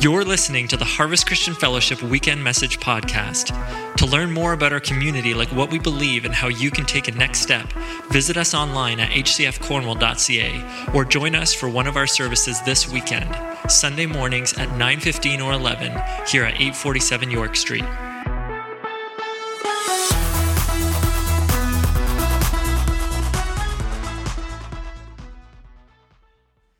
You're 0.00 0.24
listening 0.24 0.66
to 0.68 0.78
the 0.78 0.84
Harvest 0.86 1.26
Christian 1.26 1.52
Fellowship 1.52 2.00
Weekend 2.02 2.42
Message 2.42 2.80
Podcast. 2.80 3.54
To 3.96 4.06
learn 4.06 4.32
more 4.32 4.54
about 4.54 4.72
our 4.72 4.80
community, 4.80 5.34
like 5.34 5.52
what 5.52 5.70
we 5.70 5.78
believe 5.78 6.24
and 6.24 6.34
how 6.34 6.48
you 6.48 6.70
can 6.70 6.86
take 6.86 7.08
a 7.08 7.10
next 7.12 7.40
step, 7.40 7.70
visit 8.10 8.38
us 8.38 8.54
online 8.54 8.98
at 8.98 9.10
hcfcornwall.ca 9.10 10.94
or 10.94 11.04
join 11.04 11.34
us 11.34 11.52
for 11.52 11.68
one 11.68 11.86
of 11.86 11.98
our 11.98 12.06
services 12.06 12.62
this 12.62 12.88
weekend, 12.90 13.28
Sunday 13.70 14.06
mornings 14.06 14.54
at 14.54 14.70
9:15 14.70 15.42
or 15.42 15.52
11 15.52 15.92
here 16.26 16.44
at 16.44 16.54
847 16.54 17.30
York 17.30 17.54
Street. 17.54 17.84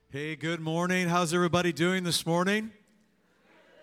Hey, 0.09 0.37
good 0.37 0.61
morning. 0.61 1.09
How's 1.09 1.35
everybody 1.35 1.75
doing 1.75 2.05
this 2.05 2.25
morning? 2.25 2.73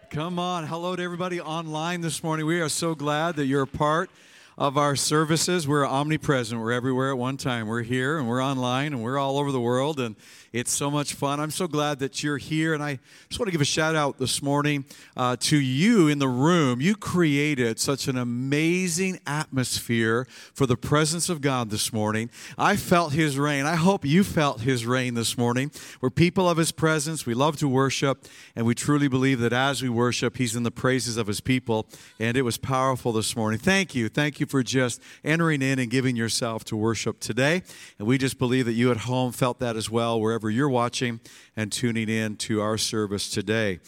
Come 0.10 0.40
on. 0.40 0.66
Hello 0.66 0.96
to 0.96 1.04
everybody 1.04 1.42
online 1.42 2.00
this 2.00 2.24
morning. 2.24 2.46
We 2.46 2.62
are 2.62 2.70
so 2.70 2.96
glad 2.96 3.36
that 3.36 3.46
you're 3.46 3.64
a 3.64 3.68
part 3.68 4.10
of 4.58 4.78
our 4.78 4.96
services. 4.96 5.68
We're 5.68 5.86
omnipresent. 5.86 6.62
We're 6.62 6.72
everywhere 6.72 7.12
at 7.12 7.18
one 7.18 7.36
time. 7.36 7.68
We're 7.68 7.84
here 7.84 8.18
and 8.18 8.26
we're 8.26 8.42
online 8.42 8.94
and 8.94 9.04
we're 9.04 9.18
all 9.18 9.38
over 9.38 9.52
the 9.52 9.60
world. 9.60 10.00
And 10.00 10.16
it's 10.54 10.72
so 10.72 10.90
much 10.90 11.14
fun. 11.14 11.40
I'm 11.40 11.52
so 11.52 11.68
glad 11.68 12.00
that 12.00 12.24
you're 12.24 12.38
here. 12.38 12.74
And 12.74 12.82
I 12.82 13.00
just 13.30 13.40
want 13.40 13.48
to 13.48 13.52
give 13.52 13.62
a 13.62 13.66
shout 13.66 13.96
out 13.96 14.18
this 14.18 14.42
morning 14.42 14.86
uh, 15.16 15.36
to 15.42 15.58
you 15.58 16.08
in 16.08 16.20
the 16.20 16.28
room. 16.28 16.80
You 16.82 16.96
created 16.96 17.80
such 17.80 18.08
an 18.08 18.18
amazing 18.18 19.20
atmosphere 19.28 20.26
for 20.54 20.66
the 20.66 20.78
presence 20.78 21.30
of 21.30 21.42
God 21.42 21.70
this 21.70 21.92
morning. 21.92 22.30
I 22.58 22.76
felt 22.76 23.14
His 23.14 23.38
rain. 23.38 23.66
I 23.66 23.76
hope 23.76 24.06
you 24.06 24.24
felt 24.24 24.62
His 24.62 24.86
rain 24.86 25.16
this 25.16 25.38
morning. 25.38 25.72
We're 26.02 26.10
people 26.10 26.50
of 26.50 26.58
His 26.58 26.72
presence. 26.72 27.26
We 27.26 27.34
love 27.34 27.58
to 27.58 27.68
worship. 27.68 28.26
And 28.56 28.66
we 28.66 28.74
truly 28.74 29.08
believe 29.08 29.40
that 29.40 29.54
as 29.54 29.82
we 29.82 29.90
worship, 29.90 30.38
He's 30.38 30.56
in 30.56 30.64
the 30.64 30.72
praises 30.72 31.18
of 31.18 31.28
His 31.28 31.42
people. 31.42 31.88
And 32.20 32.38
it 32.38 32.44
was 32.44 32.58
powerful 32.58 33.12
this 33.12 33.36
morning. 33.36 33.60
Thank 33.60 33.96
you. 33.96 34.10
Thank 34.10 34.40
you 34.40 34.46
for 34.46 34.64
just 34.64 35.02
entering 35.24 35.62
in 35.62 35.80
and 35.80 35.90
giving 35.90 36.16
yourself 36.16 36.64
to 36.66 36.78
worship 36.78 37.20
today. 37.20 37.64
And 38.00 38.08
we 38.08 38.18
just 38.18 38.38
believe 38.38 38.66
that 38.66 38.74
you 38.74 38.92
at 38.92 38.98
home 38.98 39.32
felt 39.32 39.60
that 39.60 39.76
as 39.76 39.90
well, 39.90 40.20
wherever 40.20 40.37
wherever 40.38 40.52
you're 40.52 40.70
watching 40.70 41.20
and 41.56 41.72
tuning 41.72 42.10
in 42.10 42.36
to 42.36 42.62
our 42.62 42.78
service 42.78 43.28
today. 43.28 43.80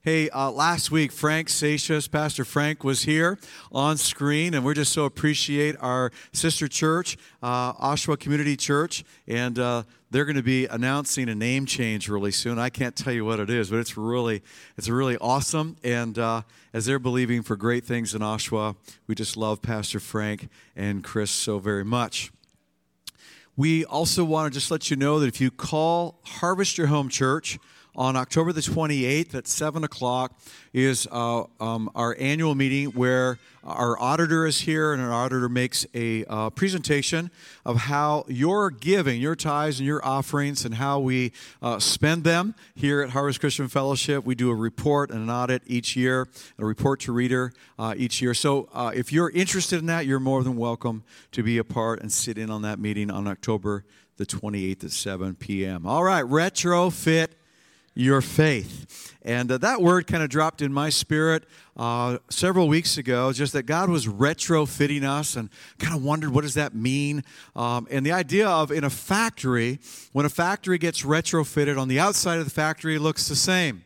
Hey, 0.00 0.30
uh, 0.30 0.50
last 0.50 0.90
week, 0.90 1.12
Frank 1.12 1.48
Satius, 1.48 2.10
Pastor 2.10 2.46
Frank, 2.46 2.82
was 2.82 3.02
here 3.02 3.38
on 3.70 3.98
screen, 3.98 4.54
and 4.54 4.64
we're 4.64 4.72
just 4.72 4.94
so 4.94 5.04
appreciate 5.04 5.76
our 5.80 6.10
sister 6.32 6.66
church, 6.66 7.18
uh, 7.42 7.74
Oshawa 7.74 8.18
Community 8.18 8.56
Church, 8.56 9.04
and 9.26 9.58
uh, 9.58 9.82
they're 10.10 10.24
going 10.24 10.36
to 10.36 10.42
be 10.42 10.64
announcing 10.64 11.28
a 11.28 11.34
name 11.34 11.66
change 11.66 12.08
really 12.08 12.32
soon. 12.32 12.58
I 12.58 12.70
can't 12.70 12.96
tell 12.96 13.12
you 13.12 13.26
what 13.26 13.38
it 13.38 13.50
is, 13.50 13.68
but 13.68 13.80
it's 13.80 13.98
really, 13.98 14.42
it's 14.78 14.88
really 14.88 15.18
awesome. 15.18 15.76
And 15.84 16.18
uh, 16.18 16.40
as 16.72 16.86
they're 16.86 16.98
believing 16.98 17.42
for 17.42 17.54
great 17.54 17.84
things 17.84 18.14
in 18.14 18.22
Oshawa, 18.22 18.76
we 19.06 19.14
just 19.14 19.36
love 19.36 19.60
Pastor 19.60 20.00
Frank 20.00 20.48
and 20.74 21.04
Chris 21.04 21.30
so 21.30 21.58
very 21.58 21.84
much. 21.84 22.30
We 23.58 23.84
also 23.84 24.24
want 24.24 24.52
to 24.52 24.56
just 24.56 24.70
let 24.70 24.88
you 24.88 24.96
know 24.96 25.18
that 25.18 25.26
if 25.26 25.40
you 25.40 25.50
call 25.50 26.20
Harvest 26.22 26.78
Your 26.78 26.86
Home 26.86 27.08
Church 27.08 27.58
on 27.98 28.14
October 28.14 28.52
the 28.52 28.60
28th 28.60 29.34
at 29.34 29.48
7 29.48 29.82
o'clock 29.82 30.38
is 30.72 31.08
uh, 31.10 31.42
um, 31.58 31.90
our 31.96 32.14
annual 32.20 32.54
meeting 32.54 32.86
where 32.92 33.40
our 33.64 34.00
auditor 34.00 34.46
is 34.46 34.60
here 34.60 34.92
and 34.92 35.02
our 35.02 35.12
auditor 35.12 35.48
makes 35.48 35.84
a 35.94 36.24
uh, 36.26 36.48
presentation 36.50 37.28
of 37.64 37.76
how 37.76 38.24
your 38.28 38.70
giving, 38.70 39.20
your 39.20 39.34
tithes 39.34 39.80
and 39.80 39.86
your 39.86 40.02
offerings 40.06 40.64
and 40.64 40.76
how 40.76 41.00
we 41.00 41.32
uh, 41.60 41.80
spend 41.80 42.22
them 42.22 42.54
here 42.76 43.02
at 43.02 43.10
Harvest 43.10 43.40
Christian 43.40 43.66
Fellowship. 43.66 44.24
We 44.24 44.36
do 44.36 44.48
a 44.50 44.54
report 44.54 45.10
and 45.10 45.22
an 45.22 45.28
audit 45.28 45.62
each 45.66 45.96
year, 45.96 46.28
a 46.56 46.64
report 46.64 47.00
to 47.00 47.12
reader 47.12 47.52
uh, 47.80 47.94
each 47.96 48.22
year. 48.22 48.32
So 48.32 48.68
uh, 48.72 48.92
if 48.94 49.12
you're 49.12 49.30
interested 49.30 49.80
in 49.80 49.86
that, 49.86 50.06
you're 50.06 50.20
more 50.20 50.44
than 50.44 50.56
welcome 50.56 51.02
to 51.32 51.42
be 51.42 51.58
a 51.58 51.64
part 51.64 52.00
and 52.00 52.12
sit 52.12 52.38
in 52.38 52.48
on 52.48 52.62
that 52.62 52.78
meeting 52.78 53.10
on 53.10 53.26
October 53.26 53.84
the 54.18 54.26
28th 54.26 54.84
at 54.84 54.90
7 54.92 55.34
p.m. 55.34 55.84
All 55.84 56.04
right, 56.04 56.24
retrofit 56.24 57.28
your 57.98 58.20
faith. 58.20 59.12
And 59.22 59.50
uh, 59.50 59.58
that 59.58 59.82
word 59.82 60.06
kind 60.06 60.22
of 60.22 60.30
dropped 60.30 60.62
in 60.62 60.72
my 60.72 60.88
spirit 60.88 61.44
uh, 61.76 62.18
several 62.30 62.68
weeks 62.68 62.96
ago, 62.96 63.32
just 63.32 63.52
that 63.54 63.64
God 63.64 63.90
was 63.90 64.06
retrofitting 64.06 65.02
us 65.02 65.34
and 65.34 65.50
kind 65.80 65.96
of 65.96 66.04
wondered 66.04 66.30
what 66.30 66.42
does 66.42 66.54
that 66.54 66.74
mean? 66.74 67.24
Um, 67.56 67.88
and 67.90 68.06
the 68.06 68.12
idea 68.12 68.48
of 68.48 68.70
in 68.70 68.84
a 68.84 68.90
factory, 68.90 69.80
when 70.12 70.24
a 70.24 70.28
factory 70.28 70.78
gets 70.78 71.02
retrofitted, 71.02 71.76
on 71.76 71.88
the 71.88 71.98
outside 71.98 72.38
of 72.38 72.44
the 72.44 72.52
factory 72.52 72.94
it 72.94 73.00
looks 73.00 73.28
the 73.28 73.36
same. 73.36 73.84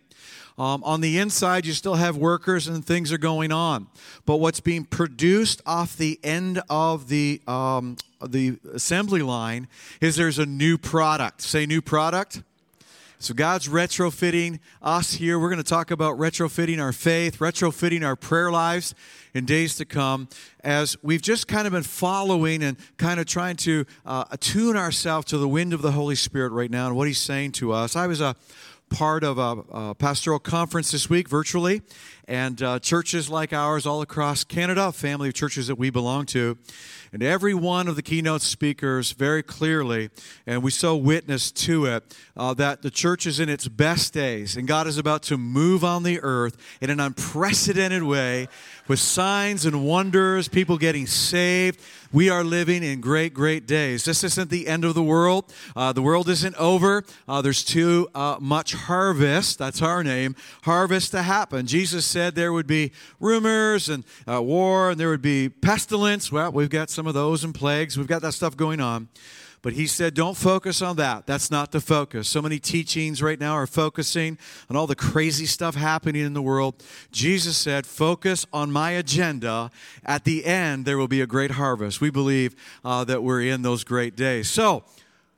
Um, 0.59 0.85
on 0.85 1.01
the 1.01 1.19
inside, 1.19 1.65
you 1.65 1.73
still 1.73 1.95
have 1.95 2.19
workers 2.19 2.69
and 2.69 2.85
things 2.85 3.11
are 3.11 3.19
going 3.19 3.51
on. 3.51 3.87
But 4.27 4.37
what's 4.37 4.61
being 4.61 4.85
produced 4.85 5.63
off 5.65 5.97
the 5.97 6.21
end 6.23 6.61
of 6.69 7.09
the, 7.09 7.41
um, 7.47 7.97
the 8.25 8.59
assembly 8.75 9.23
line 9.23 9.69
is 10.03 10.17
there's 10.17 10.39
a 10.39 10.45
new 10.45 10.77
product. 10.77 11.41
Say, 11.41 11.65
new 11.65 11.81
product. 11.81 12.43
So 13.23 13.35
God's 13.35 13.69
retrofitting 13.69 14.59
us 14.83 15.13
here. 15.13 15.39
We're 15.39 15.49
going 15.49 15.63
to 15.63 15.63
talk 15.63 15.93
about 15.93 16.19
retrofitting 16.19 16.83
our 16.83 16.93
faith, 16.93 17.39
retrofitting 17.39 18.05
our 18.05 18.17
prayer 18.17 18.51
lives 18.51 18.97
in 19.33 19.45
days 19.45 19.77
to 19.77 19.85
come 19.85 20.29
as 20.65 20.97
we've 21.05 21.23
just 21.23 21.47
kind 21.47 21.69
of 21.69 21.73
been 21.73 21.85
following 21.85 22.65
and 22.65 22.77
kind 22.97 23.21
of 23.21 23.27
trying 23.27 23.55
to 23.59 23.85
uh, 24.05 24.25
attune 24.33 24.77
ourselves 24.77 25.27
to 25.27 25.39
the 25.39 25.47
wind 25.47 25.73
of 25.73 25.83
the 25.83 25.93
Holy 25.93 26.17
Spirit 26.17 26.51
right 26.51 26.69
now 26.69 26.89
and 26.89 26.97
what 26.97 27.07
He's 27.07 27.21
saying 27.21 27.53
to 27.53 27.71
us. 27.71 27.95
I 27.95 28.09
was 28.09 28.21
a 28.21 28.35
part 28.91 29.23
of 29.23 29.39
a, 29.39 29.63
a 29.71 29.95
pastoral 29.95 30.41
conference 30.41 30.91
this 30.91 31.09
week 31.09 31.29
virtually, 31.29 31.83
and 32.29 32.63
uh, 32.63 32.79
churches 32.79 33.29
like 33.29 33.53
ours 33.53 33.87
all 33.87 34.03
across 34.03 34.45
Canada, 34.45 34.93
family 34.93 35.29
of 35.29 35.35
churches 35.35 35.67
that 35.67 35.77
we 35.77 35.91
belong 35.91 36.27
to. 36.27 36.57
And 37.13 37.23
every 37.23 37.53
one 37.53 37.89
of 37.89 37.97
the 37.97 38.03
keynote 38.03 38.41
speakers 38.41 39.13
very 39.13 39.43
clearly, 39.43 40.09
and 40.47 40.63
we 40.63 40.71
so 40.71 40.97
witness 40.97 41.53
to 41.53 41.85
it, 41.85 42.17
uh, 42.39 42.55
that 42.55 42.81
the 42.81 42.91
church 42.91 43.27
is 43.27 43.39
in 43.39 43.51
its 43.51 43.69
best 43.69 44.15
days, 44.15 44.57
and 44.57 44.67
God 44.67 44.87
is 44.87 44.97
about 44.97 45.23
to 45.25 45.37
move 45.37 45.85
on 45.85 46.05
the 46.05 46.21
earth 46.23 46.57
in 46.81 46.89
an 46.89 47.01
unprecedented 47.01 48.03
way 48.03 48.49
with 48.89 48.99
signs 48.99 49.67
and 49.67 49.85
wonders, 49.85 50.49
people 50.49 50.79
getting 50.79 51.07
saved. 51.07 51.81
We 52.13 52.29
are 52.29 52.45
living 52.45 52.83
in 52.83 53.01
great, 53.01 53.33
great 53.33 53.67
days. 53.67 54.05
This 54.05 54.23
isn't 54.25 54.51
the 54.51 54.67
end 54.67 54.85
of 54.85 54.95
the 54.95 55.03
world. 55.03 55.53
Uh, 55.75 55.93
the 55.93 56.03
world 56.03 56.29
isn't 56.29 56.55
over. 56.57 57.05
Uh, 57.27 57.41
there's 57.41 57.65
too 57.65 58.09
uh, 58.15 58.37
much 58.41 58.75
harvest. 58.75 59.59
That's 59.59 59.81
our 59.81 60.03
name. 60.05 60.37
Harvest 60.63 61.13
to 61.13 61.23
happen. 61.23 61.67
Jesus 61.67 62.05
said 62.13 62.35
there 62.35 62.53
would 62.53 62.67
be 62.67 62.93
rumors 63.19 63.89
and 63.89 64.05
uh, 64.29 64.43
war, 64.43 64.91
and 64.91 65.01
there 65.01 65.09
would 65.09 65.23
be 65.23 65.49
pestilence. 65.49 66.31
Well, 66.31 66.53
we've 66.53 66.71
got 66.71 66.91
some 66.91 67.07
of 67.07 67.15
those 67.15 67.43
and 67.43 67.55
plagues. 67.55 67.97
We've 67.97 68.07
got 68.07 68.23
that 68.23 68.33
stuff 68.33 68.57
going 68.57 68.81
on. 68.81 69.09
But 69.63 69.75
he 69.75 69.87
said, 69.87 70.15
don't 70.15 70.37
focus 70.37 70.83
on 70.83 70.97
that. 70.97 71.25
That's 71.25 71.49
not 71.49 71.71
the 71.71 71.81
focus. 71.81 72.29
So 72.29 72.43
many 72.43 72.59
teachings 72.59 73.23
right 73.23 73.39
now 73.39 73.53
are 73.53 73.69
focusing 73.69 74.37
on 74.69 74.77
all 74.77 74.89
the 74.89 74.97
crazy 74.97 75.47
stuff 75.47 75.77
happening 75.77 76.25
in 76.25 76.33
the 76.33 76.43
world. 76.43 76.83
Jesus 77.13 77.57
said, 77.57 77.87
focus 77.87 78.45
on 78.53 78.73
my 78.73 78.91
agenda. 78.91 79.71
At 80.05 80.25
the 80.25 80.45
end, 80.45 80.85
there 80.85 80.99
will 80.99 81.07
be 81.07 81.21
a 81.21 81.29
great 81.29 81.53
harvest. 81.53 82.01
We 82.01 82.11
believe 82.11 82.57
uh, 82.85 83.05
that 83.05 83.23
we're 83.23 83.43
in 83.43 83.63
those 83.63 83.85
great 83.85 84.17
days. 84.17 84.51
So, 84.51 84.83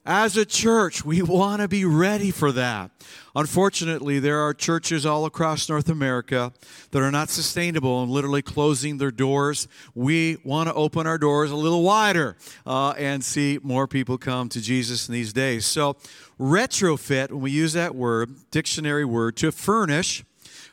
as 0.07 0.37
a 0.37 0.45
church, 0.45 1.05
we 1.05 1.23
want 1.23 1.63
to 1.63 1.69
be 1.69 1.85
ready 1.85 2.31
for 2.31 2.53
that. 2.53 2.91
Unfortunately, 3.35 4.19
there 4.19 4.39
are 4.39 4.53
churches 4.53 5.07
all 5.07 5.25
across 5.25 5.69
North 5.69 5.89
America 5.89 6.53
that 6.91 7.03
are 7.03 7.11
not 7.11 7.31
sustainable 7.31 8.03
and 8.03 8.13
literally 8.13 8.43
closing 8.43 8.99
their 8.99 9.11
doors. 9.11 9.67
We 9.95 10.37
want 10.45 10.69
to 10.69 10.75
open 10.75 11.07
our 11.07 11.17
doors 11.17 11.51
a 11.51 11.57
little 11.57 11.83
wider 11.83 12.37
uh, 12.67 12.91
and 12.99 13.25
see 13.25 13.59
more 13.63 13.89
people 13.89 14.19
come 14.19 14.51
to 14.51 14.61
Jesus 14.61 15.09
in 15.09 15.15
these 15.15 15.33
days. 15.33 15.65
So, 15.65 15.97
retrofit, 16.39 17.31
when 17.31 17.41
we 17.41 17.51
use 17.51 17.73
that 17.73 17.95
word, 17.95 18.51
dictionary 18.51 19.07
word, 19.07 19.37
to 19.39 19.53
furnish 19.53 20.23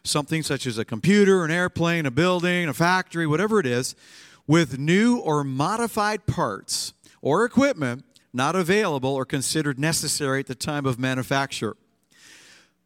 something 0.03 0.44
such 0.44 0.68
as 0.68 0.78
a 0.78 0.83
computer, 0.83 1.45
an 1.45 1.51
airplane, 1.51 2.06
a 2.06 2.12
building, 2.12 2.68
a 2.68 2.74
factory, 2.74 3.25
whatever 3.25 3.60
it 3.60 3.66
is, 3.66 3.95
with 4.45 4.78
new 4.78 5.18
or 5.19 5.44
modified 5.44 6.25
parts 6.25 6.94
or 7.22 7.45
equipment 7.45 8.04
not 8.33 8.56
available 8.56 9.13
or 9.13 9.25
considered 9.25 9.80
necessary 9.80 10.39
at 10.39 10.48
the 10.48 10.56
time 10.56 10.86
of 10.86 10.98
manufacture. 11.00 11.75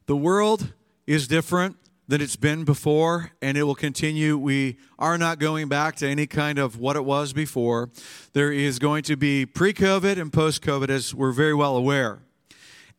The 0.08 0.16
world 0.16 0.74
is 1.08 1.28
different 1.28 1.78
than 2.08 2.22
it's 2.22 2.36
been 2.36 2.64
before, 2.64 3.32
and 3.42 3.58
it 3.58 3.64
will 3.64 3.76
continue. 3.76 4.38
We 4.38 4.78
are 5.00 5.18
not 5.18 5.40
going 5.40 5.68
back 5.68 5.96
to 5.98 6.08
any 6.08 6.28
kind 6.28 6.60
of 6.60 6.80
what 6.80 6.96
it 6.96 7.04
was 7.04 7.34
before. 7.34 7.90
There 8.34 8.52
is 8.52 8.78
going 8.78 9.04
to 9.04 9.18
be 9.18 9.46
pre 9.46 9.74
COVID 9.74 10.20
and 10.20 10.32
post 10.32 10.62
COVID, 10.62 10.90
as 10.90 11.16
we're 11.16 11.32
very 11.32 11.54
well 11.54 11.76
aware. 11.76 12.20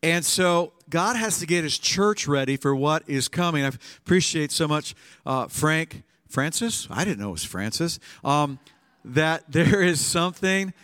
And 0.02 0.24
so 0.24 0.72
God 0.90 1.16
has 1.16 1.38
to 1.38 1.46
get 1.46 1.64
his 1.64 1.78
church 1.78 2.28
ready 2.28 2.56
for 2.56 2.74
what 2.74 3.02
is 3.06 3.28
coming. 3.28 3.64
I 3.64 3.68
appreciate 3.68 4.52
so 4.52 4.68
much 4.68 4.94
uh, 5.24 5.46
Frank, 5.48 6.02
Francis? 6.28 6.86
I 6.90 7.04
didn't 7.04 7.20
know 7.20 7.28
it 7.28 7.32
was 7.32 7.44
Francis. 7.44 7.98
Um, 8.24 8.58
that 9.04 9.44
there 9.50 9.82
is 9.82 10.00
something 10.00 10.74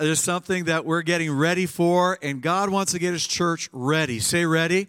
there's 0.00 0.20
something 0.20 0.64
that 0.64 0.86
we're 0.86 1.02
getting 1.02 1.30
ready 1.30 1.66
for, 1.66 2.18
and 2.22 2.40
God 2.40 2.70
wants 2.70 2.92
to 2.92 2.98
get 2.98 3.12
His 3.12 3.26
church 3.26 3.68
ready. 3.72 4.18
Say 4.18 4.46
ready. 4.46 4.88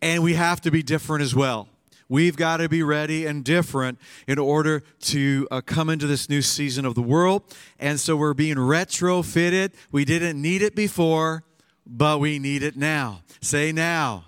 And 0.00 0.22
we 0.22 0.34
have 0.34 0.60
to 0.62 0.70
be 0.70 0.82
different 0.82 1.22
as 1.22 1.34
well. 1.34 1.68
We've 2.08 2.36
got 2.36 2.58
to 2.58 2.68
be 2.68 2.82
ready 2.82 3.26
and 3.26 3.44
different 3.44 3.98
in 4.26 4.38
order 4.38 4.82
to 5.00 5.48
uh, 5.50 5.60
come 5.62 5.88
into 5.88 6.06
this 6.06 6.28
new 6.28 6.42
season 6.42 6.84
of 6.84 6.94
the 6.94 7.02
world. 7.02 7.42
And 7.78 7.98
so 7.98 8.16
we're 8.16 8.34
being 8.34 8.56
retrofitted. 8.56 9.72
We 9.90 10.04
didn't 10.04 10.40
need 10.40 10.62
it 10.62 10.74
before, 10.74 11.44
but 11.86 12.20
we 12.20 12.38
need 12.38 12.62
it 12.62 12.76
now. 12.76 13.22
Say 13.40 13.72
now. 13.72 14.26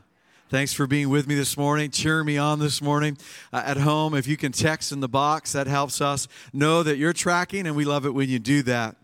Thanks 0.49 0.73
for 0.73 0.87
being 0.87 1.09
with 1.09 1.27
me 1.27 1.35
this 1.35 1.57
morning. 1.57 1.91
Cheer 1.91 2.23
me 2.23 2.39
on 2.39 2.61
this 2.61 2.81
morning 2.81 3.19
uh, 3.53 3.63
at 3.67 3.79
home. 3.79 4.15
If 4.15 4.27
you 4.27 4.37
can 4.37 4.53
text 4.53 4.93
in 4.93 5.01
the 5.01 5.09
box, 5.09 5.53
that 5.53 5.67
helps 5.67 6.01
us 6.01 6.29
know 6.53 6.83
that 6.83 6.97
you're 6.97 7.13
tracking, 7.13 7.67
and 7.67 7.75
we 7.75 7.85
love 7.85 8.07
it 8.07 8.15
when 8.15 8.29
you 8.29 8.39
do 8.39 8.63
that. 8.63 8.97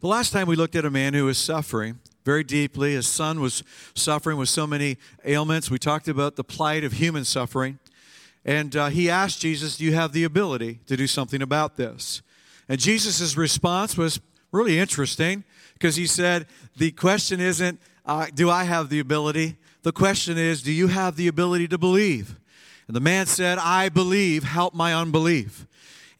The 0.00 0.06
last 0.06 0.32
time 0.32 0.46
we 0.46 0.56
looked 0.56 0.76
at 0.76 0.84
a 0.84 0.90
man 0.90 1.14
who 1.14 1.24
was 1.24 1.38
suffering 1.38 2.00
very 2.24 2.44
deeply, 2.44 2.94
his 2.94 3.06
son 3.06 3.40
was 3.40 3.62
suffering 3.94 4.36
with 4.36 4.48
so 4.48 4.66
many 4.66 4.98
ailments. 5.24 5.70
We 5.70 5.78
talked 5.78 6.08
about 6.08 6.36
the 6.36 6.44
plight 6.44 6.84
of 6.84 6.92
human 6.92 7.24
suffering. 7.24 7.78
And 8.44 8.76
uh, 8.76 8.88
he 8.88 9.10
asked 9.10 9.40
Jesus, 9.40 9.76
Do 9.76 9.84
you 9.84 9.94
have 9.94 10.12
the 10.12 10.24
ability 10.24 10.80
to 10.86 10.96
do 10.96 11.06
something 11.06 11.42
about 11.42 11.76
this? 11.76 12.22
And 12.68 12.78
Jesus' 12.78 13.36
response 13.36 13.96
was 13.96 14.20
really 14.52 14.78
interesting 14.78 15.44
because 15.74 15.96
he 15.96 16.06
said, 16.06 16.46
The 16.76 16.90
question 16.92 17.40
isn't, 17.40 17.80
uh, 18.04 18.26
Do 18.34 18.50
I 18.50 18.64
have 18.64 18.88
the 18.88 19.00
ability? 19.00 19.56
The 19.82 19.92
question 19.92 20.36
is, 20.36 20.62
do 20.62 20.72
you 20.72 20.88
have 20.88 21.16
the 21.16 21.28
ability 21.28 21.68
to 21.68 21.78
believe? 21.78 22.38
And 22.86 22.96
the 22.96 23.00
man 23.00 23.26
said, 23.26 23.58
I 23.58 23.88
believe, 23.88 24.42
help 24.42 24.74
my 24.74 24.94
unbelief. 24.94 25.66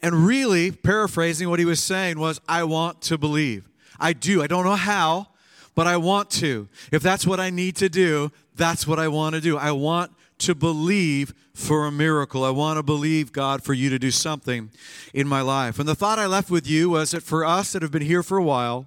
And 0.01 0.27
really, 0.27 0.71
paraphrasing 0.71 1.51
what 1.51 1.59
he 1.59 1.65
was 1.65 1.83
saying 1.83 2.19
was, 2.19 2.41
I 2.49 2.65
want 2.65 3.03
to 3.03 3.19
believe. 3.19 3.69
I 3.99 4.13
do. 4.13 4.43
I 4.43 4.47
don't 4.47 4.65
know 4.65 4.77
how, 4.77 5.29
but 5.75 5.87
I 5.87 5.97
want 5.97 6.31
to. 6.31 6.69
If 6.93 7.03
that's 7.03 7.27
what 7.27 7.41
I 7.41 7.51
need 7.51 7.77
to 7.77 7.89
do, 7.89 8.31
that's 8.55 8.87
what 8.87 8.99
I 8.99 9.09
want 9.09 9.35
to 9.35 9.41
do. 9.41 9.57
I 9.57 9.73
want 9.73 10.13
to 10.39 10.55
believe 10.55 11.35
for 11.53 11.87
a 11.87 11.91
miracle. 11.91 12.45
I 12.45 12.51
want 12.51 12.79
to 12.79 12.83
believe, 12.85 13.33
God, 13.33 13.65
for 13.65 13.75
you 13.75 13.91
to 13.91 13.99
do 13.99 14.13
something 14.13 14.71
in 15.13 15.27
my 15.27 15.41
life. 15.41 15.81
And 15.81 15.89
the 15.89 15.97
thought 15.97 16.19
I 16.19 16.27
left 16.27 16.51
with 16.51 16.69
you 16.69 16.91
was 16.91 17.11
that 17.11 17.25
for 17.25 17.45
us 17.45 17.73
that 17.73 17.83
have 17.83 17.91
been 17.91 18.03
here 18.03 18.23
for 18.23 18.39
a 18.39 18.43
while, 18.43 18.87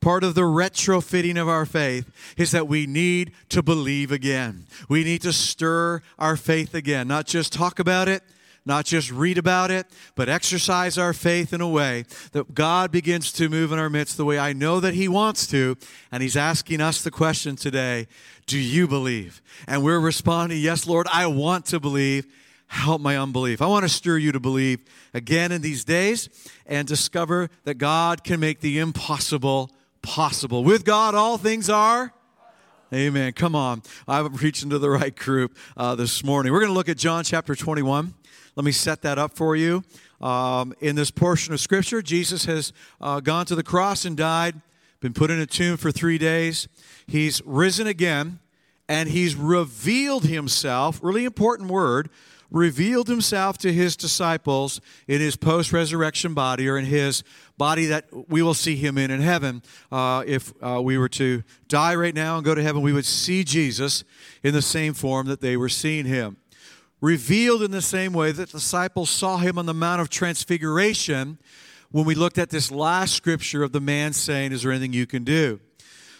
part 0.00 0.22
of 0.24 0.34
the 0.34 0.42
retrofitting 0.42 1.40
of 1.40 1.48
our 1.48 1.64
faith 1.64 2.10
is 2.36 2.50
that 2.50 2.68
we 2.68 2.86
need 2.86 3.32
to 3.48 3.62
believe 3.62 4.12
again. 4.12 4.66
We 4.88 5.04
need 5.04 5.22
to 5.22 5.32
stir 5.32 6.02
our 6.18 6.36
faith 6.36 6.74
again, 6.74 7.08
not 7.08 7.26
just 7.26 7.52
talk 7.52 7.78
about 7.78 8.08
it, 8.08 8.22
not 8.64 8.84
just 8.84 9.10
read 9.10 9.38
about 9.38 9.70
it, 9.70 9.86
but 10.14 10.28
exercise 10.28 10.96
our 10.96 11.12
faith 11.12 11.52
in 11.52 11.60
a 11.60 11.68
way 11.68 12.04
that 12.32 12.54
God 12.54 12.92
begins 12.92 13.32
to 13.32 13.48
move 13.48 13.72
in 13.72 13.78
our 13.78 13.90
midst 13.90 14.16
the 14.16 14.24
way 14.24 14.38
I 14.38 14.52
know 14.52 14.80
that 14.80 14.94
He 14.94 15.08
wants 15.08 15.46
to. 15.48 15.76
And 16.10 16.22
He's 16.22 16.36
asking 16.36 16.80
us 16.80 17.02
the 17.02 17.10
question 17.10 17.56
today 17.56 18.06
Do 18.46 18.58
you 18.58 18.86
believe? 18.86 19.42
And 19.66 19.82
we're 19.82 20.00
responding, 20.00 20.60
Yes, 20.60 20.86
Lord, 20.86 21.06
I 21.12 21.26
want 21.26 21.66
to 21.66 21.80
believe. 21.80 22.26
Help 22.68 23.02
my 23.02 23.18
unbelief. 23.18 23.60
I 23.60 23.66
want 23.66 23.82
to 23.82 23.88
stir 23.90 24.16
you 24.16 24.32
to 24.32 24.40
believe 24.40 24.82
again 25.12 25.52
in 25.52 25.60
these 25.60 25.84
days 25.84 26.30
and 26.64 26.88
discover 26.88 27.50
that 27.64 27.74
God 27.74 28.24
can 28.24 28.40
make 28.40 28.60
the 28.60 28.78
impossible 28.78 29.70
possible. 30.00 30.64
With 30.64 30.86
God, 30.86 31.14
all 31.14 31.36
things 31.36 31.68
are. 31.68 32.14
Amen. 32.92 33.32
Come 33.32 33.54
on. 33.54 33.82
I'm 34.08 34.34
reaching 34.34 34.70
to 34.70 34.78
the 34.78 34.90
right 34.90 35.14
group 35.14 35.56
uh, 35.76 35.94
this 35.94 36.24
morning. 36.24 36.52
We're 36.52 36.60
going 36.60 36.70
to 36.70 36.74
look 36.74 36.88
at 36.88 36.98
John 36.98 37.24
chapter 37.24 37.54
21. 37.54 38.12
Let 38.54 38.64
me 38.64 38.72
set 38.72 39.00
that 39.02 39.18
up 39.18 39.34
for 39.34 39.56
you. 39.56 39.82
Um, 40.20 40.74
in 40.80 40.94
this 40.94 41.10
portion 41.10 41.54
of 41.54 41.60
Scripture, 41.60 42.02
Jesus 42.02 42.44
has 42.44 42.72
uh, 43.00 43.20
gone 43.20 43.46
to 43.46 43.54
the 43.54 43.62
cross 43.62 44.04
and 44.04 44.16
died, 44.16 44.60
been 45.00 45.14
put 45.14 45.30
in 45.30 45.40
a 45.40 45.46
tomb 45.46 45.78
for 45.78 45.90
three 45.90 46.18
days. 46.18 46.68
He's 47.06 47.40
risen 47.46 47.86
again, 47.86 48.40
and 48.88 49.08
he's 49.08 49.34
revealed 49.34 50.24
himself, 50.24 51.00
really 51.02 51.24
important 51.24 51.70
word, 51.70 52.10
revealed 52.50 53.08
himself 53.08 53.56
to 53.56 53.72
his 53.72 53.96
disciples 53.96 54.82
in 55.08 55.22
his 55.22 55.34
post 55.34 55.72
resurrection 55.72 56.34
body 56.34 56.68
or 56.68 56.76
in 56.76 56.84
his 56.84 57.24
body 57.56 57.86
that 57.86 58.04
we 58.28 58.42
will 58.42 58.52
see 58.52 58.76
him 58.76 58.98
in 58.98 59.10
in 59.10 59.22
heaven. 59.22 59.62
Uh, 59.90 60.22
if 60.26 60.52
uh, 60.62 60.78
we 60.82 60.98
were 60.98 61.08
to 61.08 61.42
die 61.68 61.94
right 61.94 62.14
now 62.14 62.36
and 62.36 62.44
go 62.44 62.54
to 62.54 62.62
heaven, 62.62 62.82
we 62.82 62.92
would 62.92 63.06
see 63.06 63.42
Jesus 63.44 64.04
in 64.42 64.52
the 64.52 64.60
same 64.60 64.92
form 64.92 65.26
that 65.28 65.40
they 65.40 65.56
were 65.56 65.70
seeing 65.70 66.04
him. 66.04 66.36
Revealed 67.02 67.64
in 67.64 67.72
the 67.72 67.82
same 67.82 68.12
way 68.12 68.30
that 68.30 68.50
disciples 68.50 69.10
saw 69.10 69.36
him 69.38 69.58
on 69.58 69.66
the 69.66 69.74
Mount 69.74 70.00
of 70.00 70.08
Transfiguration 70.08 71.36
when 71.90 72.04
we 72.04 72.14
looked 72.14 72.38
at 72.38 72.48
this 72.48 72.70
last 72.70 73.14
scripture 73.14 73.64
of 73.64 73.72
the 73.72 73.80
man 73.80 74.12
saying, 74.12 74.52
Is 74.52 74.62
there 74.62 74.70
anything 74.70 74.92
you 74.92 75.06
can 75.06 75.24
do? 75.24 75.58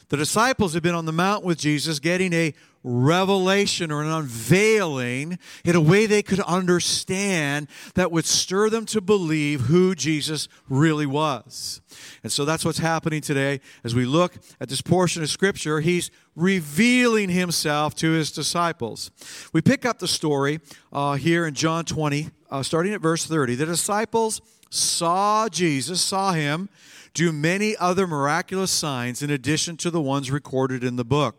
The 0.08 0.16
disciples 0.16 0.74
had 0.74 0.82
been 0.82 0.94
on 0.94 1.06
the 1.06 1.12
mount 1.12 1.44
with 1.44 1.58
Jesus 1.58 1.98
getting 1.98 2.32
a 2.32 2.54
revelation 2.84 3.92
or 3.92 4.02
an 4.02 4.08
unveiling 4.08 5.38
in 5.64 5.76
a 5.76 5.80
way 5.80 6.06
they 6.06 6.22
could 6.22 6.40
understand 6.40 7.68
that 7.94 8.10
would 8.10 8.24
stir 8.24 8.68
them 8.70 8.86
to 8.86 9.00
believe 9.00 9.62
who 9.62 9.94
Jesus 9.94 10.48
really 10.68 11.06
was. 11.06 11.80
And 12.22 12.32
so 12.32 12.44
that's 12.44 12.64
what's 12.64 12.78
happening 12.78 13.20
today 13.20 13.60
as 13.84 13.94
we 13.94 14.04
look 14.04 14.34
at 14.60 14.68
this 14.68 14.82
portion 14.82 15.22
of 15.22 15.30
Scripture. 15.30 15.80
He's 15.80 16.10
revealing 16.34 17.28
himself 17.28 17.94
to 17.96 18.10
his 18.12 18.32
disciples. 18.32 19.10
We 19.52 19.60
pick 19.60 19.84
up 19.84 19.98
the 19.98 20.08
story 20.08 20.60
uh, 20.92 21.14
here 21.14 21.46
in 21.46 21.54
John 21.54 21.84
20, 21.84 22.30
uh, 22.50 22.62
starting 22.62 22.94
at 22.94 23.00
verse 23.00 23.26
30. 23.26 23.54
The 23.54 23.66
disciples 23.66 24.40
saw 24.70 25.48
Jesus, 25.48 26.00
saw 26.00 26.32
him 26.32 26.68
do 27.14 27.32
many 27.32 27.76
other 27.76 28.06
miraculous 28.06 28.70
signs 28.70 29.22
in 29.22 29.30
addition 29.30 29.76
to 29.78 29.90
the 29.90 30.00
ones 30.00 30.30
recorded 30.30 30.82
in 30.82 30.96
the 30.96 31.04
book. 31.04 31.36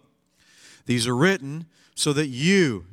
These 0.86 1.08
are 1.08 1.16
written 1.16 1.66
so 1.96 2.14
that 2.14 2.28
you, 2.28 2.86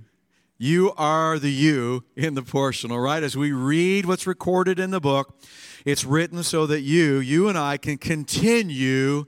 you 0.59 0.93
are 0.97 1.39
the 1.39 1.51
you 1.51 2.05
in 2.17 2.35
the 2.35 2.43
portion, 2.43 2.91
all 2.93 3.01
right? 3.01 3.23
As 3.23 3.37
we 3.37 3.53
read 3.53 4.07
what's 4.07 4.27
recorded 4.27 4.79
in 4.79 4.91
the 4.91 5.01
book, 5.01 5.39
it's 5.85 6.05
written 6.05 6.43
so 6.43 6.67
that 6.67 6.81
you, 6.81 7.19
you 7.19 7.49
and 7.49 7.59
I, 7.59 7.77
can 7.77 7.99
continue 7.99 9.27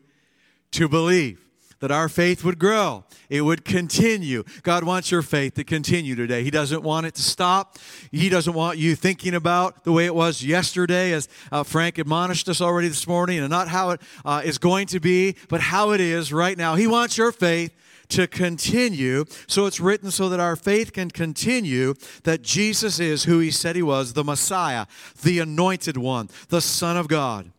to 0.72 0.88
believe 0.88 1.40
that 1.82 1.90
our 1.90 2.08
faith 2.08 2.44
would 2.44 2.60
grow. 2.60 3.02
It 3.28 3.40
would 3.40 3.64
continue. 3.64 4.44
God 4.62 4.84
wants 4.84 5.10
your 5.10 5.20
faith 5.20 5.54
to 5.54 5.64
continue 5.64 6.14
today. 6.14 6.44
He 6.44 6.50
doesn't 6.50 6.84
want 6.84 7.06
it 7.06 7.16
to 7.16 7.22
stop. 7.22 7.76
He 8.12 8.28
doesn't 8.28 8.54
want 8.54 8.78
you 8.78 8.94
thinking 8.94 9.34
about 9.34 9.82
the 9.82 9.90
way 9.90 10.06
it 10.06 10.14
was 10.14 10.44
yesterday, 10.44 11.10
as 11.10 11.28
uh, 11.50 11.64
Frank 11.64 11.98
admonished 11.98 12.48
us 12.48 12.60
already 12.60 12.86
this 12.86 13.08
morning, 13.08 13.40
and 13.40 13.50
not 13.50 13.66
how 13.66 13.90
it 13.90 14.00
uh, 14.24 14.42
is 14.44 14.58
going 14.58 14.86
to 14.86 15.00
be, 15.00 15.34
but 15.48 15.60
how 15.60 15.90
it 15.90 16.00
is 16.00 16.32
right 16.32 16.56
now. 16.56 16.76
He 16.76 16.86
wants 16.86 17.18
your 17.18 17.32
faith 17.32 17.74
to 18.10 18.28
continue. 18.28 19.24
So 19.48 19.66
it's 19.66 19.80
written 19.80 20.12
so 20.12 20.28
that 20.28 20.38
our 20.38 20.54
faith 20.54 20.92
can 20.92 21.10
continue 21.10 21.94
that 22.22 22.42
Jesus 22.42 23.00
is 23.00 23.24
who 23.24 23.40
he 23.40 23.50
said 23.50 23.74
he 23.74 23.82
was 23.82 24.12
the 24.12 24.22
Messiah, 24.22 24.86
the 25.20 25.40
anointed 25.40 25.96
one, 25.96 26.30
the 26.48 26.60
Son 26.60 26.96
of 26.96 27.08
God. 27.08 27.50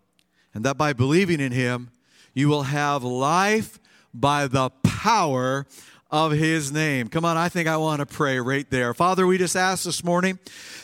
And 0.54 0.64
that 0.64 0.78
by 0.78 0.94
believing 0.94 1.42
in 1.42 1.52
him, 1.52 1.90
you 2.34 2.48
will 2.48 2.64
have 2.64 3.04
life 3.04 3.80
by 4.14 4.48
the 4.48 4.70
power 4.84 5.66
of 6.14 6.32
his 6.32 6.72
name. 6.72 7.08
Come 7.08 7.26
on, 7.26 7.38
I 7.38 7.50
think 7.50 7.68
I 7.68 7.76
want 7.78 8.00
to 8.00 8.06
pray 8.06 8.40
right 8.40 8.70
there. 8.70 8.94
Father, 8.94 9.26
we 9.26 9.40
just 9.40 9.56
ask 9.56 9.84
this 9.84 10.04
morning 10.04 10.38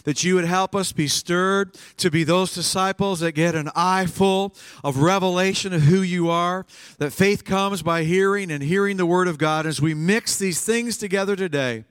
that 0.06 0.24
you 0.24 0.34
would 0.34 0.46
help 0.46 0.76
us 0.76 0.92
be 0.92 1.08
stirred 1.08 1.78
to 1.98 2.10
be 2.10 2.24
those 2.24 2.56
disciples 2.56 3.20
that 3.20 3.34
get 3.34 3.54
an 3.54 3.70
eye 3.76 4.08
full 4.08 4.56
of 4.84 4.98
revelation 4.98 5.72
of 5.72 5.84
who 5.84 6.02
you 6.02 6.32
are, 6.32 6.66
that 6.98 7.14
faith 7.14 7.46
comes 7.46 7.84
by 7.84 8.06
hearing 8.06 8.50
and 8.50 8.64
hearing 8.64 8.98
the 8.98 9.06
word 9.06 9.28
of 9.28 9.38
God. 9.38 9.68
As 9.68 9.80
we 9.80 9.94
mix 9.94 10.40
these 10.40 10.62
things 10.62 10.98
together 10.98 11.36
today, 11.36 11.84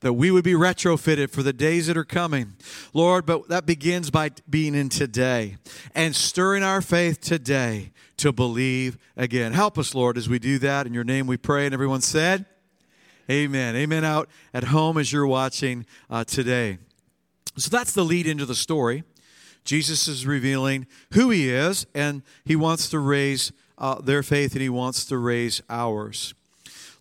that 0.00 0.14
we 0.14 0.30
would 0.30 0.44
be 0.44 0.52
retrofitted 0.52 1.30
for 1.30 1.42
the 1.42 1.52
days 1.52 1.86
that 1.86 1.96
are 1.96 2.04
coming. 2.04 2.54
Lord, 2.92 3.26
but 3.26 3.48
that 3.48 3.66
begins 3.66 4.10
by 4.10 4.30
being 4.48 4.74
in 4.74 4.88
today 4.88 5.56
and 5.94 6.14
stirring 6.14 6.62
our 6.62 6.80
faith 6.80 7.20
today 7.20 7.92
to 8.18 8.32
believe 8.32 8.98
again. 9.16 9.52
Help 9.52 9.78
us, 9.78 9.94
Lord, 9.94 10.16
as 10.16 10.28
we 10.28 10.38
do 10.38 10.58
that. 10.58 10.86
In 10.86 10.94
your 10.94 11.04
name 11.04 11.26
we 11.26 11.36
pray. 11.36 11.64
And 11.64 11.74
everyone 11.74 12.00
said, 12.00 12.46
Amen. 13.30 13.76
Amen. 13.76 14.04
Out 14.04 14.28
at 14.54 14.64
home 14.64 14.96
as 14.96 15.12
you're 15.12 15.26
watching 15.26 15.84
uh, 16.08 16.24
today. 16.24 16.78
So 17.56 17.68
that's 17.68 17.92
the 17.92 18.04
lead 18.04 18.26
into 18.26 18.46
the 18.46 18.54
story. 18.54 19.04
Jesus 19.64 20.08
is 20.08 20.26
revealing 20.26 20.86
who 21.12 21.28
he 21.28 21.50
is, 21.50 21.86
and 21.94 22.22
he 22.44 22.56
wants 22.56 22.88
to 22.88 22.98
raise 22.98 23.52
uh, 23.76 24.00
their 24.00 24.22
faith 24.22 24.52
and 24.52 24.62
he 24.62 24.68
wants 24.68 25.04
to 25.06 25.18
raise 25.18 25.60
ours. 25.68 26.34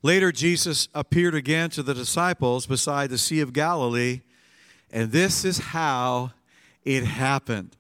Later, 0.07 0.31
Jesus 0.31 0.87
appeared 0.93 1.35
again 1.35 1.69
to 1.71 1.83
the 1.83 1.93
disciples 1.93 2.65
beside 2.65 3.09
the 3.09 3.17
Sea 3.17 3.41
of 3.41 3.51
Galilee, 3.51 4.21
and 4.89 5.11
this 5.11 5.43
is 5.43 5.57
how 5.57 6.31
it 6.85 7.03
happened. 7.03 7.75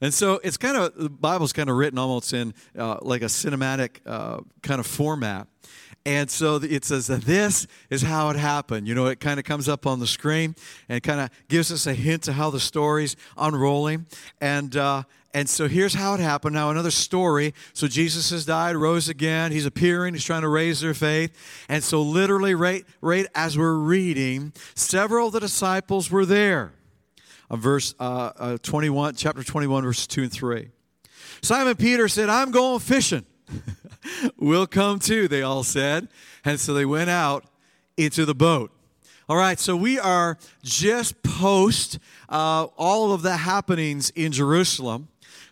And 0.00 0.14
so 0.14 0.40
it's 0.42 0.56
kind 0.56 0.78
of, 0.78 0.94
the 0.94 1.10
Bible's 1.10 1.52
kind 1.52 1.68
of 1.68 1.76
written 1.76 1.98
almost 1.98 2.32
in 2.32 2.54
uh, 2.78 2.96
like 3.02 3.20
a 3.20 3.26
cinematic 3.26 4.00
uh, 4.06 4.40
kind 4.62 4.80
of 4.80 4.86
format. 4.86 5.48
And 6.06 6.30
so 6.30 6.60
it 6.62 6.84
says 6.84 7.08
that 7.08 7.22
this 7.22 7.66
is 7.90 8.02
how 8.02 8.30
it 8.30 8.36
happened. 8.36 8.86
You 8.86 8.94
know, 8.94 9.06
it 9.06 9.18
kind 9.18 9.40
of 9.40 9.44
comes 9.44 9.68
up 9.68 9.88
on 9.88 9.98
the 9.98 10.06
screen 10.06 10.54
and 10.88 11.02
kind 11.02 11.18
of 11.18 11.30
gives 11.48 11.72
us 11.72 11.84
a 11.88 11.94
hint 11.94 12.22
to 12.22 12.32
how 12.32 12.48
the 12.48 12.60
story's 12.60 13.16
unrolling. 13.36 14.06
And, 14.40 14.76
uh, 14.76 15.02
and 15.34 15.48
so 15.48 15.66
here's 15.66 15.94
how 15.94 16.14
it 16.14 16.20
happened. 16.20 16.54
Now, 16.54 16.70
another 16.70 16.92
story. 16.92 17.54
So 17.72 17.88
Jesus 17.88 18.30
has 18.30 18.46
died, 18.46 18.76
rose 18.76 19.08
again. 19.08 19.50
He's 19.50 19.66
appearing. 19.66 20.14
He's 20.14 20.22
trying 20.22 20.42
to 20.42 20.48
raise 20.48 20.80
their 20.80 20.94
faith. 20.94 21.36
And 21.68 21.82
so, 21.82 22.02
literally, 22.02 22.54
right, 22.54 22.84
right 23.00 23.26
as 23.34 23.58
we're 23.58 23.74
reading, 23.74 24.52
several 24.76 25.26
of 25.26 25.32
the 25.32 25.40
disciples 25.40 26.08
were 26.08 26.24
there. 26.24 26.72
Uh, 27.50 27.56
verse 27.56 27.96
uh, 27.98 28.30
uh, 28.36 28.58
21, 28.62 29.16
chapter 29.16 29.42
21, 29.42 29.82
verses 29.82 30.06
2 30.06 30.22
and 30.22 30.32
3. 30.32 30.68
Simon 31.42 31.74
Peter 31.74 32.06
said, 32.06 32.28
I'm 32.28 32.52
going 32.52 32.78
fishing. 32.78 33.26
we'll 34.36 34.66
come 34.66 34.98
too, 34.98 35.28
they 35.28 35.42
all 35.42 35.62
said. 35.62 36.08
And 36.44 36.60
so 36.60 36.74
they 36.74 36.84
went 36.84 37.10
out 37.10 37.44
into 37.96 38.24
the 38.24 38.34
boat. 38.34 38.72
All 39.28 39.36
right, 39.36 39.58
so 39.58 39.74
we 39.74 39.98
are 39.98 40.38
just 40.62 41.20
post 41.24 41.98
uh, 42.28 42.68
all 42.76 43.12
of 43.12 43.22
the 43.22 43.38
happenings 43.38 44.10
in 44.10 44.30
Jerusalem, 44.30 45.08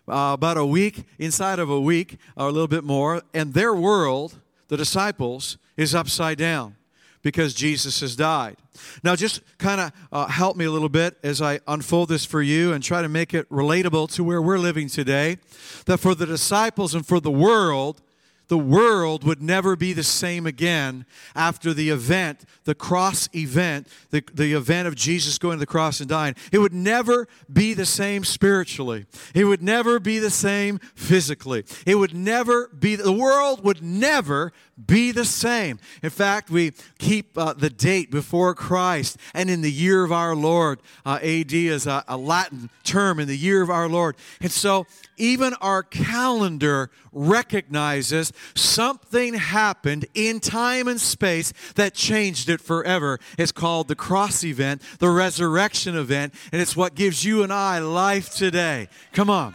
uh, 0.07 0.31
about 0.35 0.57
a 0.57 0.65
week, 0.65 1.05
inside 1.19 1.59
of 1.59 1.71
a 1.71 1.81
week, 1.81 2.19
or 2.37 2.47
a 2.47 2.53
little 2.53 2.69
bit 2.69 2.85
more, 2.85 3.23
and 3.33 3.53
their 3.53 3.75
world, 3.75 4.39
the 4.69 4.77
disciples, 4.77 5.59
is 5.77 5.93
upside 5.93 6.39
down 6.39 6.77
because 7.23 7.53
Jesus 7.53 8.01
has 8.01 8.15
died. 8.15 8.57
Now, 9.03 9.17
just 9.17 9.41
kind 9.59 9.81
of 9.81 9.93
uh, 10.13 10.27
help 10.27 10.57
me 10.57 10.67
a 10.67 10.71
little 10.71 10.89
bit 10.89 11.17
as 11.25 11.43
I 11.43 11.59
unfold 11.67 12.11
this 12.11 12.25
for 12.25 12.43
you 12.43 12.73
and 12.73 12.85
try 12.85 13.03
to 13.03 13.09
make 13.09 13.35
it 13.35 13.49
relatable 13.51 14.13
to 14.15 14.23
where 14.23 14.43
we're 14.43 14.59
living 14.59 14.89
today. 14.89 15.39
That 15.87 15.99
for 15.99 16.15
the 16.15 16.27
disciples 16.27 16.95
and 16.95 17.05
for 17.05 17.19
the 17.19 17.31
world, 17.31 18.03
the 18.49 18.59
world 18.59 19.25
would 19.25 19.43
never 19.43 19.77
be 19.77 19.93
the 19.93 20.03
same 20.03 20.47
again 20.47 21.07
after 21.35 21.73
the 21.73 21.91
event, 21.91 22.45
the 22.65 22.75
cross 22.75 23.29
event, 23.35 23.89
the, 24.11 24.23
the 24.33 24.53
event 24.53 24.89
of 24.89 24.95
Jesus 24.95 25.39
going 25.39 25.57
to 25.57 25.61
the 25.61 25.67
cross 25.67 26.01
and 26.01 26.09
dying. 26.09 26.35
It 26.53 26.59
would 26.59 26.75
never 26.75 27.27
be 27.53 27.75
the 27.75 27.87
same 27.87 28.25
spiritually. 28.25 29.07
It 29.35 29.45
would 29.45 29.63
never 29.63 29.99
be 29.99 30.19
the 30.19 30.31
same 30.31 30.79
physically. 30.95 31.65
It 31.87 31.97
would 31.97 32.15
never 32.15 32.69
be, 32.69 32.97
the 32.97 33.13
world 33.13 33.65
would 33.65 33.83
never 33.83 34.53
be 34.87 35.13
the 35.13 35.25
same. 35.25 35.79
In 36.03 36.11
fact, 36.11 36.51
we 36.51 36.73
keep 36.99 37.37
uh, 37.39 37.53
the 37.53 37.71
date 37.71 38.11
before 38.11 38.55
Christ 38.55 39.19
and 39.33 39.49
in 39.49 39.61
the 39.61 39.71
year 39.71 40.05
of 40.05 40.13
our 40.13 40.35
Lord. 40.35 40.81
Uh, 41.07 41.19
AD 41.23 41.53
is 41.53 41.87
a, 41.87 42.05
a 42.09 42.17
Latin 42.17 42.71
term 42.83 43.21
in 43.21 43.29
the 43.29 43.37
year 43.37 43.63
of 43.63 43.71
our 43.71 43.89
Lord. 43.89 44.17
And 44.41 44.51
so 44.51 44.87
even 45.17 45.55
our 45.55 45.83
calendar 45.83 46.91
recognizes 47.13 48.33
something 48.55 49.35
happened 49.35 50.07
in 50.15 50.41
time 50.41 50.89
and 50.89 51.01
space 51.01 51.53
that 51.77 51.95
changed 51.95 52.49
it 52.49 52.61
forever. 52.61 53.21
It's 53.39 53.53
called 53.53 53.89
the 53.89 53.95
cross 53.95 54.43
event, 54.43 54.83
the 54.99 55.11
resurrection 55.11 55.97
event, 55.97 56.35
and 56.51 56.61
it's 56.61 56.77
what 56.77 56.95
gives 56.95 57.25
you 57.25 57.45
and 57.45 57.53
I 57.53 57.79
life 57.79 58.31
today. 58.31 58.89
Come 59.13 59.31
on. 59.31 59.55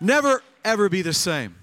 Never, 0.00 0.42
ever 0.64 0.88
be 0.88 1.02
the 1.02 1.12
same. 1.12 1.56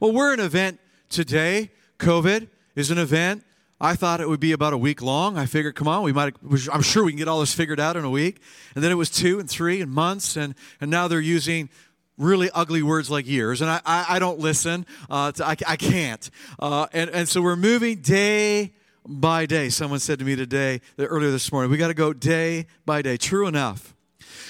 Well, 0.00 0.12
we're 0.12 0.32
an 0.32 0.40
event 0.40 0.80
today 1.08 1.70
COVID 1.98 2.48
is 2.74 2.90
an 2.90 2.98
event. 2.98 3.44
I 3.80 3.94
thought 3.94 4.20
it 4.20 4.28
would 4.28 4.40
be 4.40 4.52
about 4.52 4.72
a 4.72 4.78
week 4.78 5.00
long. 5.02 5.38
I 5.38 5.46
figured, 5.46 5.76
come 5.76 5.86
on, 5.86 6.02
we 6.02 6.12
might. 6.12 6.34
I'm 6.72 6.82
sure 6.82 7.04
we 7.04 7.12
can 7.12 7.18
get 7.18 7.28
all 7.28 7.40
this 7.40 7.54
figured 7.54 7.78
out 7.78 7.96
in 7.96 8.04
a 8.04 8.10
week. 8.10 8.40
And 8.74 8.82
then 8.82 8.90
it 8.90 8.96
was 8.96 9.08
two 9.08 9.38
and 9.38 9.48
three 9.48 9.80
and 9.80 9.90
months, 9.90 10.36
and 10.36 10.54
and 10.80 10.90
now 10.90 11.06
they're 11.06 11.20
using 11.20 11.68
really 12.16 12.50
ugly 12.52 12.82
words 12.82 13.08
like 13.08 13.26
years. 13.26 13.60
And 13.60 13.70
I 13.70 13.80
I, 13.86 14.06
I 14.10 14.18
don't 14.18 14.40
listen. 14.40 14.84
Uh, 15.08 15.30
to, 15.32 15.46
I 15.46 15.56
I 15.66 15.76
can't. 15.76 16.28
Uh, 16.58 16.86
and 16.92 17.10
and 17.10 17.28
so 17.28 17.40
we're 17.40 17.56
moving 17.56 17.96
day 17.96 18.72
by 19.06 19.46
day. 19.46 19.68
Someone 19.68 20.00
said 20.00 20.18
to 20.18 20.24
me 20.24 20.34
today, 20.34 20.80
earlier 20.98 21.30
this 21.30 21.52
morning, 21.52 21.70
we 21.70 21.78
got 21.78 21.88
to 21.88 21.94
go 21.94 22.12
day 22.12 22.66
by 22.84 23.00
day. 23.00 23.16
True 23.16 23.46
enough. 23.46 23.94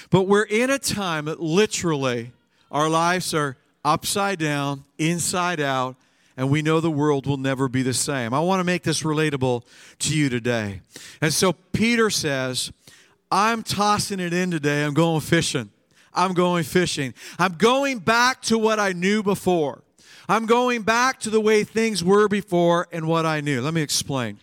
But 0.09 0.23
we're 0.23 0.43
in 0.43 0.71
a 0.71 0.79
time 0.79 1.25
that 1.25 1.39
literally 1.39 2.31
our 2.71 2.89
lives 2.89 3.33
are 3.33 3.57
upside 3.85 4.39
down, 4.39 4.85
inside 4.97 5.59
out 5.59 5.95
and 6.39 6.49
we 6.49 6.61
know 6.61 6.79
the 6.79 6.89
world 6.89 7.27
will 7.27 7.35
never 7.35 7.67
be 7.67 7.83
the 7.83 7.93
same. 7.93 8.33
I 8.33 8.39
want 8.39 8.61
to 8.61 8.63
make 8.63 8.83
this 8.83 9.03
relatable 9.03 9.63
to 9.99 10.17
you 10.17 10.29
today. 10.29 10.79
And 11.19 11.33
so 11.33 11.51
Peter 11.51 12.09
says, 12.09 12.71
I'm 13.29 13.61
tossing 13.61 14.21
it 14.21 14.31
in 14.31 14.49
today. 14.49 14.85
I'm 14.85 14.93
going 14.93 15.19
fishing. 15.19 15.69
I'm 16.13 16.33
going 16.33 16.63
fishing. 16.63 17.13
I'm 17.37 17.55
going 17.55 17.99
back 17.99 18.41
to 18.43 18.57
what 18.57 18.79
I 18.79 18.93
knew 18.93 19.21
before. 19.21 19.83
I'm 20.29 20.45
going 20.45 20.83
back 20.83 21.19
to 21.21 21.29
the 21.29 21.41
way 21.41 21.65
things 21.65 22.05
were 22.05 22.29
before 22.29 22.87
and 22.93 23.05
what 23.05 23.25
I 23.25 23.41
knew. 23.41 23.61
Let 23.61 23.73
me 23.73 23.81
explain. 23.81 24.39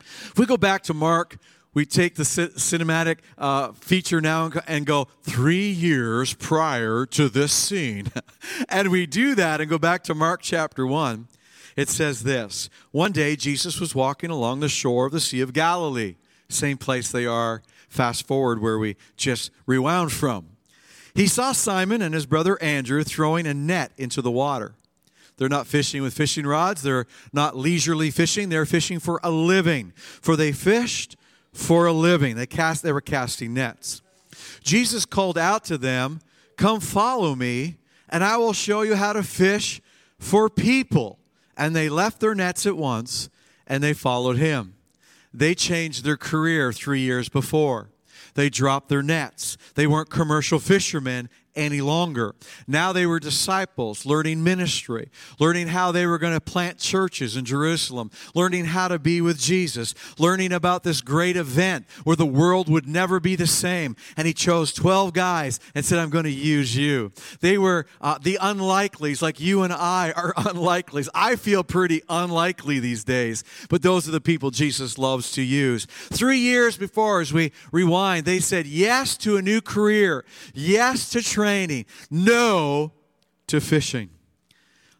If 0.00 0.34
we 0.38 0.44
go 0.44 0.56
back 0.56 0.82
to 0.84 0.94
Mark 0.94 1.38
we 1.74 1.86
take 1.86 2.16
the 2.16 2.22
cinematic 2.22 3.18
uh, 3.38 3.72
feature 3.72 4.20
now 4.20 4.50
and 4.66 4.84
go 4.84 5.08
three 5.22 5.70
years 5.70 6.34
prior 6.34 7.06
to 7.06 7.28
this 7.28 7.52
scene. 7.52 8.10
and 8.68 8.90
we 8.90 9.06
do 9.06 9.34
that 9.34 9.60
and 9.60 9.70
go 9.70 9.78
back 9.78 10.04
to 10.04 10.14
Mark 10.14 10.42
chapter 10.42 10.86
1. 10.86 11.28
It 11.76 11.88
says 11.88 12.24
this 12.24 12.68
One 12.90 13.12
day, 13.12 13.36
Jesus 13.36 13.80
was 13.80 13.94
walking 13.94 14.30
along 14.30 14.60
the 14.60 14.68
shore 14.68 15.06
of 15.06 15.12
the 15.12 15.20
Sea 15.20 15.40
of 15.40 15.54
Galilee, 15.54 16.16
same 16.48 16.76
place 16.76 17.10
they 17.10 17.24
are, 17.24 17.62
fast 17.88 18.26
forward 18.26 18.60
where 18.60 18.78
we 18.78 18.96
just 19.16 19.50
rewound 19.66 20.12
from. 20.12 20.48
He 21.14 21.26
saw 21.26 21.52
Simon 21.52 22.02
and 22.02 22.14
his 22.14 22.26
brother 22.26 22.62
Andrew 22.62 23.04
throwing 23.04 23.46
a 23.46 23.54
net 23.54 23.92
into 23.96 24.22
the 24.22 24.30
water. 24.30 24.74
They're 25.36 25.48
not 25.48 25.66
fishing 25.66 26.02
with 26.02 26.14
fishing 26.14 26.46
rods. 26.46 26.82
They're 26.82 27.06
not 27.32 27.56
leisurely 27.56 28.10
fishing. 28.10 28.48
They're 28.48 28.66
fishing 28.66 28.98
for 28.98 29.18
a 29.22 29.30
living. 29.30 29.92
For 29.96 30.36
they 30.36 30.52
fished 30.52 31.16
for 31.52 31.86
a 31.86 31.92
living. 31.92 32.36
They 32.36 32.46
cast 32.46 32.82
they 32.82 32.92
were 32.92 33.00
casting 33.00 33.54
nets. 33.54 34.02
Jesus 34.62 35.04
called 35.04 35.36
out 35.36 35.64
to 35.66 35.76
them, 35.76 36.20
"Come 36.56 36.80
follow 36.80 37.34
me, 37.34 37.78
and 38.08 38.24
I 38.24 38.36
will 38.36 38.52
show 38.52 38.82
you 38.82 38.94
how 38.96 39.12
to 39.12 39.22
fish 39.22 39.80
for 40.18 40.48
people." 40.48 41.18
And 41.56 41.76
they 41.76 41.88
left 41.88 42.20
their 42.20 42.34
nets 42.34 42.64
at 42.64 42.76
once 42.76 43.28
and 43.66 43.82
they 43.82 43.92
followed 43.92 44.38
him. 44.38 44.74
They 45.34 45.54
changed 45.54 46.04
their 46.04 46.16
career 46.16 46.72
3 46.72 47.00
years 47.00 47.28
before. 47.28 47.90
They 48.34 48.48
dropped 48.48 48.88
their 48.88 49.02
nets. 49.02 49.58
They 49.74 49.86
weren't 49.86 50.10
commercial 50.10 50.58
fishermen 50.58 51.28
any 51.54 51.80
longer. 51.80 52.34
Now 52.66 52.92
they 52.92 53.06
were 53.06 53.20
disciples, 53.20 54.06
learning 54.06 54.42
ministry, 54.42 55.10
learning 55.38 55.68
how 55.68 55.92
they 55.92 56.06
were 56.06 56.18
going 56.18 56.32
to 56.32 56.40
plant 56.40 56.78
churches 56.78 57.36
in 57.36 57.44
Jerusalem, 57.44 58.10
learning 58.34 58.66
how 58.66 58.88
to 58.88 58.98
be 58.98 59.20
with 59.20 59.38
Jesus, 59.38 59.94
learning 60.18 60.52
about 60.52 60.82
this 60.82 61.00
great 61.00 61.36
event 61.36 61.86
where 62.04 62.16
the 62.16 62.26
world 62.26 62.68
would 62.68 62.86
never 62.86 63.20
be 63.20 63.36
the 63.36 63.46
same. 63.46 63.96
And 64.16 64.26
he 64.26 64.32
chose 64.32 64.72
12 64.72 65.12
guys 65.12 65.60
and 65.74 65.84
said, 65.84 65.98
I'm 65.98 66.10
going 66.10 66.24
to 66.24 66.30
use 66.30 66.76
you. 66.76 67.12
They 67.40 67.58
were 67.58 67.86
uh, 68.00 68.18
the 68.18 68.38
unlikelies, 68.40 69.22
like 69.22 69.40
you 69.40 69.62
and 69.62 69.72
I 69.72 70.12
are 70.12 70.32
unlikelies. 70.36 71.08
I 71.14 71.36
feel 71.36 71.64
pretty 71.64 72.02
unlikely 72.08 72.80
these 72.80 73.04
days, 73.04 73.44
but 73.68 73.82
those 73.82 74.08
are 74.08 74.12
the 74.12 74.20
people 74.20 74.50
Jesus 74.50 74.98
loves 74.98 75.32
to 75.32 75.42
use. 75.42 75.86
Three 75.86 76.38
years 76.38 76.76
before, 76.76 77.20
as 77.20 77.32
we 77.32 77.52
rewind, 77.70 78.24
they 78.24 78.40
said 78.40 78.66
yes 78.66 79.16
to 79.18 79.36
a 79.36 79.42
new 79.42 79.60
career, 79.60 80.24
yes 80.54 81.10
to 81.10 81.22
training, 81.22 81.41
no 82.10 82.92
to 83.48 83.60
fishing. 83.60 84.10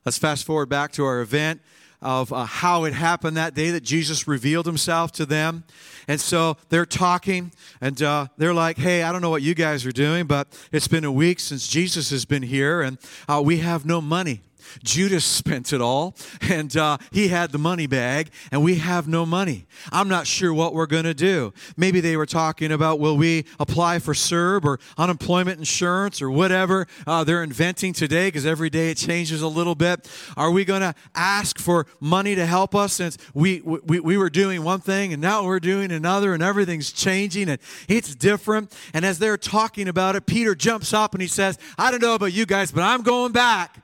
Let's 0.05 0.19
fast 0.19 0.45
forward 0.45 0.69
back 0.69 0.93
to 0.93 1.05
our 1.05 1.21
event 1.21 1.61
of 2.03 2.33
uh, 2.33 2.45
how 2.45 2.85
it 2.85 2.93
happened 2.93 3.37
that 3.37 3.55
day 3.55 3.71
that 3.71 3.85
Jesus 3.85 4.27
revealed 4.27 4.67
himself 4.67 5.13
to 5.13 5.25
them. 5.25 5.63
And 6.09 6.21
so 6.21 6.57
they're 6.69 6.85
talking 6.85 7.53
and 7.81 8.03
uh, 8.03 8.27
they're 8.37 8.53
like, 8.53 8.77
hey, 8.77 9.05
I 9.05 9.13
don't 9.13 9.23
know 9.23 9.31
what 9.31 9.43
you 9.43 9.55
guys 9.55 9.87
are 9.87 9.93
doing, 9.93 10.27
but 10.27 10.49
it's 10.73 10.89
been 10.89 11.05
a 11.05 11.13
week 11.13 11.39
since 11.39 11.69
Jesus 11.69 12.11
has 12.11 12.25
been 12.25 12.43
here 12.43 12.83
and 12.83 12.99
uh, 13.29 13.41
we 13.45 13.59
have 13.59 13.87
no 13.87 14.01
money. 14.01 14.43
Judas 14.83 15.25
spent 15.25 15.73
it 15.73 15.81
all, 15.81 16.17
and 16.41 16.77
uh, 16.77 16.99
he 17.11 17.29
had 17.29 17.53
the 17.53 17.59
money 17.59 17.87
bag, 17.87 18.31
and 18.51 18.63
we 18.63 18.77
have 18.77 19.09
no 19.09 19.27
money. 19.27 19.67
I'm 19.91 20.09
not 20.09 20.27
sure 20.27 20.53
what 20.53 20.75
we're 20.75 20.87
going 20.87 21.05
to 21.05 21.15
do. 21.15 21.53
Maybe 21.77 22.01
they 22.01 22.17
were 22.17 22.27
talking 22.27 22.73
about 22.73 23.01
will 23.01 23.17
we 23.17 23.47
apply 23.59 23.99
for 23.99 24.15
CERB 24.15 24.65
or 24.65 24.81
unemployment 24.97 25.59
insurance 25.59 26.23
or 26.23 26.31
whatever 26.31 26.87
uh, 27.07 27.25
they're 27.25 27.43
inventing 27.43 27.93
today 27.93 28.29
because 28.29 28.47
every 28.47 28.71
day 28.71 28.91
it 28.91 28.97
changes 28.97 29.43
a 29.43 29.49
little 29.49 29.75
bit. 29.75 30.09
Are 30.37 30.51
we 30.51 30.65
going 30.65 30.81
to 30.81 30.95
ask 31.15 31.59
for 31.59 31.87
money 32.01 32.35
to 32.35 32.47
help 32.47 32.75
us 32.75 32.93
since 32.95 33.19
we, 33.35 33.61
we, 33.61 34.01
we 34.01 34.17
were 34.17 34.31
doing 34.31 34.63
one 34.65 34.81
thing 34.81 35.13
and 35.13 35.21
now 35.21 35.45
we're 35.45 35.61
doing 35.61 35.93
another 35.93 36.35
and 36.35 36.43
everything's 36.43 36.93
changing 36.93 37.49
and 37.49 37.59
it's 37.89 38.15
different? 38.15 38.77
And 38.95 39.05
as 39.05 39.19
they're 39.19 39.37
talking 39.37 39.89
about 39.89 40.17
it, 40.17 40.27
Peter 40.27 40.55
jumps 40.55 40.93
up 40.93 41.15
and 41.15 41.23
he 41.23 41.29
says, 41.29 41.59
I 41.79 41.91
don't 41.91 42.03
know 42.03 42.15
about 42.15 42.33
you 42.33 42.47
guys, 42.47 42.73
but 42.73 42.83
I'm 42.83 43.03
going 43.03 43.33
back 43.33 43.83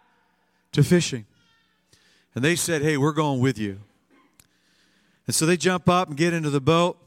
to 0.73 0.83
fishing. 0.83 1.27
And 2.35 2.45
they 2.45 2.57
said, 2.57 2.83
Hey, 2.83 2.97
we're 2.97 3.13
going 3.13 3.41
with 3.41 3.59
you. 3.59 3.81
And 5.27 5.35
so 5.35 5.45
they 5.47 5.57
jump 5.57 5.89
up 5.89 6.09
and 6.09 6.17
get 6.17 6.33
into 6.33 6.51
the 6.51 6.61
boat 6.61 6.99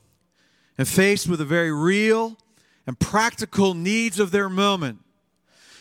and 0.77 0.87
faced 0.87 1.27
with 1.27 1.39
the 1.39 1.45
very 1.45 1.71
real 1.71 2.37
and 2.85 2.99
practical 2.99 3.73
needs 3.73 4.19
of 4.19 4.31
their 4.31 4.49
moment, 4.49 4.99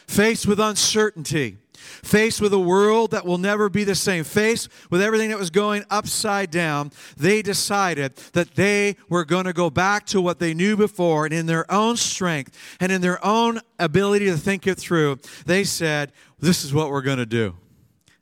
faced 0.06 0.46
with 0.46 0.60
uncertainty, 0.60 1.58
Faced 2.02 2.40
with 2.40 2.52
a 2.52 2.58
world 2.58 3.10
that 3.10 3.24
will 3.24 3.38
never 3.38 3.68
be 3.68 3.84
the 3.84 3.94
same, 3.94 4.24
faced 4.24 4.68
with 4.90 5.02
everything 5.02 5.30
that 5.30 5.38
was 5.38 5.50
going 5.50 5.84
upside 5.90 6.50
down, 6.50 6.92
they 7.16 7.42
decided 7.42 8.16
that 8.32 8.54
they 8.54 8.96
were 9.08 9.24
going 9.24 9.44
to 9.44 9.52
go 9.52 9.70
back 9.70 10.06
to 10.06 10.20
what 10.20 10.38
they 10.38 10.54
knew 10.54 10.76
before 10.76 11.24
and 11.24 11.34
in 11.34 11.46
their 11.46 11.70
own 11.70 11.96
strength 11.96 12.56
and 12.80 12.92
in 12.92 13.00
their 13.00 13.24
own 13.24 13.60
ability 13.78 14.26
to 14.26 14.36
think 14.36 14.66
it 14.66 14.76
through, 14.76 15.18
they 15.46 15.64
said, 15.64 16.12
This 16.38 16.64
is 16.64 16.72
what 16.72 16.90
we're 16.90 17.02
going 17.02 17.18
to 17.18 17.26
do. 17.26 17.56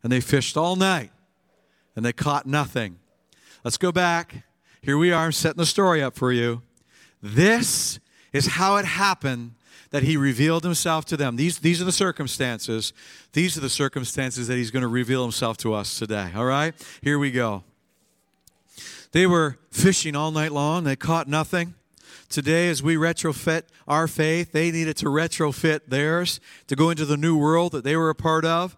And 0.03 0.13
they 0.13 0.21
fished 0.21 0.57
all 0.57 0.77
night 0.77 1.11
and 1.97 2.05
they 2.05 2.13
caught 2.13 2.47
nothing. 2.47 2.99
Let's 3.65 3.77
go 3.77 3.91
back. 3.91 4.45
Here 4.81 4.97
we 4.97 5.13
are, 5.13 5.33
setting 5.33 5.59
the 5.59 5.67
story 5.67 6.03
up 6.03 6.15
for 6.15 6.33
you. 6.33 6.63
This 7.21 7.99
is 8.33 8.47
how 8.47 8.77
it 8.77 8.85
happened 8.85 9.55
that 9.91 10.03
he 10.03 10.17
revealed 10.17 10.65
himself 10.65 11.05
to 11.07 11.17
them. 11.17 11.37
These, 11.37 11.59
these 11.59 11.81
are 11.81 11.85
the 11.85 11.93
circumstances. 11.93 12.93
These 13.33 13.57
are 13.57 13.61
the 13.61 13.71
circumstances 13.71 14.47
that 14.49 14.57
he's 14.57 14.71
going 14.71 14.83
to 14.83 14.89
reveal 14.89 15.23
himself 15.23 15.57
to 15.59 15.75
us 15.75 15.99
today. 15.99 16.31
All 16.37 16.45
right? 16.45 16.75
Here 17.03 17.19
we 17.19 17.31
go. 17.31 17.65
They 19.13 19.27
were 19.27 19.59
fishing 19.71 20.15
all 20.15 20.31
night 20.31 20.53
long, 20.53 20.85
they 20.85 20.97
caught 20.97 21.29
nothing. 21.29 21.75
Today, 22.29 22.69
as 22.69 22.83
we 22.83 22.97
retrofit 22.97 23.63
our 23.87 24.07
faith, 24.07 24.53
they 24.53 24.71
needed 24.71 24.99
to 24.99 25.07
retrofit 25.07 25.81
theirs 25.89 26.41
to 26.67 26.77
go 26.77 26.91
into 26.91 27.07
the 27.07 27.17
new 27.17 27.37
world 27.39 27.73
that 27.73 27.85
they 27.85 27.97
were 27.97 28.11
a 28.11 28.15
part 28.15 28.45
of 28.45 28.77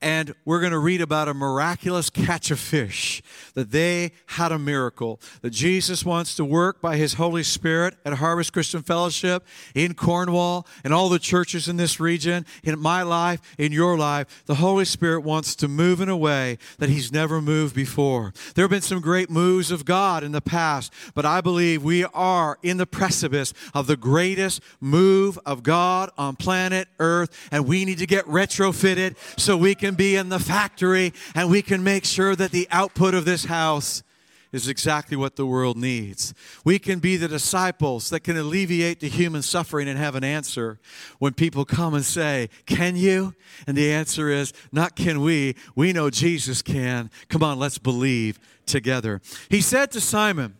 and 0.00 0.34
we're 0.44 0.60
going 0.60 0.72
to 0.72 0.78
read 0.78 1.00
about 1.00 1.28
a 1.28 1.34
miraculous 1.34 2.10
catch 2.10 2.50
of 2.50 2.58
fish 2.58 3.22
that 3.54 3.70
they 3.70 4.12
had 4.26 4.52
a 4.52 4.58
miracle 4.58 5.20
that 5.42 5.50
jesus 5.50 6.04
wants 6.04 6.34
to 6.34 6.44
work 6.44 6.80
by 6.80 6.96
his 6.96 7.14
holy 7.14 7.42
spirit 7.42 7.94
at 8.04 8.14
harvest 8.14 8.52
christian 8.52 8.82
fellowship 8.82 9.44
in 9.74 9.94
cornwall 9.94 10.66
and 10.84 10.92
all 10.92 11.08
the 11.08 11.18
churches 11.18 11.68
in 11.68 11.76
this 11.76 11.98
region 11.98 12.44
in 12.62 12.78
my 12.78 13.02
life 13.02 13.40
in 13.58 13.72
your 13.72 13.96
life. 13.96 14.44
The 14.46 14.56
holy 14.56 14.84
spirit 14.84 15.20
wants 15.20 15.54
to 15.56 15.68
move 15.68 16.00
in 16.00 16.08
a 16.08 16.16
way 16.16 16.58
that 16.78 16.88
he's 16.88 17.12
never 17.12 17.40
moved 17.40 17.74
before. 17.74 18.32
There 18.54 18.64
have 18.64 18.70
been 18.70 18.82
some 18.82 19.00
great 19.00 19.30
moves 19.30 19.70
of 19.70 19.84
god 19.84 20.22
in 20.22 20.32
the 20.32 20.40
past 20.40 20.92
but 21.14 21.24
i 21.24 21.40
believe 21.40 21.82
we 21.82 22.04
are 22.04 22.58
in 22.62 22.76
the 22.76 22.86
precipice 22.86 23.52
of 23.74 23.86
the 23.86 23.96
greatest 23.96 24.60
move 24.80 25.38
of 25.46 25.62
god 25.62 26.10
on 26.16 26.36
planet 26.36 26.88
earth 26.98 27.48
and 27.50 27.66
we 27.66 27.84
need 27.84 27.98
to 27.98 28.06
get 28.06 28.24
retrofitted 28.26 29.16
so 29.38 29.56
we 29.56 29.74
can 29.74 29.85
can 29.86 29.94
be 29.94 30.16
in 30.16 30.30
the 30.30 30.40
factory 30.40 31.12
and 31.36 31.48
we 31.48 31.62
can 31.62 31.84
make 31.84 32.04
sure 32.04 32.34
that 32.34 32.50
the 32.50 32.66
output 32.72 33.14
of 33.14 33.24
this 33.24 33.44
house 33.44 34.02
is 34.50 34.66
exactly 34.66 35.16
what 35.16 35.36
the 35.36 35.46
world 35.46 35.76
needs. 35.76 36.34
We 36.64 36.80
can 36.80 36.98
be 36.98 37.16
the 37.16 37.28
disciples 37.28 38.10
that 38.10 38.20
can 38.20 38.36
alleviate 38.36 38.98
the 38.98 39.08
human 39.08 39.42
suffering 39.42 39.86
and 39.86 39.96
have 39.96 40.16
an 40.16 40.24
answer 40.24 40.80
when 41.20 41.34
people 41.34 41.64
come 41.64 41.94
and 41.94 42.04
say, 42.04 42.48
Can 42.64 42.96
you? 42.96 43.34
And 43.68 43.76
the 43.76 43.92
answer 43.92 44.28
is, 44.28 44.52
Not 44.72 44.96
can 44.96 45.20
we. 45.20 45.54
We 45.76 45.92
know 45.92 46.10
Jesus 46.10 46.62
can. 46.62 47.08
Come 47.28 47.44
on, 47.44 47.60
let's 47.60 47.78
believe 47.78 48.40
together. 48.66 49.20
He 49.48 49.60
said 49.60 49.92
to 49.92 50.00
Simon, 50.00 50.56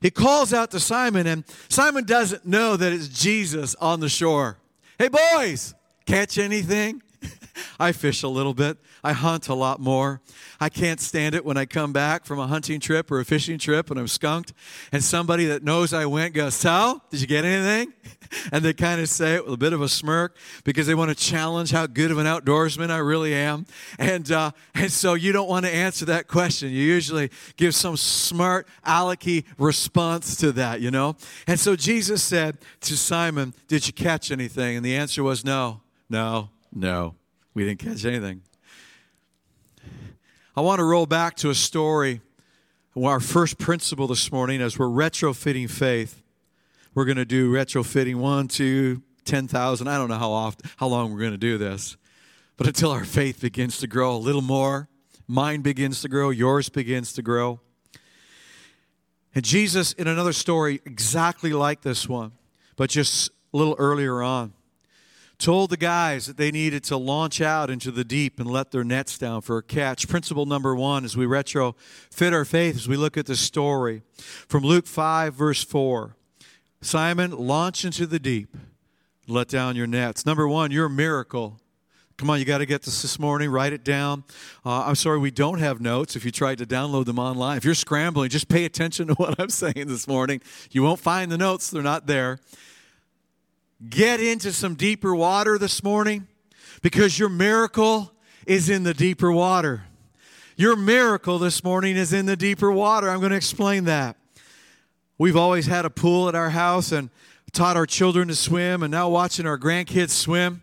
He 0.00 0.10
calls 0.10 0.54
out 0.54 0.70
to 0.70 0.80
Simon, 0.80 1.26
and 1.26 1.44
Simon 1.68 2.04
doesn't 2.04 2.46
know 2.46 2.74
that 2.78 2.92
it's 2.92 3.08
Jesus 3.08 3.74
on 3.74 4.00
the 4.00 4.08
shore. 4.08 4.56
Hey, 4.98 5.08
boys, 5.08 5.74
catch 6.06 6.38
anything? 6.38 7.02
I 7.78 7.92
fish 7.92 8.22
a 8.22 8.28
little 8.28 8.54
bit. 8.54 8.78
I 9.02 9.12
hunt 9.12 9.48
a 9.48 9.54
lot 9.54 9.80
more. 9.80 10.20
I 10.60 10.68
can't 10.68 11.00
stand 11.00 11.34
it 11.34 11.44
when 11.44 11.56
I 11.56 11.64
come 11.64 11.92
back 11.92 12.24
from 12.24 12.38
a 12.38 12.46
hunting 12.46 12.80
trip 12.80 13.10
or 13.10 13.20
a 13.20 13.24
fishing 13.24 13.58
trip 13.58 13.90
and 13.90 13.98
I'm 13.98 14.08
skunked 14.08 14.52
and 14.92 15.02
somebody 15.02 15.46
that 15.46 15.62
knows 15.62 15.92
I 15.92 16.06
went 16.06 16.34
goes, 16.34 16.54
Sal, 16.54 17.02
did 17.10 17.20
you 17.20 17.26
get 17.26 17.44
anything? 17.44 17.92
And 18.50 18.64
they 18.64 18.72
kind 18.72 19.00
of 19.00 19.08
say 19.08 19.34
it 19.36 19.44
with 19.44 19.54
a 19.54 19.56
bit 19.56 19.72
of 19.72 19.80
a 19.80 19.88
smirk 19.88 20.36
because 20.64 20.88
they 20.88 20.96
want 20.96 21.10
to 21.10 21.14
challenge 21.14 21.70
how 21.70 21.86
good 21.86 22.10
of 22.10 22.18
an 22.18 22.26
outdoorsman 22.26 22.90
I 22.90 22.98
really 22.98 23.32
am. 23.32 23.66
And, 24.00 24.30
uh, 24.32 24.50
and 24.74 24.90
so 24.90 25.14
you 25.14 25.30
don't 25.30 25.48
want 25.48 25.64
to 25.64 25.72
answer 25.72 26.06
that 26.06 26.26
question. 26.26 26.70
You 26.70 26.82
usually 26.82 27.30
give 27.56 27.74
some 27.74 27.96
smart, 27.96 28.66
alecky 28.84 29.44
response 29.58 30.36
to 30.38 30.50
that, 30.52 30.80
you 30.80 30.90
know? 30.90 31.16
And 31.46 31.58
so 31.58 31.76
Jesus 31.76 32.22
said 32.22 32.58
to 32.80 32.96
Simon, 32.96 33.54
Did 33.68 33.86
you 33.86 33.92
catch 33.92 34.30
anything? 34.32 34.76
And 34.76 34.84
the 34.84 34.96
answer 34.96 35.22
was 35.22 35.44
no, 35.44 35.82
no, 36.10 36.50
no. 36.72 37.14
We 37.56 37.64
didn't 37.64 37.78
catch 37.78 38.04
anything. 38.04 38.42
I 40.54 40.60
want 40.60 40.78
to 40.78 40.84
roll 40.84 41.06
back 41.06 41.36
to 41.36 41.48
a 41.48 41.54
story. 41.54 42.20
Our 42.94 43.18
first 43.18 43.56
principle 43.56 44.06
this 44.06 44.30
morning, 44.30 44.60
as 44.60 44.78
we're 44.78 44.88
retrofitting 44.88 45.70
faith, 45.70 46.22
we're 46.94 47.06
going 47.06 47.16
to 47.16 47.24
do 47.24 47.50
retrofitting 47.50 48.16
one, 48.16 48.48
two, 48.48 49.02
ten 49.24 49.48
thousand. 49.48 49.88
I 49.88 49.96
don't 49.96 50.10
know 50.10 50.18
how 50.18 50.32
often, 50.32 50.68
how 50.76 50.88
long 50.88 51.10
we're 51.10 51.20
going 51.20 51.30
to 51.30 51.38
do 51.38 51.56
this, 51.56 51.96
but 52.58 52.66
until 52.66 52.90
our 52.90 53.06
faith 53.06 53.40
begins 53.40 53.78
to 53.78 53.86
grow 53.86 54.14
a 54.14 54.18
little 54.18 54.42
more, 54.42 54.90
mine 55.26 55.62
begins 55.62 56.02
to 56.02 56.10
grow, 56.10 56.28
yours 56.28 56.68
begins 56.68 57.14
to 57.14 57.22
grow. 57.22 57.60
And 59.34 59.42
Jesus, 59.42 59.94
in 59.94 60.06
another 60.06 60.34
story 60.34 60.82
exactly 60.84 61.54
like 61.54 61.80
this 61.80 62.06
one, 62.06 62.32
but 62.76 62.90
just 62.90 63.30
a 63.54 63.56
little 63.56 63.76
earlier 63.78 64.22
on, 64.22 64.52
told 65.38 65.70
the 65.70 65.76
guys 65.76 66.26
that 66.26 66.36
they 66.36 66.50
needed 66.50 66.82
to 66.84 66.96
launch 66.96 67.40
out 67.40 67.68
into 67.70 67.90
the 67.90 68.04
deep 68.04 68.40
and 68.40 68.50
let 68.50 68.70
their 68.70 68.84
nets 68.84 69.18
down 69.18 69.42
for 69.42 69.58
a 69.58 69.62
catch. 69.62 70.08
Principle 70.08 70.46
number 70.46 70.74
one 70.74 71.04
as 71.04 71.16
we 71.16 71.26
retrofit 71.26 72.32
our 72.32 72.44
faith, 72.44 72.76
as 72.76 72.88
we 72.88 72.96
look 72.96 73.16
at 73.16 73.26
the 73.26 73.36
story 73.36 74.02
from 74.48 74.64
Luke 74.64 74.86
5, 74.86 75.34
verse 75.34 75.62
4. 75.62 76.16
Simon, 76.80 77.32
launch 77.32 77.84
into 77.84 78.06
the 78.06 78.18
deep, 78.18 78.56
let 79.26 79.48
down 79.48 79.76
your 79.76 79.86
nets. 79.86 80.24
Number 80.24 80.48
one, 80.48 80.70
your 80.70 80.88
miracle. 80.88 81.60
Come 82.16 82.30
on, 82.30 82.38
you 82.38 82.46
got 82.46 82.58
to 82.58 82.66
get 82.66 82.82
this 82.82 83.02
this 83.02 83.18
morning. 83.18 83.50
Write 83.50 83.74
it 83.74 83.84
down. 83.84 84.24
Uh, 84.64 84.84
I'm 84.84 84.94
sorry 84.94 85.18
we 85.18 85.30
don't 85.30 85.58
have 85.58 85.82
notes 85.82 86.16
if 86.16 86.24
you 86.24 86.30
tried 86.30 86.56
to 86.58 86.64
download 86.64 87.04
them 87.04 87.18
online. 87.18 87.58
If 87.58 87.64
you're 87.64 87.74
scrambling, 87.74 88.30
just 88.30 88.48
pay 88.48 88.64
attention 88.64 89.08
to 89.08 89.14
what 89.16 89.38
I'm 89.38 89.50
saying 89.50 89.86
this 89.88 90.08
morning. 90.08 90.40
You 90.70 90.82
won't 90.82 91.00
find 91.00 91.30
the 91.30 91.36
notes, 91.36 91.70
they're 91.70 91.82
not 91.82 92.06
there 92.06 92.38
get 93.88 94.20
into 94.20 94.52
some 94.52 94.74
deeper 94.74 95.14
water 95.14 95.58
this 95.58 95.82
morning? 95.82 96.26
Because 96.82 97.18
your 97.18 97.28
miracle 97.28 98.12
is 98.46 98.70
in 98.70 98.82
the 98.82 98.94
deeper 98.94 99.32
water. 99.32 99.84
Your 100.56 100.76
miracle 100.76 101.38
this 101.38 101.62
morning 101.62 101.96
is 101.96 102.12
in 102.12 102.26
the 102.26 102.36
deeper 102.36 102.72
water. 102.72 103.10
I'm 103.10 103.18
going 103.18 103.30
to 103.30 103.36
explain 103.36 103.84
that. 103.84 104.16
We've 105.18 105.36
always 105.36 105.66
had 105.66 105.84
a 105.84 105.90
pool 105.90 106.28
at 106.28 106.34
our 106.34 106.50
house 106.50 106.92
and 106.92 107.10
taught 107.52 107.76
our 107.76 107.86
children 107.86 108.28
to 108.28 108.34
swim, 108.34 108.82
and 108.82 108.90
now 108.90 109.08
watching 109.08 109.46
our 109.46 109.58
grandkids 109.58 110.10
swim. 110.10 110.62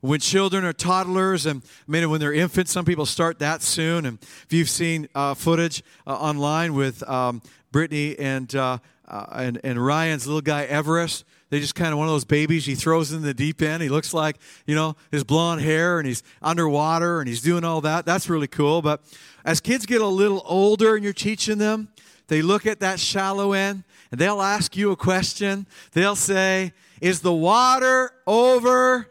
When 0.00 0.20
children 0.20 0.64
are 0.64 0.72
toddlers, 0.72 1.44
and 1.44 1.62
I 1.88 1.90
mean, 1.90 2.08
when 2.08 2.20
they're 2.20 2.32
infants, 2.32 2.70
some 2.70 2.84
people 2.84 3.04
start 3.04 3.40
that 3.40 3.62
soon. 3.62 4.06
And 4.06 4.18
if 4.20 4.46
you've 4.52 4.70
seen 4.70 5.08
uh, 5.14 5.34
footage 5.34 5.82
uh, 6.06 6.14
online 6.14 6.74
with 6.74 7.02
um, 7.08 7.42
Brittany 7.72 8.16
and, 8.18 8.54
uh, 8.54 8.78
uh 9.08 9.26
and, 9.32 9.60
and 9.64 9.84
Ryan's 9.84 10.26
little 10.26 10.40
guy 10.40 10.64
Everest, 10.64 11.24
they 11.50 11.60
just 11.60 11.74
kind 11.74 11.92
of 11.92 11.98
one 11.98 12.08
of 12.08 12.12
those 12.12 12.24
babies 12.24 12.66
he 12.66 12.74
throws 12.74 13.12
in 13.12 13.22
the 13.22 13.32
deep 13.32 13.62
end. 13.62 13.82
He 13.82 13.88
looks 13.88 14.12
like, 14.12 14.36
you 14.66 14.74
know, 14.74 14.96
his 15.10 15.24
blonde 15.24 15.62
hair 15.62 15.98
and 15.98 16.06
he's 16.06 16.22
underwater 16.42 17.20
and 17.20 17.28
he's 17.28 17.40
doing 17.40 17.64
all 17.64 17.80
that. 17.80 18.04
That's 18.04 18.28
really 18.28 18.46
cool. 18.46 18.82
But 18.82 19.02
as 19.44 19.60
kids 19.60 19.86
get 19.86 20.02
a 20.02 20.06
little 20.06 20.42
older 20.44 20.94
and 20.94 21.02
you're 21.02 21.14
teaching 21.14 21.56
them, 21.56 21.88
they 22.26 22.42
look 22.42 22.66
at 22.66 22.80
that 22.80 23.00
shallow 23.00 23.52
end 23.52 23.84
and 24.10 24.20
they'll 24.20 24.42
ask 24.42 24.76
you 24.76 24.90
a 24.90 24.96
question. 24.96 25.66
They'll 25.92 26.16
say, 26.16 26.74
Is 27.00 27.20
the 27.22 27.32
water 27.32 28.12
over? 28.26 29.08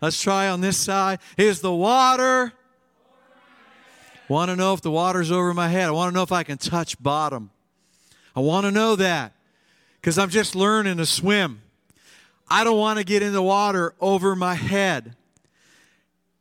Let's 0.00 0.22
try 0.22 0.48
on 0.48 0.60
this 0.60 0.76
side. 0.76 1.18
Is 1.36 1.60
the 1.60 1.74
water? 1.74 2.52
Want 4.28 4.50
to 4.50 4.56
know 4.56 4.74
if 4.74 4.82
the 4.82 4.90
water's 4.90 5.32
over 5.32 5.52
my 5.54 5.68
head. 5.68 5.88
I 5.88 5.90
want 5.90 6.12
to 6.12 6.14
know 6.14 6.22
if 6.22 6.32
I 6.32 6.44
can 6.44 6.58
touch 6.58 7.02
bottom. 7.02 7.50
I 8.38 8.40
want 8.40 8.66
to 8.66 8.70
know 8.70 8.94
that 8.94 9.32
because 10.00 10.16
I'm 10.16 10.30
just 10.30 10.54
learning 10.54 10.98
to 10.98 11.06
swim. 11.06 11.60
I 12.48 12.62
don't 12.62 12.78
want 12.78 13.00
to 13.00 13.04
get 13.04 13.20
in 13.20 13.32
the 13.32 13.42
water 13.42 13.96
over 14.00 14.36
my 14.36 14.54
head. 14.54 15.16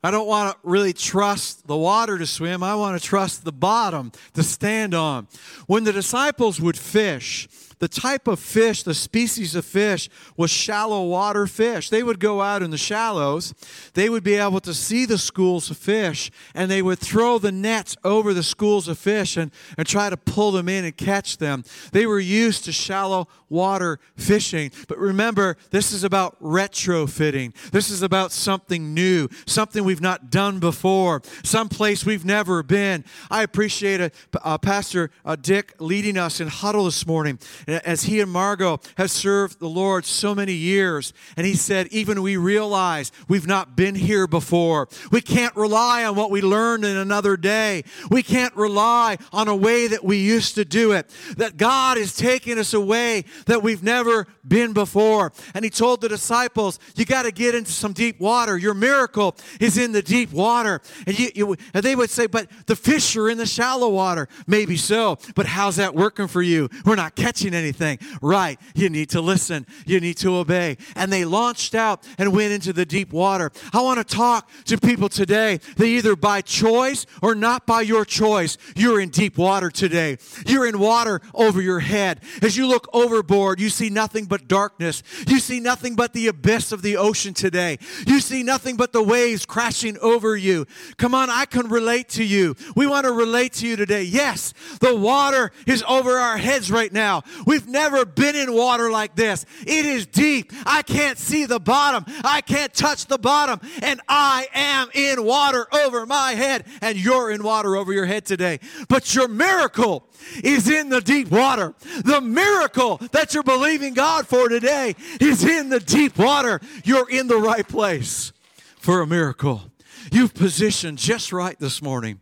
I 0.03 0.11
don't 0.11 0.27
want 0.27 0.53
to 0.53 0.59
really 0.61 0.93
trust 0.93 1.65
the 1.65 1.75
water 1.75 2.19
to 2.19 2.27
swim. 2.27 2.61
I 2.61 2.75
want 2.75 3.01
to 3.01 3.03
trust 3.03 3.45
the 3.45 3.51
bottom 3.51 4.11
to 4.35 4.43
stand 4.43 4.93
on. 4.93 5.27
When 5.65 5.85
the 5.85 5.91
disciples 5.91 6.61
would 6.61 6.77
fish, 6.77 7.47
the 7.79 7.87
type 7.87 8.27
of 8.27 8.39
fish, 8.39 8.83
the 8.83 8.93
species 8.93 9.55
of 9.55 9.65
fish, 9.65 10.09
was 10.35 10.49
shallow 10.49 11.05
water 11.05 11.47
fish. 11.47 11.89
They 11.89 12.03
would 12.03 12.19
go 12.19 12.41
out 12.41 12.63
in 12.63 12.71
the 12.71 12.77
shallows, 12.77 13.53
they 13.93 14.09
would 14.09 14.23
be 14.23 14.35
able 14.35 14.59
to 14.61 14.73
see 14.73 15.05
the 15.05 15.17
schools 15.17 15.69
of 15.69 15.77
fish, 15.77 16.31
and 16.55 16.69
they 16.71 16.81
would 16.81 16.99
throw 16.99 17.37
the 17.37 17.51
nets 17.51 17.95
over 18.03 18.33
the 18.33 18.43
schools 18.43 18.87
of 18.87 18.97
fish 18.97 19.37
and, 19.37 19.51
and 19.77 19.87
try 19.87 20.09
to 20.09 20.17
pull 20.17 20.51
them 20.51 20.67
in 20.69 20.85
and 20.85 20.97
catch 20.97 21.37
them. 21.37 21.63
They 21.91 22.05
were 22.05 22.19
used 22.19 22.65
to 22.65 22.71
shallow 22.71 23.27
water 23.49 23.99
fishing. 24.15 24.71
But 24.87 24.97
remember, 24.97 25.57
this 25.71 25.91
is 25.91 26.03
about 26.03 26.41
retrofitting. 26.41 27.53
This 27.71 27.89
is 27.89 28.01
about 28.01 28.31
something 28.31 28.93
new, 28.93 29.29
something 29.45 29.83
we've 29.83 30.01
not 30.01 30.29
done 30.29 30.59
before, 30.59 31.21
some 31.43 31.69
place 31.69 32.05
we've 32.05 32.25
never 32.25 32.63
been. 32.63 33.05
I 33.29 33.43
appreciate 33.43 34.11
uh, 34.41 34.57
Pastor 34.57 35.11
uh, 35.23 35.35
Dick 35.35 35.73
leading 35.79 36.17
us 36.17 36.41
in 36.41 36.47
huddle 36.47 36.85
this 36.85 37.05
morning 37.05 37.39
as 37.67 38.03
he 38.03 38.21
and 38.21 38.31
Margot 38.31 38.79
have 38.97 39.11
served 39.11 39.59
the 39.59 39.67
Lord 39.67 40.05
so 40.05 40.33
many 40.33 40.53
years. 40.53 41.13
And 41.35 41.45
he 41.45 41.53
said, 41.53 41.87
even 41.87 42.21
we 42.21 42.37
realize 42.37 43.11
we've 43.27 43.47
not 43.47 43.75
been 43.75 43.95
here 43.95 44.27
before. 44.27 44.87
We 45.11 45.21
can't 45.21 45.55
rely 45.55 46.05
on 46.05 46.15
what 46.15 46.31
we 46.31 46.41
learned 46.41 46.85
in 46.85 46.95
another 46.95 47.35
day. 47.37 47.83
We 48.09 48.23
can't 48.23 48.55
rely 48.55 49.17
on 49.31 49.47
a 49.47 49.55
way 49.55 49.87
that 49.87 50.03
we 50.03 50.17
used 50.17 50.55
to 50.55 50.65
do 50.65 50.93
it. 50.93 51.09
That 51.37 51.57
God 51.57 51.97
is 51.97 52.15
taking 52.15 52.57
us 52.57 52.73
away 52.73 53.25
that 53.45 53.61
we've 53.61 53.83
never 53.83 54.27
been 54.47 54.73
before. 54.73 55.33
And 55.53 55.65
he 55.65 55.69
told 55.69 56.01
the 56.01 56.09
disciples, 56.09 56.79
you 56.95 57.05
got 57.05 57.23
to 57.23 57.31
get 57.31 57.53
into 57.53 57.71
some 57.71 57.93
deep 57.93 58.19
water. 58.19 58.57
Your 58.57 58.73
miracle 58.73 59.35
is 59.59 59.77
in 59.77 59.91
the 59.91 60.01
deep 60.01 60.31
water. 60.31 60.81
And, 61.05 61.19
you, 61.19 61.29
you, 61.35 61.55
and 61.73 61.83
they 61.83 61.95
would 61.95 62.09
say, 62.09 62.27
but 62.27 62.47
the 62.65 62.75
fish 62.75 63.15
are 63.17 63.29
in 63.29 63.37
the 63.37 63.45
shallow 63.45 63.89
water. 63.89 64.29
Maybe 64.45 64.77
so, 64.77 65.17
but 65.35 65.45
how's 65.45 65.75
that 65.77 65.95
working 65.95 66.27
for 66.27 66.41
you? 66.41 66.69
We're 66.85 66.95
not 66.95 67.15
catching 67.15 67.53
anything. 67.57 67.99
Right. 68.21 68.59
You 68.75 68.89
need 68.89 69.09
to 69.09 69.21
listen. 69.21 69.65
You 69.85 69.99
need 69.99 70.17
to 70.17 70.35
obey. 70.35 70.77
And 70.95 71.11
they 71.11 71.25
launched 71.25 71.75
out 71.75 72.05
and 72.17 72.33
went 72.33 72.53
into 72.53 72.73
the 72.73 72.85
deep 72.85 73.11
water. 73.11 73.51
I 73.73 73.81
want 73.81 73.97
to 73.97 74.15
talk 74.15 74.49
to 74.65 74.77
people 74.77 75.09
today 75.09 75.59
that 75.75 75.85
either 75.85 76.15
by 76.15 76.41
choice 76.41 77.05
or 77.21 77.35
not 77.35 77.65
by 77.65 77.81
your 77.81 78.05
choice, 78.05 78.57
you're 78.75 78.99
in 79.01 79.09
deep 79.09 79.37
water 79.37 79.69
today. 79.69 80.17
You're 80.45 80.67
in 80.67 80.79
water 80.79 81.21
over 81.33 81.61
your 81.61 81.79
head. 81.79 82.21
As 82.41 82.55
you 82.55 82.67
look 82.67 82.87
overboard, 82.93 83.59
you 83.59 83.69
see 83.69 83.89
nothing 83.89 84.25
but 84.25 84.47
darkness. 84.47 85.03
You 85.27 85.39
see 85.39 85.59
nothing 85.59 85.95
but 85.95 86.13
the 86.13 86.27
abyss 86.27 86.71
of 86.71 86.81
the 86.81 86.97
ocean 86.97 87.33
today. 87.33 87.79
You 88.05 88.19
see 88.19 88.43
nothing 88.43 88.77
but 88.77 88.93
the 88.93 89.03
waves 89.03 89.45
crashing 89.45 89.97
over 89.99 90.35
you. 90.35 90.65
Come 90.97 91.15
on, 91.15 91.29
I 91.29 91.45
can 91.45 91.69
relate 91.69 92.09
to 92.09 92.23
you. 92.23 92.55
We 92.75 92.87
want 92.87 93.05
to 93.05 93.11
relate 93.11 93.53
to 93.53 93.67
you 93.67 93.75
today. 93.75 94.03
Yes, 94.03 94.53
the 94.79 94.95
water 94.95 95.51
is 95.65 95.83
over 95.87 96.17
our 96.17 96.37
heads 96.37 96.71
right 96.71 96.91
now. 96.91 97.23
We've 97.47 97.65
never 97.65 98.03
been 98.03 98.35
in 98.35 98.53
water 98.53 98.91
like 98.91 99.15
this. 99.15 99.45
It 99.61 99.85
is 99.85 100.05
deep. 100.05 100.51
I 100.65 100.81
can't 100.81 101.17
see 101.17 101.45
the 101.45 101.61
bottom. 101.61 102.03
I 102.21 102.41
can't 102.41 102.73
touch 102.73 103.05
the 103.05 103.17
bottom. 103.17 103.61
And 103.81 104.01
I 104.09 104.49
am 104.53 104.89
in 104.93 105.23
water 105.23 105.65
over 105.73 106.05
my 106.05 106.33
head. 106.33 106.65
And 106.81 106.97
you're 106.97 107.31
in 107.31 107.41
water 107.43 107.77
over 107.77 107.93
your 107.93 108.05
head 108.05 108.25
today. 108.25 108.59
But 108.89 109.15
your 109.15 109.29
miracle 109.29 110.09
is 110.43 110.69
in 110.69 110.89
the 110.89 110.99
deep 110.99 111.31
water. 111.31 111.73
The 112.03 112.19
miracle 112.19 112.97
that 113.13 113.33
you're 113.33 113.43
believing 113.43 113.93
God 113.93 114.27
for 114.27 114.49
today 114.49 114.97
is 115.21 115.45
in 115.45 115.69
the 115.69 115.79
deep 115.79 116.17
water. 116.17 116.59
You're 116.83 117.09
in 117.09 117.27
the 117.27 117.37
right 117.37 117.65
place 117.65 118.33
for 118.77 118.99
a 118.99 119.07
miracle. 119.07 119.71
You've 120.11 120.33
positioned 120.33 120.97
just 120.97 121.31
right 121.31 121.57
this 121.57 121.81
morning 121.81 122.19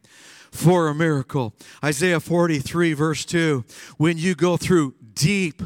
for 0.51 0.87
a 0.87 0.93
miracle. 0.93 1.55
Isaiah 1.83 2.19
43, 2.19 2.93
verse 2.93 3.25
2 3.25 3.65
When 3.97 4.19
you 4.19 4.35
go 4.35 4.55
through 4.55 4.93
deep 5.15 5.63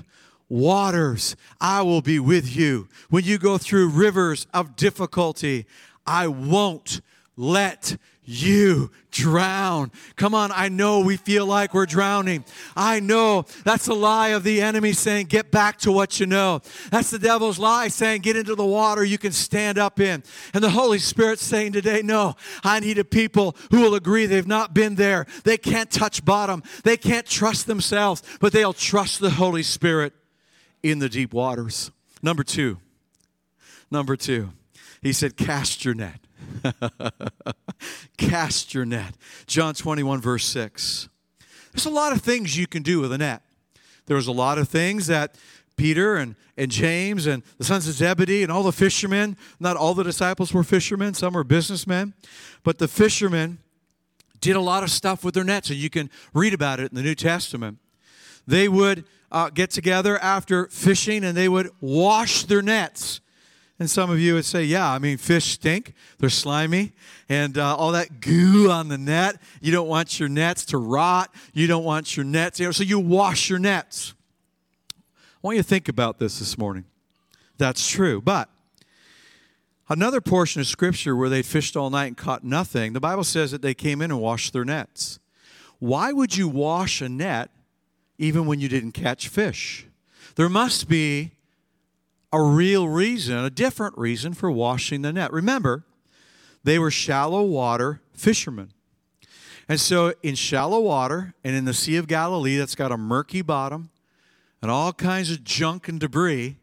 waters, 0.48 1.36
I 1.60 1.82
will 1.82 2.02
be 2.02 2.20
with 2.20 2.56
you. 2.56 2.88
When 3.10 3.24
you 3.24 3.38
go 3.38 3.58
through 3.58 3.90
rivers 3.90 4.48
of 4.54 4.76
difficulty, 4.76 5.66
I 6.06 6.28
won't 6.28 7.02
let 7.36 7.98
you 8.30 8.92
drown. 9.10 9.92
Come 10.16 10.36
on, 10.36 10.52
I 10.52 10.70
know 10.70 11.00
we 11.00 11.18
feel 11.18 11.48
like 11.48 11.74
we're 11.74 11.88
drowning. 11.88 12.46
I 12.76 13.00
know 13.00 13.46
that's 13.64 13.88
a 13.88 13.96
lie 13.96 14.30
of 14.30 14.44
the 14.44 14.62
enemy 14.62 14.94
saying, 14.94 15.28
get 15.28 15.50
back 15.50 15.80
to 15.80 15.92
what 15.92 16.20
you 16.20 16.28
know. 16.28 16.62
That's 16.92 17.10
the 17.10 17.18
devil's 17.18 17.58
lie 17.58 17.88
saying, 17.88 18.22
get 18.22 18.36
into 18.36 18.54
the 18.54 18.66
water 18.66 19.04
you 19.04 19.18
can 19.18 19.32
stand 19.32 19.80
up 19.80 20.00
in. 20.00 20.22
And 20.54 20.64
the 20.64 20.70
Holy 20.70 21.00
Spirit 21.00 21.40
saying 21.40 21.72
today, 21.72 22.04
no, 22.04 22.36
I 22.64 22.80
need 22.80 23.00
a 23.00 23.04
people 23.04 23.56
who 23.72 23.82
will 23.82 23.96
agree 23.96 24.28
they've 24.28 24.46
not 24.46 24.76
been 24.76 24.94
there. 24.94 25.26
They 25.44 25.58
can't 25.58 25.90
touch 25.90 26.24
bottom. 26.24 26.62
They 26.84 26.98
can't 26.98 27.26
trust 27.26 27.66
themselves, 27.66 28.22
but 28.40 28.54
they'll 28.54 28.74
trust 28.74 29.22
the 29.22 29.32
Holy 29.32 29.64
Spirit 29.64 30.14
in 30.84 31.00
the 31.00 31.10
deep 31.10 31.34
waters. 31.34 31.90
Number 32.22 32.44
two, 32.44 32.78
number 33.90 34.16
two, 34.16 34.52
he 35.02 35.14
said, 35.14 35.36
cast 35.36 35.84
your 35.84 35.96
net. 35.96 36.20
Cast 38.18 38.74
your 38.74 38.86
net. 38.86 39.16
John 39.48 39.74
21, 39.74 40.22
verse 40.22 40.46
6. 40.46 41.10
There's 41.72 41.86
a 41.86 41.90
lot 41.90 42.14
of 42.14 42.22
things 42.22 42.58
you 42.58 42.68
can 42.68 42.84
do 42.84 43.00
with 43.00 43.12
a 43.12 43.18
net. 43.18 43.42
There's 44.06 44.28
a 44.28 44.32
lot 44.32 44.58
of 44.58 44.68
things 44.68 45.08
that 45.08 45.36
Peter 45.78 46.18
and, 46.18 46.36
and 46.58 46.70
James 46.70 47.28
and 47.28 47.44
the 47.58 47.64
sons 47.64 47.88
of 47.88 47.94
Zebedee 47.94 48.44
and 48.44 48.52
all 48.52 48.64
the 48.64 48.72
fishermen, 48.72 49.38
not 49.60 49.78
all 49.78 49.94
the 49.94 50.04
disciples 50.04 50.54
were 50.54 50.64
fishermen, 50.64 51.14
some 51.14 51.34
were 51.34 51.44
businessmen, 51.44 52.14
but 52.64 52.80
the 52.80 52.88
fishermen 52.88 53.60
did 54.42 54.56
a 54.56 54.62
lot 54.62 54.84
of 54.84 54.92
stuff 54.92 55.24
with 55.24 55.36
their 55.36 55.44
nets, 55.44 55.70
and 55.70 55.78
you 55.78 55.90
can 55.90 56.10
read 56.34 56.54
about 56.54 56.80
it 56.80 56.92
in 56.92 56.96
the 56.96 57.04
New 57.04 57.16
Testament. 57.16 57.78
They 58.48 58.68
would 58.68 59.06
uh, 59.32 59.50
get 59.50 59.70
together 59.70 60.18
after 60.20 60.68
fishing 60.68 61.24
and 61.24 61.38
they 61.38 61.48
would 61.48 61.70
wash 61.82 62.44
their 62.44 62.62
nets 62.62 63.22
and 63.80 63.90
some 63.90 64.12
of 64.12 64.20
you 64.20 64.34
would 64.34 64.44
say, 64.44 64.64
yeah, 64.64 64.92
I 64.92 65.00
mean, 65.00 65.18
fish 65.18 65.46
stink. 65.46 65.94
They're 66.18 66.30
slimy. 66.30 66.92
And 67.30 67.58
uh, 67.58 67.78
all 67.78 67.94
that 67.94 68.20
goo 68.20 68.70
on 68.70 68.90
the 68.90 68.98
net. 68.98 69.42
You 69.62 69.72
don't 69.72 69.88
want 69.88 70.20
your 70.20 70.28
nets 70.28 70.66
to 70.66 70.78
rot. 70.78 71.34
You 71.54 71.66
don't 71.66 71.86
want 71.86 72.18
your 72.18 72.26
nets, 72.26 72.60
you 72.60 72.66
know, 72.66 72.72
so 72.74 72.84
you 72.84 73.00
wash 73.00 73.50
your 73.50 73.60
nets. 73.60 74.14
I 75.00 75.48
want 75.48 75.56
you 75.56 75.64
to 75.64 75.70
think 75.70 75.88
about 75.88 76.20
this 76.20 76.40
this 76.40 76.58
morning. 76.58 76.84
That's 77.58 77.90
true. 77.90 78.22
But 78.22 78.50
another 79.88 80.20
portion 80.20 80.60
of 80.60 80.68
Scripture 80.68 81.16
where 81.16 81.30
they 81.30 81.42
fished 81.42 81.78
all 81.78 81.90
night 81.90 82.08
and 82.08 82.18
caught 82.18 82.44
nothing, 82.44 82.92
the 82.92 83.00
Bible 83.00 83.24
says 83.24 83.52
that 83.52 83.62
they 83.62 83.74
came 83.74 84.02
in 84.02 84.12
and 84.12 84.20
washed 84.20 84.52
their 84.52 84.66
nets. 84.66 85.20
Why 85.80 86.12
would 86.12 86.36
you 86.36 86.50
wash 86.50 87.02
a 87.02 87.08
net 87.08 87.50
even 88.18 88.46
when 88.46 88.60
you 88.60 88.68
didn't 88.68 88.92
catch 88.92 89.30
fish? 89.30 89.88
There 90.36 90.50
must 90.50 90.90
be 90.90 91.32
a 92.32 92.42
real 92.42 92.88
reason, 92.88 93.38
a 93.38 93.50
different 93.50 93.98
reason 93.98 94.34
for 94.34 94.52
washing 94.52 95.02
the 95.02 95.12
net. 95.12 95.34
Remember, 95.34 95.86
they 96.64 96.78
were 96.78 96.92
shallow 96.92 97.44
water 97.44 98.02
fishermen. 98.14 98.72
And 99.68 99.80
so, 99.80 100.14
in 100.24 100.36
shallow 100.36 100.80
water 100.80 101.34
and 101.44 101.56
in 101.56 101.66
the 101.66 101.74
Sea 101.74 101.98
of 101.98 102.08
Galilee 102.08 102.58
that's 102.58 102.76
got 102.76 102.92
a 102.92 102.98
murky 102.98 103.42
bottom 103.42 103.92
and 104.62 104.72
all 104.72 104.94
kinds 104.94 105.32
of 105.32 105.44
junk 105.44 105.88
and 105.88 106.00
debris, 106.00 106.58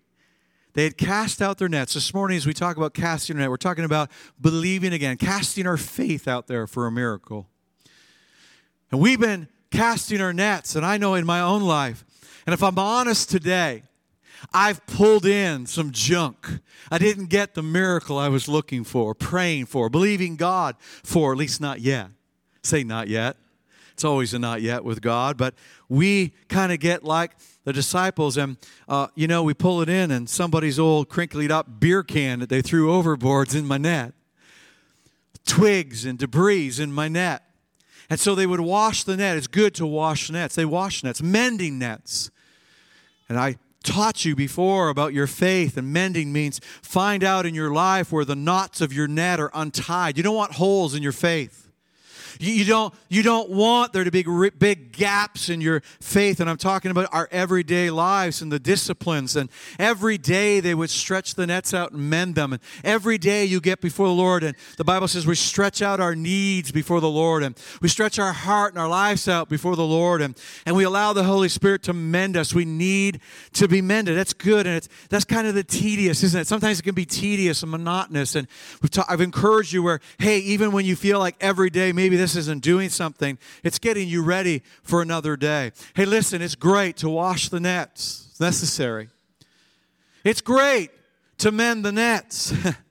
they 0.75 0.85
had 0.85 0.99
cast 0.99 1.41
out 1.41 1.59
their 1.59 1.69
nets. 1.69 1.95
This 1.95 2.13
morning, 2.13 2.37
as 2.37 2.47
we 2.47 2.53
talk 2.53 2.77
about 2.77 2.95
casting 2.95 3.37
our 3.37 3.43
net, 3.43 3.51
we're 3.51 3.57
talking 3.57 3.85
about 3.85 4.11
believing 4.41 4.93
again, 4.93 5.17
casting 5.17 5.67
our 5.67 5.77
faith 5.77 6.29
out 6.29 6.49
there 6.49 6.67
for 6.67 6.87
a 6.87 6.93
miracle. 6.93 7.49
And 8.91 9.01
we've 9.01 9.21
been 9.21 9.49
casting 9.71 10.21
our 10.21 10.33
nets, 10.33 10.77
and 10.77 10.85
I 10.85 10.99
know 10.99 11.15
in 11.15 11.25
my 11.25 11.41
own 11.41 11.63
life, 11.63 12.05
and 12.45 12.53
if 12.53 12.63
I'm 12.63 12.79
honest 12.79 13.31
today, 13.31 13.83
I've 14.53 14.85
pulled 14.87 15.27
in 15.27 15.67
some 15.67 15.93
junk. 15.93 16.61
I 16.91 16.99
didn't 16.99 17.27
get 17.27 17.55
the 17.55 17.63
miracle 17.63 18.19
I 18.19 18.29
was 18.29 18.49
looking 18.49 18.85
for, 18.85 19.15
praying 19.15 19.67
for, 19.67 19.89
believing 19.89 20.37
God 20.37 20.77
for, 20.79 21.33
at 21.33 21.39
least 21.39 21.61
not 21.61 21.81
yet. 21.81 22.09
Say 22.63 22.85
not 22.85 23.09
yet. 23.09 23.37
It's 23.93 24.05
always 24.05 24.35
a 24.35 24.39
not 24.39 24.61
yet 24.61 24.85
with 24.85 25.01
God, 25.01 25.39
but 25.39 25.55
we 25.89 26.35
kind 26.49 26.71
of 26.71 26.81
get 26.81 27.03
like 27.03 27.33
the 27.65 27.73
disciples, 27.73 28.37
and 28.37 28.59
uh, 28.89 29.09
you 29.15 29.27
know, 29.27 29.43
we 29.43 29.55
pull 29.55 29.81
it 29.81 29.89
in, 29.89 30.11
and 30.11 30.29
somebody's 30.29 30.79
old 30.79 31.09
crinkled 31.09 31.51
up 31.51 31.81
beer 31.81 32.03
can 32.03 32.41
that 32.41 32.49
they 32.49 32.61
threw 32.61 32.91
overboard's 32.93 33.55
in 33.55 33.67
my 33.67 33.79
net, 33.79 34.13
twigs 35.47 36.05
and 36.05 36.19
debris 36.19 36.75
in 36.79 36.93
my 36.93 37.09
net. 37.09 37.43
And 38.09 38.21
so 38.21 38.35
they 38.35 38.47
would 38.47 38.61
wash 38.61 39.03
the 39.03 39.17
net. 39.17 39.37
It's 39.37 39.47
good 39.47 39.75
to 39.77 39.87
wash 39.87 40.31
nets. 40.31 40.55
They 40.55 40.65
wash 40.65 41.03
nets, 41.03 41.23
mending 41.23 41.79
nets. 41.79 42.31
And 43.29 43.39
I 43.39 43.57
taught 43.87 44.25
you 44.25 44.37
before 44.37 44.89
about 44.89 45.15
your 45.15 45.27
faith, 45.27 45.77
and 45.77 45.93
mending 45.93 46.33
means 46.33 46.61
find 46.83 47.25
out 47.25 47.47
in 47.47 47.55
your 47.55 47.71
life 47.71 48.13
where 48.13 48.25
the 48.25 48.37
knots 48.37 48.81
of 48.81 48.93
your 48.93 49.09
net 49.09 49.41
are 49.41 49.51
untied. 49.55 50.17
You 50.17 50.23
don't 50.23 50.37
want 50.37 50.53
holes 50.53 50.95
in 50.95 51.03
your 51.03 51.13
faith. 51.13 51.66
You, 52.39 52.65
don't, 52.65 52.95
you 53.09 53.23
don't 53.23 53.51
want 53.51 53.93
there 53.93 54.05
to 54.05 54.11
be 54.11 54.23
big 54.51 54.93
gaps 54.93 55.49
in 55.49 55.61
your 55.61 55.81
faith. 56.01 56.41
And 56.41 56.49
I'm 56.49 56.57
talking 56.57 56.91
about 56.91 57.09
our 57.13 57.29
everyday 57.31 57.91
lives 57.91 58.43
and 58.43 58.51
the 58.51 58.59
disciplines. 58.59 59.37
And 59.37 59.51
every 59.79 60.19
day 60.19 60.61
they 60.61 60.75
would 60.75 60.91
stretch 60.91 61.35
the 61.35 61.47
nets 61.47 61.73
out 61.75 61.93
and 61.93 62.11
mend 62.11 62.35
them. 62.35 62.53
And 62.53 62.63
every 62.85 63.19
day 63.19 63.45
you 63.45 63.61
get 63.61 63.81
before 63.81 64.09
the 64.09 64.15
Lord. 64.15 64.43
And 64.43 64.57
the 64.77 64.85
Bible 64.85 65.09
says 65.09 65.27
we 65.27 65.35
stretch 65.35 65.83
out 65.83 66.01
our 66.01 66.15
needs 66.15 66.73
before 66.73 67.01
the 67.01 67.11
Lord. 67.11 67.43
And 67.43 67.57
we 67.81 67.89
stretch 67.89 68.19
our 68.19 68.33
heart 68.33 68.73
and 68.73 68.81
our 68.81 68.89
lives 68.89 69.29
out 69.29 69.49
before 69.49 69.77
the 69.77 69.87
Lord. 69.87 70.21
And, 70.21 70.37
and 70.65 70.77
we 70.77 70.85
allow 70.85 71.13
the 71.13 71.25
Holy 71.25 71.49
Spirit 71.49 71.83
to 71.85 71.93
mend 71.93 72.37
us. 72.37 72.55
We 72.55 72.65
need 72.65 73.21
to 73.55 73.69
be 73.69 73.81
mended. 73.81 74.17
That's 74.17 74.35
good. 74.35 74.67
And 74.67 74.77
it's, 74.77 74.89
that's 75.09 75.25
kind 75.25 75.47
of 75.47 75.55
the 75.55 75.65
tedious, 75.65 76.23
isn't 76.23 76.41
it? 76.41 76.47
Sometimes 76.47 76.81
it 76.81 76.83
can 76.83 76.95
be 76.95 77.07
tedious 77.07 77.63
and 77.63 77.71
monotonous. 77.71 78.35
And 78.35 78.49
we've 78.83 78.91
ta- 78.91 79.07
I've 79.09 79.21
encouraged 79.21 79.73
you 79.73 79.83
where, 79.83 80.01
hey, 80.19 80.39
even 80.39 80.73
when 80.73 80.85
you 80.85 80.97
feel 80.97 81.19
like 81.19 81.37
every 81.41 81.71
day 81.71 81.93
maybe 81.93 82.17
this 82.17 82.26
this 82.27 82.35
isn't 82.35 82.61
doing 82.61 82.89
something, 82.89 83.39
it's 83.63 83.79
getting 83.79 84.09
you 84.09 84.21
ready 84.21 84.65
for 84.83 85.01
another 85.01 85.37
day. 85.37 85.71
Hey, 85.95 86.07
listen, 86.07 86.43
it's 86.43 86.57
great 86.57 86.97
to 86.97 87.09
wash 87.09 87.51
the 87.51 87.61
nets, 87.61 88.27
it's 88.31 88.41
necessary. 88.41 89.11
It's 90.25 90.41
great 90.41 90.91
to 91.39 91.53
mend 91.53 91.85
the 91.85 91.93
nets. 91.93 92.53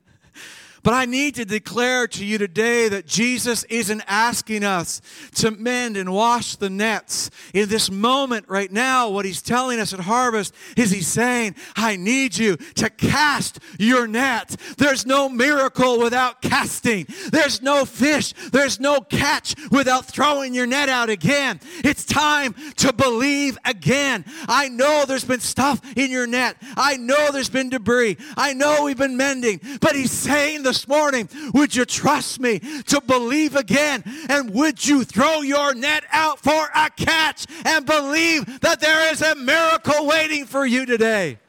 But 0.86 0.94
I 0.94 1.06
need 1.06 1.34
to 1.36 1.46
declare 1.46 2.08
to 2.10 2.24
you 2.24 2.38
today 2.38 2.90
that 2.90 3.08
Jesus 3.08 3.64
isn't 3.64 4.04
asking 4.06 4.64
us 4.64 5.02
to 5.34 5.50
mend 5.50 5.98
and 5.98 6.14
wash 6.14 6.58
the 6.58 6.70
nets. 6.70 7.32
In 7.56 7.70
this 7.70 7.90
moment 7.90 8.46
right 8.48 8.72
now, 8.72 9.10
what 9.10 9.26
he's 9.26 9.42
telling 9.42 9.80
us 9.80 9.96
at 9.96 10.02
Harvest 10.02 10.54
is 10.78 10.92
he's 10.92 11.08
saying, 11.08 11.56
I 11.76 11.96
need 11.96 12.38
you 12.38 12.58
to 12.76 12.92
cast 12.92 13.58
your 13.80 14.06
net. 14.06 14.56
There's 14.78 15.08
no 15.08 15.28
miracle 15.28 15.98
without 15.98 16.44
casting. 16.44 17.08
There's 17.32 17.64
no 17.64 17.86
fish. 17.86 18.34
There's 18.52 18.80
no 18.80 19.02
catch 19.02 19.56
without 19.72 20.06
throwing 20.06 20.54
your 20.54 20.68
net 20.68 20.88
out 20.88 21.10
again. 21.10 21.62
It's 21.84 22.06
time 22.06 22.54
to 22.76 22.94
believe 22.94 23.58
again. 23.66 24.24
I 24.48 24.70
know 24.70 25.06
there's 25.08 25.26
been 25.26 25.40
stuff 25.40 25.82
in 25.98 26.12
your 26.12 26.28
net. 26.28 26.58
I 26.78 26.98
know 26.98 27.32
there's 27.32 27.50
been 27.50 27.72
debris. 27.72 28.18
I 28.38 28.54
know 28.54 28.84
we've 28.84 28.96
been 28.96 29.18
mending. 29.18 29.62
But 29.82 29.96
he's 29.96 30.12
saying 30.12 30.62
the 30.62 30.75
this 30.76 30.88
morning, 30.90 31.30
would 31.54 31.74
you 31.74 31.86
trust 31.86 32.38
me 32.42 32.60
to 32.60 33.00
believe 33.00 33.56
again? 33.56 34.04
And 34.28 34.50
would 34.52 34.86
you 34.86 35.06
throw 35.06 35.42
your 35.42 35.74
net 35.74 36.04
out 36.12 36.40
for 36.40 36.70
a 36.76 36.90
catch 36.90 37.46
and 37.64 37.86
believe 37.86 38.60
that 38.60 38.82
there 38.82 39.10
is 39.14 39.22
a 39.22 39.36
miracle 39.36 40.06
waiting 40.06 40.46
for 40.46 40.66
you 40.66 40.86
today? 40.86 41.40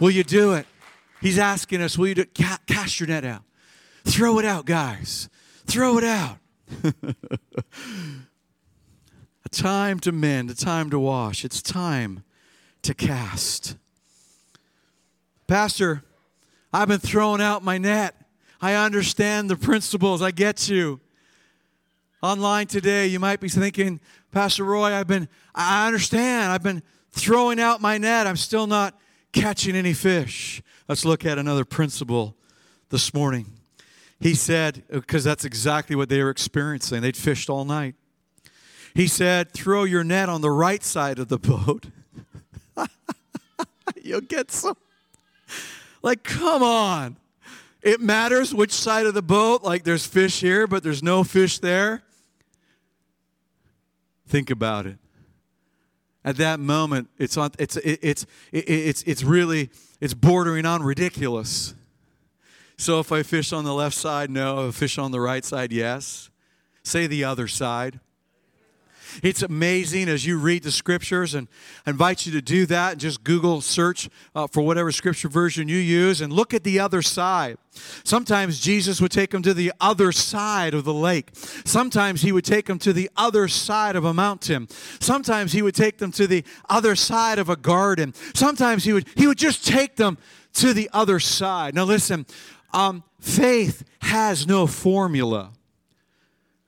Will 0.00 0.10
you 0.10 0.24
do 0.24 0.54
it? 0.54 0.66
He's 1.20 1.38
asking 1.38 1.82
us, 1.82 1.96
will 1.96 2.08
you 2.08 2.16
do, 2.16 2.24
cast 2.24 2.98
your 2.98 3.06
net 3.06 3.24
out? 3.24 3.42
Throw 4.04 4.40
it 4.40 4.44
out, 4.44 4.64
guys. 4.64 5.28
Throw 5.66 5.98
it 5.98 6.04
out. 6.04 6.38
a 7.04 7.14
time 9.52 10.00
to 10.00 10.10
mend, 10.10 10.50
a 10.50 10.54
time 10.54 10.90
to 10.90 10.98
wash. 10.98 11.44
It's 11.44 11.62
time 11.62 12.24
to 12.82 12.92
cast. 12.92 13.76
Pastor, 15.46 16.02
I've 16.72 16.88
been 16.88 17.00
throwing 17.00 17.40
out 17.40 17.64
my 17.64 17.78
net. 17.78 18.14
I 18.60 18.74
understand 18.74 19.50
the 19.50 19.56
principles. 19.56 20.22
I 20.22 20.30
get 20.30 20.68
you. 20.68 21.00
Online 22.22 22.66
today, 22.66 23.06
you 23.06 23.18
might 23.18 23.40
be 23.40 23.48
thinking, 23.48 23.98
Pastor 24.30 24.64
Roy, 24.64 24.92
I've 24.92 25.06
been, 25.06 25.28
I 25.54 25.86
understand. 25.86 26.52
I've 26.52 26.62
been 26.62 26.82
throwing 27.12 27.58
out 27.58 27.80
my 27.80 27.98
net. 27.98 28.26
I'm 28.26 28.36
still 28.36 28.66
not 28.66 28.98
catching 29.32 29.74
any 29.74 29.94
fish. 29.94 30.62
Let's 30.86 31.04
look 31.04 31.24
at 31.24 31.38
another 31.38 31.64
principle 31.64 32.36
this 32.90 33.14
morning. 33.14 33.46
He 34.20 34.34
said, 34.34 34.82
uh, 34.92 34.96
because 34.96 35.24
that's 35.24 35.44
exactly 35.44 35.96
what 35.96 36.08
they 36.08 36.22
were 36.22 36.30
experiencing. 36.30 37.00
They'd 37.00 37.16
fished 37.16 37.48
all 37.48 37.64
night. 37.64 37.94
He 38.94 39.06
said, 39.06 39.52
throw 39.52 39.84
your 39.84 40.04
net 40.04 40.28
on 40.28 40.42
the 40.42 40.50
right 40.50 40.84
side 40.84 41.18
of 41.18 41.28
the 41.28 41.38
boat. 41.38 41.86
You'll 44.02 44.20
get 44.20 44.50
some. 44.50 44.76
Like, 46.02 46.22
come 46.22 46.62
on. 46.62 47.16
It 47.82 48.00
matters 48.00 48.54
which 48.54 48.72
side 48.72 49.06
of 49.06 49.14
the 49.14 49.22
boat, 49.22 49.62
like 49.62 49.84
there's 49.84 50.06
fish 50.06 50.40
here, 50.40 50.66
but 50.66 50.82
there's 50.82 51.02
no 51.02 51.24
fish 51.24 51.58
there. 51.58 52.02
Think 54.26 54.50
about 54.50 54.86
it. 54.86 54.98
At 56.24 56.36
that 56.36 56.60
moment, 56.60 57.08
it's 57.18 57.38
on, 57.38 57.50
it's 57.58 57.76
it's 57.76 58.26
it's 58.52 59.02
it's 59.04 59.24
really 59.24 59.70
it's 60.00 60.12
bordering 60.12 60.66
on 60.66 60.82
ridiculous. 60.82 61.74
So 62.76 63.00
if 63.00 63.10
I 63.10 63.22
fish 63.22 63.52
on 63.52 63.64
the 63.64 63.72
left 63.74 63.96
side, 63.96 64.30
no. 64.30 64.68
If 64.68 64.76
I 64.76 64.78
fish 64.78 64.98
on 64.98 65.12
the 65.12 65.20
right 65.20 65.44
side, 65.44 65.72
yes. 65.72 66.28
Say 66.82 67.06
the 67.06 67.24
other 67.24 67.48
side. 67.48 68.00
It's 69.22 69.42
amazing 69.42 70.08
as 70.08 70.26
you 70.26 70.38
read 70.38 70.62
the 70.62 70.72
scriptures, 70.72 71.34
and 71.34 71.48
I 71.86 71.90
invite 71.90 72.26
you 72.26 72.32
to 72.32 72.42
do 72.42 72.66
that 72.66 72.92
and 72.92 73.00
just 73.00 73.24
Google 73.24 73.60
search 73.60 74.08
uh, 74.34 74.46
for 74.46 74.62
whatever 74.62 74.92
scripture 74.92 75.28
version 75.28 75.68
you 75.68 75.76
use 75.76 76.20
and 76.20 76.32
look 76.32 76.54
at 76.54 76.64
the 76.64 76.78
other 76.78 77.02
side. 77.02 77.58
Sometimes 78.04 78.60
Jesus 78.60 79.00
would 79.00 79.12
take 79.12 79.30
them 79.30 79.42
to 79.42 79.54
the 79.54 79.72
other 79.80 80.12
side 80.12 80.74
of 80.74 80.84
the 80.84 80.94
lake. 80.94 81.30
Sometimes 81.64 82.22
he 82.22 82.32
would 82.32 82.44
take 82.44 82.66
them 82.66 82.78
to 82.80 82.92
the 82.92 83.10
other 83.16 83.48
side 83.48 83.96
of 83.96 84.04
a 84.04 84.12
mountain. 84.12 84.68
Sometimes 85.00 85.52
he 85.52 85.62
would 85.62 85.74
take 85.74 85.98
them 85.98 86.12
to 86.12 86.26
the 86.26 86.44
other 86.68 86.96
side 86.96 87.38
of 87.38 87.48
a 87.48 87.56
garden. 87.56 88.14
Sometimes 88.34 88.84
he 88.84 88.92
would 88.92 89.06
he 89.16 89.26
would 89.26 89.38
just 89.38 89.66
take 89.66 89.96
them 89.96 90.18
to 90.54 90.72
the 90.72 90.90
other 90.92 91.20
side. 91.20 91.74
Now 91.74 91.84
listen, 91.84 92.26
um, 92.72 93.04
faith 93.20 93.84
has 94.02 94.46
no 94.46 94.66
formula. 94.66 95.52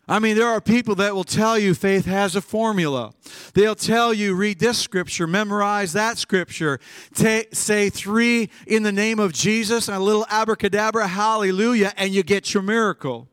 I 0.08 0.18
mean, 0.18 0.36
there 0.36 0.48
are 0.48 0.60
people 0.60 0.96
that 0.96 1.14
will 1.14 1.24
tell 1.24 1.56
you 1.56 1.74
faith 1.74 2.06
has 2.06 2.34
a 2.34 2.40
formula. 2.40 3.12
They'll 3.54 3.76
tell 3.76 4.12
you, 4.12 4.34
read 4.34 4.58
this 4.58 4.78
scripture, 4.78 5.28
memorize 5.28 5.92
that 5.92 6.18
scripture, 6.18 6.80
say 7.14 7.90
three 7.90 8.50
in 8.66 8.82
the 8.82 8.90
name 8.90 9.20
of 9.20 9.32
Jesus 9.32 9.86
and 9.86 9.96
a 9.96 10.00
little 10.00 10.26
abracadabra, 10.28 11.06
hallelujah, 11.06 11.92
and 11.96 12.12
you 12.12 12.24
get 12.24 12.52
your 12.52 12.64
miracle. 12.64 13.28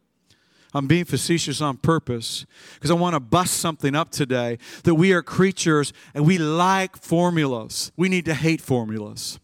I'm 0.72 0.86
being 0.86 1.06
facetious 1.06 1.62
on 1.62 1.78
purpose 1.78 2.46
because 2.76 2.92
I 2.92 2.94
want 2.94 3.16
to 3.16 3.20
bust 3.20 3.56
something 3.56 3.96
up 3.96 4.12
today 4.12 4.60
that 4.84 4.94
we 4.94 5.12
are 5.14 5.24
creatures 5.24 5.92
and 6.14 6.28
we 6.28 6.38
like 6.38 6.98
formulas. 6.98 7.92
We 7.98 8.10
need 8.10 8.26
to 8.26 8.36
hate 8.36 8.62
formulas. 8.62 9.40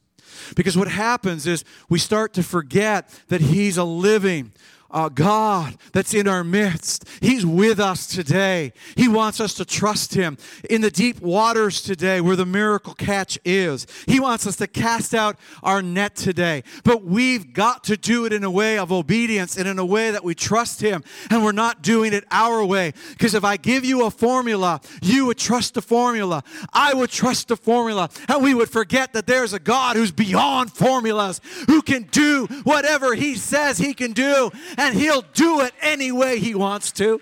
Because 0.55 0.77
what 0.77 0.87
happens 0.87 1.47
is 1.47 1.63
we 1.89 1.97
start 1.97 2.33
to 2.33 2.43
forget 2.43 3.09
that 3.29 3.41
He's 3.41 3.77
a 3.77 3.83
living, 3.83 4.51
uh, 4.95 5.09
God 5.09 5.77
that's 5.91 6.13
in 6.13 6.27
our 6.27 6.43
midst. 6.43 7.07
He's 7.19 7.45
with 7.45 7.81
us 7.81 8.07
today. 8.07 8.71
He 8.95 9.09
wants 9.09 9.41
us 9.41 9.53
to 9.55 9.65
trust 9.65 10.13
Him 10.13 10.37
in 10.69 10.79
the 10.79 10.89
deep 10.89 11.21
waters 11.21 11.81
today 11.81 12.21
where 12.21 12.37
the 12.37 12.45
miracle 12.45 12.93
catch 12.93 13.37
is. 13.43 13.85
He 14.07 14.21
wants 14.21 14.47
us 14.47 14.55
to 14.55 14.67
cast 14.67 15.13
out 15.13 15.37
our 15.61 15.81
net 15.81 16.15
today. 16.15 16.63
But 16.85 17.03
we've 17.03 17.53
got 17.53 17.83
to 17.83 17.97
do 17.97 18.25
it 18.25 18.31
in 18.31 18.45
a 18.45 18.49
way 18.49 18.77
of 18.77 18.91
obedience 18.93 19.57
and 19.57 19.67
in 19.67 19.79
a 19.79 19.85
way 19.85 20.11
that 20.11 20.23
we 20.23 20.33
trust 20.33 20.79
Him 20.79 21.03
and 21.29 21.43
we're 21.43 21.51
not 21.51 21.81
doing 21.81 22.13
it 22.13 22.23
our 22.31 22.63
way. 22.65 22.93
Because 23.11 23.33
if 23.33 23.43
I 23.43 23.57
give 23.57 23.83
you 23.83 24.05
a 24.05 24.11
formula, 24.11 24.79
you 25.01 25.25
would 25.25 25.37
trust 25.37 25.73
the 25.73 25.81
formula. 25.81 26.41
I 26.71 26.93
would 26.93 27.09
trust 27.09 27.49
the 27.49 27.57
formula. 27.57 28.09
And 28.29 28.41
we 28.41 28.53
would 28.53 28.69
forget 28.69 29.11
that 29.11 29.27
there's 29.27 29.51
a 29.51 29.59
God 29.59 29.97
who's 29.97 30.13
beyond 30.13 30.71
formulas, 30.71 31.41
who 31.67 31.81
can 31.81 32.03
do 32.03 32.45
whatever 32.63 33.13
He 33.13 33.35
says 33.35 33.77
He 33.77 33.93
can 33.93 34.13
do 34.13 34.51
and 34.77 34.84
He'll 34.93 35.23
do 35.33 35.61
it 35.61 35.73
any 35.81 36.11
way 36.11 36.39
He 36.39 36.55
wants 36.55 36.91
to. 36.93 37.21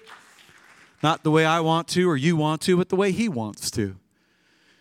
Not 1.02 1.24
the 1.24 1.32
way 1.32 1.46
I 1.46 1.60
want 1.60 1.88
to 1.90 2.10
or 2.10 2.16
you 2.16 2.36
want 2.36 2.62
to, 2.62 2.78
but 2.78 2.90
the 2.90 2.96
way 2.96 3.12
He 3.12 3.28
wants 3.28 3.70
to. 3.72 3.96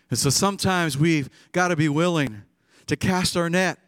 And 0.09 0.19
so 0.19 0.29
sometimes 0.29 0.97
we've 0.97 1.29
got 1.51 1.69
to 1.69 1.75
be 1.75 1.89
willing 1.89 2.43
to 2.87 2.95
cast 2.95 3.35
our 3.35 3.49
net 3.49 3.79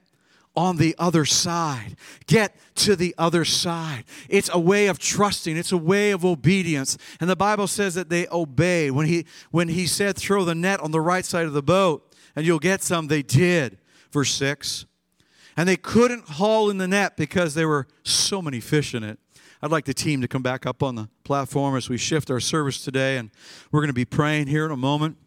on 0.55 0.77
the 0.77 0.95
other 0.97 1.25
side. 1.25 1.95
Get 2.27 2.55
to 2.75 2.95
the 2.95 3.13
other 3.17 3.45
side. 3.45 4.05
It's 4.29 4.49
a 4.51 4.59
way 4.59 4.87
of 4.87 4.99
trusting, 4.99 5.57
it's 5.57 5.71
a 5.71 5.77
way 5.77 6.11
of 6.11 6.25
obedience. 6.25 6.97
And 7.19 7.29
the 7.29 7.35
Bible 7.35 7.67
says 7.67 7.93
that 7.95 8.09
they 8.09 8.27
obey. 8.31 8.91
When 8.91 9.05
he 9.05 9.25
when 9.51 9.67
he 9.69 9.85
said 9.87 10.15
throw 10.15 10.45
the 10.45 10.55
net 10.55 10.79
on 10.79 10.91
the 10.91 11.01
right 11.01 11.25
side 11.25 11.45
of 11.45 11.53
the 11.53 11.63
boat 11.63 12.13
and 12.35 12.45
you'll 12.45 12.59
get 12.59 12.83
some, 12.83 13.07
they 13.07 13.21
did. 13.21 13.77
Verse 14.11 14.31
6. 14.33 14.85
And 15.57 15.69
they 15.69 15.77
couldn't 15.77 16.25
haul 16.29 16.69
in 16.69 16.77
the 16.77 16.87
net 16.87 17.15
because 17.15 17.53
there 17.53 17.67
were 17.67 17.87
so 18.03 18.41
many 18.41 18.59
fish 18.59 18.93
in 18.93 19.03
it. 19.03 19.19
I'd 19.61 19.71
like 19.71 19.85
the 19.85 19.93
team 19.93 20.21
to 20.21 20.27
come 20.27 20.43
back 20.43 20.65
up 20.65 20.83
on 20.83 20.95
the 20.95 21.09
platform 21.23 21.75
as 21.75 21.89
we 21.89 21.97
shift 21.97 22.29
our 22.29 22.39
service 22.39 22.83
today, 22.83 23.17
and 23.17 23.31
we're 23.71 23.79
going 23.79 23.87
to 23.87 23.93
be 23.93 24.05
praying 24.05 24.47
here 24.47 24.65
in 24.65 24.71
a 24.71 24.77
moment. 24.77 25.17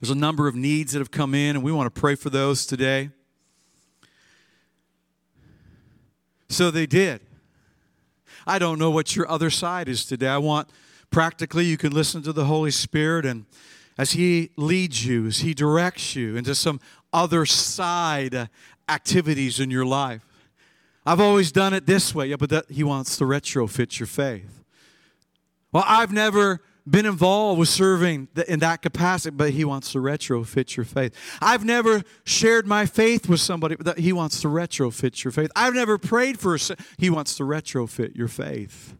There's 0.00 0.10
a 0.10 0.14
number 0.14 0.48
of 0.48 0.54
needs 0.54 0.92
that 0.92 1.00
have 1.00 1.10
come 1.10 1.34
in, 1.34 1.54
and 1.54 1.64
we 1.64 1.70
want 1.70 1.94
to 1.94 2.00
pray 2.00 2.14
for 2.14 2.30
those 2.30 2.64
today. 2.64 3.10
So 6.48 6.70
they 6.70 6.86
did. 6.86 7.20
I 8.46 8.58
don't 8.58 8.78
know 8.78 8.90
what 8.90 9.16
your 9.16 9.28
other 9.28 9.50
side 9.50 9.88
is 9.88 10.04
today. 10.04 10.28
I 10.28 10.38
want 10.38 10.68
practically 11.10 11.64
you 11.64 11.76
can 11.76 11.92
listen 11.92 12.22
to 12.22 12.32
the 12.32 12.44
Holy 12.44 12.70
Spirit 12.70 13.26
and 13.26 13.46
as 13.98 14.12
He 14.12 14.50
leads 14.56 15.06
you, 15.06 15.26
as 15.26 15.38
He 15.38 15.54
directs 15.54 16.14
you 16.14 16.36
into 16.36 16.54
some 16.54 16.80
other 17.12 17.46
side 17.46 18.48
activities 18.88 19.60
in 19.60 19.70
your 19.70 19.84
life. 19.84 20.22
I've 21.04 21.20
always 21.20 21.52
done 21.52 21.72
it 21.72 21.86
this 21.86 22.14
way. 22.14 22.26
Yeah, 22.26 22.36
but 22.36 22.50
that, 22.50 22.70
he 22.70 22.82
wants 22.82 23.16
to 23.18 23.24
retrofit 23.24 23.98
your 23.98 24.06
faith. 24.06 24.64
Well, 25.72 25.84
I've 25.86 26.12
never 26.12 26.60
been 26.88 27.06
involved 27.06 27.58
with 27.58 27.68
serving 27.68 28.28
in 28.46 28.60
that 28.60 28.80
capacity, 28.80 29.34
but 29.34 29.50
he 29.50 29.64
wants 29.64 29.92
to 29.92 29.98
retrofit 29.98 30.76
your 30.76 30.84
faith. 30.84 31.14
I've 31.40 31.64
never 31.64 32.02
shared 32.24 32.66
my 32.66 32.86
faith 32.86 33.28
with 33.28 33.40
somebody, 33.40 33.76
but 33.76 33.98
he 33.98 34.12
wants 34.12 34.40
to 34.42 34.48
retrofit 34.48 35.24
your 35.24 35.32
faith. 35.32 35.50
I've 35.56 35.74
never 35.74 35.98
prayed 35.98 36.38
for, 36.38 36.54
a, 36.54 36.58
he 36.96 37.10
wants 37.10 37.36
to 37.36 37.42
retrofit 37.42 38.16
your 38.16 38.28
faith. 38.28 38.94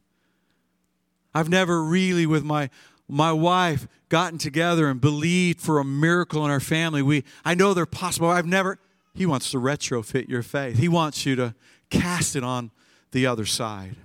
I've 1.32 1.48
never 1.48 1.82
really, 1.84 2.26
with 2.26 2.44
my 2.44 2.70
my 3.08 3.32
wife, 3.32 3.86
gotten 4.08 4.38
together 4.38 4.88
and 4.88 5.00
believed 5.00 5.60
for 5.60 5.78
a 5.78 5.84
miracle 5.84 6.44
in 6.44 6.50
our 6.50 6.60
family. 6.60 7.02
We, 7.02 7.24
I 7.44 7.54
know 7.54 7.72
they're 7.72 7.86
possible. 7.86 8.28
I've 8.28 8.46
never, 8.46 8.78
he 9.16 9.26
wants 9.26 9.50
to 9.50 9.56
retrofit 9.58 10.28
your 10.28 10.42
faith. 10.42 10.78
He 10.78 10.88
wants 10.88 11.24
you 11.24 11.34
to 11.36 11.54
cast 11.90 12.36
it 12.36 12.44
on 12.44 12.70
the 13.12 13.26
other 13.26 13.46
side. 13.46 13.96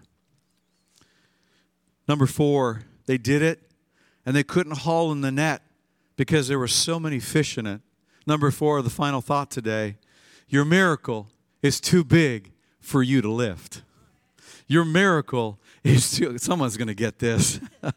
Number 2.07 2.25
four, 2.25 2.83
they 3.05 3.17
did 3.17 3.41
it 3.41 3.59
and 4.25 4.35
they 4.35 4.43
couldn't 4.43 4.79
haul 4.79 5.11
in 5.11 5.21
the 5.21 5.31
net 5.31 5.61
because 6.15 6.47
there 6.47 6.59
were 6.59 6.67
so 6.67 6.99
many 6.99 7.19
fish 7.19 7.57
in 7.57 7.65
it. 7.67 7.81
Number 8.25 8.51
four, 8.51 8.81
the 8.81 8.89
final 8.89 9.21
thought 9.21 9.51
today 9.51 9.97
your 10.47 10.65
miracle 10.65 11.27
is 11.61 11.79
too 11.79 12.03
big 12.03 12.51
for 12.79 13.03
you 13.03 13.21
to 13.21 13.29
lift. 13.29 13.83
Your 14.67 14.85
miracle 14.85 15.59
is 15.83 16.11
too, 16.11 16.37
someone's 16.37 16.77
going 16.77 16.87
to 16.87 16.93
get 16.93 17.19
this. 17.19 17.59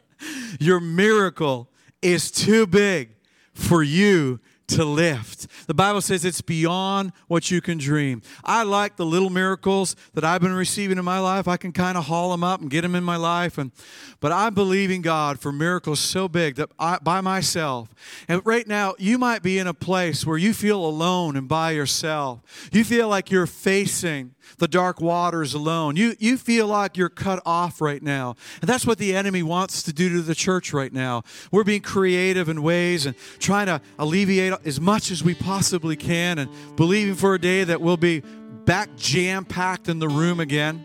Your 0.59 0.81
miracle 0.81 1.69
is 2.01 2.31
too 2.31 2.67
big 2.67 3.11
for 3.53 3.83
you 3.83 4.41
to 4.69 4.85
lift. 4.85 5.47
The 5.67 5.75
Bible 5.75 6.01
says 6.01 6.25
it's 6.25 6.41
beyond 6.41 7.13
what 7.29 7.51
you 7.51 7.61
can 7.61 7.79
dream. 7.79 8.23
I 8.45 8.63
like 8.63 8.97
the 8.97 9.07
little 9.07 9.31
miracles 9.31 9.97
that 10.15 10.25
I've 10.25 10.41
been 10.41 10.55
receiving 10.55 10.99
in 10.99 11.05
my 11.05 11.19
life. 11.19 11.47
I 11.49 11.57
can 11.57 11.73
kind 11.73 11.99
of 11.99 12.07
haul 12.07 12.31
them 12.31 12.43
up 12.45 12.61
and 12.61 12.71
get 12.71 12.83
them 12.83 12.95
in 12.95 13.05
my 13.05 13.17
life 13.17 13.59
and 13.59 13.73
but 14.21 14.33
I'm 14.33 14.55
believing 14.55 15.03
God 15.03 15.39
for 15.39 15.53
miracles 15.53 16.01
so 16.01 16.29
big 16.29 16.55
that 16.57 16.71
I, 16.79 16.99
by 16.99 17.21
myself. 17.21 17.95
And 18.27 18.41
right 18.47 18.67
now 18.67 18.95
you 18.99 19.19
might 19.19 19.43
be 19.43 19.59
in 19.59 19.67
a 19.67 19.75
place 19.75 20.25
where 20.25 20.39
you 20.39 20.55
feel 20.55 20.85
alone 20.85 21.37
and 21.37 21.47
by 21.47 21.73
yourself. 21.73 22.71
You 22.73 22.85
feel 22.85 23.09
like 23.09 23.31
you're 23.31 23.47
facing 23.47 24.35
the 24.59 24.69
dark 24.69 25.01
waters 25.01 25.55
alone. 25.55 25.97
You, 25.97 26.15
you 26.19 26.37
feel 26.37 26.67
like 26.67 26.97
you're 26.97 27.09
cut 27.09 27.43
off 27.45 27.81
right 27.81 28.03
now. 28.03 28.37
And 28.61 28.69
that's 28.69 28.87
what 28.87 28.99
the 28.99 29.15
enemy 29.15 29.43
wants 29.43 29.83
to 29.85 29.93
do 29.93 30.09
to 30.11 30.23
the 30.23 30.35
church 30.35 30.73
right 30.73 30.93
now. 30.93 31.23
We're 31.51 31.65
being 31.65 31.83
creative 31.83 32.49
in 32.49 32.63
ways 32.63 33.07
and 33.07 33.17
trying 33.39 33.67
to 33.67 33.81
alleviate 33.99 34.55
as 34.65 34.81
much 34.81 35.11
as 35.11 35.23
we 35.23 35.35
possibly 35.35 35.97
can 35.97 36.39
and 36.39 36.51
believing 36.77 37.15
for 37.15 37.35
a 37.35 37.41
day 37.41 37.65
that 37.65 37.81
we'll 37.81 37.97
be 37.97 38.21
back 38.65 38.97
jam 38.97 39.45
packed 39.45 39.89
in 39.89 39.99
the 39.99 40.09
room 40.09 40.41
again. 40.41 40.85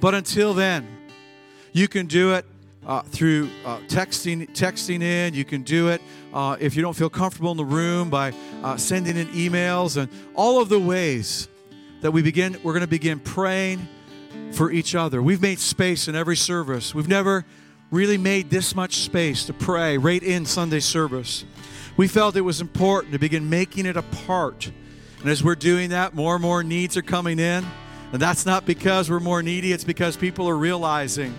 But 0.00 0.14
until 0.14 0.54
then, 0.54 0.88
you 1.72 1.88
can 1.88 2.06
do 2.06 2.34
it 2.34 2.44
uh, 2.86 3.02
through 3.02 3.48
uh, 3.64 3.78
texting, 3.86 4.48
texting 4.50 5.02
in. 5.02 5.34
You 5.34 5.44
can 5.44 5.62
do 5.62 5.88
it 5.88 6.02
uh, 6.32 6.56
if 6.58 6.74
you 6.74 6.82
don't 6.82 6.96
feel 6.96 7.10
comfortable 7.10 7.52
in 7.52 7.56
the 7.56 7.64
room 7.64 8.10
by 8.10 8.32
uh, 8.62 8.76
sending 8.76 9.16
in 9.16 9.28
emails 9.28 9.96
and 9.96 10.10
all 10.34 10.60
of 10.60 10.68
the 10.68 10.80
ways 10.80 11.48
that 12.02 12.10
we 12.10 12.22
begin. 12.22 12.58
We're 12.62 12.72
going 12.72 12.82
to 12.82 12.86
begin 12.86 13.18
praying 13.18 13.88
for 14.52 14.70
each 14.70 14.94
other. 14.94 15.22
We've 15.22 15.40
made 15.40 15.58
space 15.58 16.08
in 16.08 16.14
every 16.14 16.36
service. 16.36 16.94
We've 16.94 17.08
never 17.08 17.44
really 17.90 18.18
made 18.18 18.50
this 18.50 18.74
much 18.74 18.96
space 18.96 19.44
to 19.46 19.52
pray 19.52 19.98
right 19.98 20.22
in 20.22 20.44
Sunday 20.44 20.80
service. 20.80 21.44
We 21.96 22.08
felt 22.08 22.36
it 22.36 22.42
was 22.42 22.60
important 22.60 23.12
to 23.12 23.18
begin 23.18 23.48
making 23.48 23.86
it 23.86 23.96
a 23.96 24.02
part. 24.02 24.70
And 25.20 25.30
as 25.30 25.44
we're 25.44 25.54
doing 25.54 25.90
that, 25.90 26.14
more 26.14 26.34
and 26.34 26.42
more 26.42 26.62
needs 26.62 26.96
are 26.96 27.02
coming 27.02 27.38
in. 27.38 27.64
And 28.12 28.20
that's 28.20 28.44
not 28.44 28.66
because 28.66 29.08
we're 29.10 29.20
more 29.20 29.42
needy, 29.42 29.72
it's 29.72 29.84
because 29.84 30.16
people 30.16 30.48
are 30.48 30.56
realizing 30.56 31.34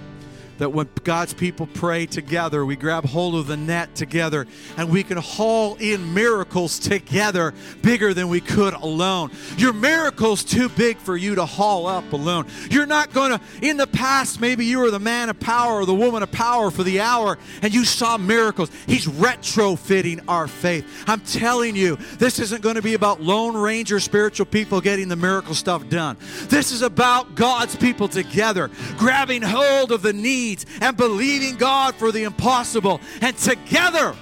that 0.57 0.71
when 0.71 0.89
God's 1.03 1.33
people 1.33 1.67
pray 1.73 2.05
together, 2.05 2.65
we 2.65 2.75
grab 2.75 3.05
hold 3.05 3.35
of 3.35 3.47
the 3.47 3.57
net 3.57 3.95
together 3.95 4.47
and 4.77 4.89
we 4.89 5.03
can 5.03 5.17
haul 5.17 5.75
in 5.75 6.13
miracles 6.13 6.79
together 6.79 7.53
bigger 7.81 8.13
than 8.13 8.29
we 8.29 8.39
could 8.39 8.73
alone. 8.73 9.31
Your 9.57 9.73
miracle's 9.73 10.43
too 10.43 10.69
big 10.69 10.97
for 10.97 11.17
you 11.17 11.35
to 11.35 11.45
haul 11.45 11.87
up 11.87 12.11
alone. 12.13 12.47
You're 12.69 12.85
not 12.85 13.13
going 13.13 13.31
to, 13.31 13.41
in 13.61 13.77
the 13.77 13.87
past, 13.87 14.39
maybe 14.39 14.65
you 14.65 14.79
were 14.79 14.91
the 14.91 14.99
man 14.99 15.29
of 15.29 15.39
power 15.39 15.81
or 15.81 15.85
the 15.85 15.93
woman 15.93 16.23
of 16.23 16.31
power 16.31 16.71
for 16.71 16.83
the 16.83 17.01
hour 17.01 17.37
and 17.61 17.73
you 17.73 17.85
saw 17.85 18.17
miracles. 18.17 18.69
He's 18.87 19.05
retrofitting 19.05 20.23
our 20.27 20.47
faith. 20.47 20.85
I'm 21.07 21.21
telling 21.21 21.75
you, 21.75 21.97
this 22.17 22.39
isn't 22.39 22.61
going 22.61 22.75
to 22.75 22.81
be 22.81 22.93
about 22.93 23.21
Lone 23.21 23.55
Ranger 23.55 23.99
spiritual 23.99 24.45
people 24.45 24.81
getting 24.81 25.07
the 25.07 25.15
miracle 25.15 25.55
stuff 25.55 25.87
done. 25.89 26.17
This 26.47 26.71
is 26.71 26.81
about 26.81 27.35
God's 27.35 27.75
people 27.75 28.07
together, 28.07 28.69
grabbing 28.97 29.41
hold 29.41 29.91
of 29.91 30.01
the 30.01 30.13
need 30.13 30.52
needs 30.53 30.65
and 30.81 30.95
believing 30.95 31.55
God 31.55 31.95
for 31.95 32.11
the 32.11 32.23
impossible. 32.23 33.01
And 33.21 33.35
together, 33.37 34.15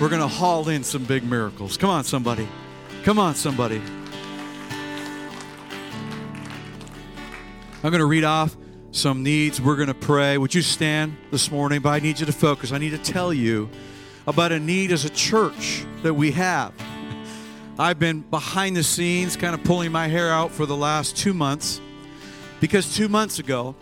we're 0.00 0.08
going 0.08 0.20
to 0.20 0.28
haul 0.28 0.68
in 0.68 0.84
some 0.84 1.04
big 1.04 1.24
miracles. 1.24 1.76
Come 1.76 1.90
on, 1.90 2.04
somebody. 2.04 2.48
Come 3.02 3.18
on, 3.18 3.34
somebody. 3.34 3.82
I'm 7.82 7.90
going 7.90 8.00
to 8.00 8.06
read 8.06 8.24
off 8.24 8.56
some 8.92 9.22
needs. 9.22 9.60
We're 9.60 9.76
going 9.76 9.88
to 9.88 9.94
pray. 9.94 10.38
Would 10.38 10.54
you 10.54 10.62
stand 10.62 11.16
this 11.30 11.50
morning? 11.50 11.80
But 11.80 11.90
I 11.90 11.98
need 11.98 12.20
you 12.20 12.26
to 12.26 12.32
focus. 12.32 12.72
I 12.72 12.78
need 12.78 12.90
to 12.90 12.98
tell 12.98 13.32
you 13.32 13.68
about 14.26 14.52
a 14.52 14.60
need 14.60 14.92
as 14.92 15.04
a 15.04 15.10
church 15.10 15.84
that 16.02 16.14
we 16.14 16.30
have. 16.32 16.72
I've 17.78 17.98
been 17.98 18.20
behind 18.20 18.76
the 18.76 18.82
scenes, 18.82 19.36
kind 19.36 19.54
of 19.54 19.64
pulling 19.64 19.90
my 19.90 20.06
hair 20.08 20.30
out 20.30 20.50
for 20.50 20.66
the 20.66 20.76
last 20.76 21.16
two 21.16 21.32
months 21.32 21.80
because 22.60 22.94
two 22.94 23.08
months 23.08 23.38
ago, 23.38 23.74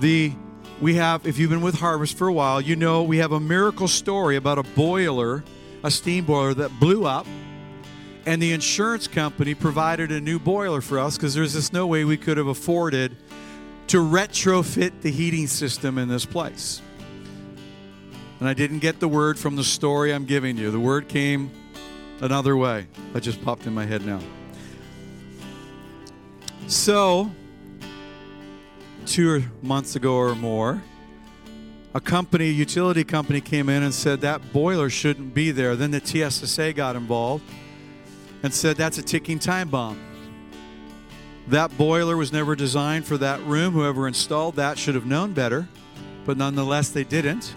the 0.00 0.32
we 0.80 0.94
have 0.94 1.26
if 1.26 1.38
you've 1.38 1.50
been 1.50 1.60
with 1.60 1.74
harvest 1.74 2.16
for 2.16 2.28
a 2.28 2.32
while 2.32 2.60
you 2.60 2.74
know 2.74 3.02
we 3.02 3.18
have 3.18 3.32
a 3.32 3.40
miracle 3.40 3.88
story 3.88 4.36
about 4.36 4.58
a 4.58 4.62
boiler 4.62 5.44
a 5.82 5.90
steam 5.90 6.24
boiler 6.24 6.54
that 6.54 6.70
blew 6.80 7.04
up 7.04 7.26
and 8.26 8.40
the 8.40 8.52
insurance 8.52 9.08
company 9.08 9.54
provided 9.54 10.12
a 10.12 10.20
new 10.20 10.38
boiler 10.38 10.80
for 10.80 10.98
us 10.98 11.16
because 11.16 11.34
there's 11.34 11.54
just 11.54 11.72
no 11.72 11.86
way 11.86 12.04
we 12.04 12.16
could 12.16 12.36
have 12.36 12.46
afforded 12.46 13.16
to 13.88 13.96
retrofit 13.96 15.00
the 15.00 15.10
heating 15.10 15.46
system 15.46 15.98
in 15.98 16.08
this 16.08 16.24
place. 16.24 16.82
And 18.38 18.48
i 18.48 18.54
didn't 18.54 18.78
get 18.78 19.00
the 19.00 19.08
word 19.08 19.38
from 19.38 19.56
the 19.56 19.64
story 19.64 20.14
i'm 20.14 20.24
giving 20.24 20.56
you. 20.56 20.70
The 20.70 20.80
word 20.80 21.08
came 21.08 21.50
another 22.20 22.56
way. 22.56 22.86
That 23.12 23.22
just 23.22 23.42
popped 23.44 23.66
in 23.66 23.74
my 23.74 23.84
head 23.84 24.04
now. 24.04 24.20
So 26.68 27.30
two 29.10 29.42
months 29.60 29.96
ago 29.96 30.14
or 30.14 30.36
more, 30.36 30.82
a 31.94 32.00
company, 32.00 32.48
utility 32.48 33.02
company, 33.02 33.40
came 33.40 33.68
in 33.68 33.82
and 33.82 33.92
said 33.92 34.20
that 34.20 34.52
boiler 34.52 34.88
shouldn't 34.88 35.34
be 35.34 35.50
there. 35.50 35.74
Then 35.74 35.90
the 35.90 36.00
TSSA 36.00 36.74
got 36.74 36.94
involved 36.94 37.42
and 38.44 38.54
said 38.54 38.76
that's 38.76 38.98
a 38.98 39.02
ticking 39.02 39.40
time 39.40 39.68
bomb. 39.68 39.98
That 41.48 41.76
boiler 41.76 42.16
was 42.16 42.32
never 42.32 42.54
designed 42.54 43.04
for 43.04 43.18
that 43.18 43.42
room. 43.42 43.72
Whoever 43.72 44.06
installed 44.06 44.54
that 44.56 44.78
should 44.78 44.94
have 44.94 45.06
known 45.06 45.32
better, 45.32 45.68
but 46.24 46.36
nonetheless, 46.36 46.90
they 46.90 47.02
didn't, 47.02 47.56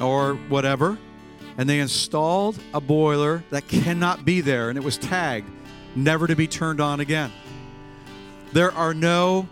or 0.00 0.34
whatever. 0.48 0.96
And 1.58 1.68
they 1.68 1.80
installed 1.80 2.58
a 2.72 2.80
boiler 2.80 3.44
that 3.50 3.68
cannot 3.68 4.24
be 4.24 4.40
there, 4.40 4.70
and 4.70 4.78
it 4.78 4.84
was 4.84 4.96
tagged 4.96 5.50
never 5.94 6.26
to 6.26 6.34
be 6.34 6.46
turned 6.46 6.80
on 6.80 7.00
again. 7.00 7.30
There 8.52 8.72
are 8.72 8.94
no 8.94 9.48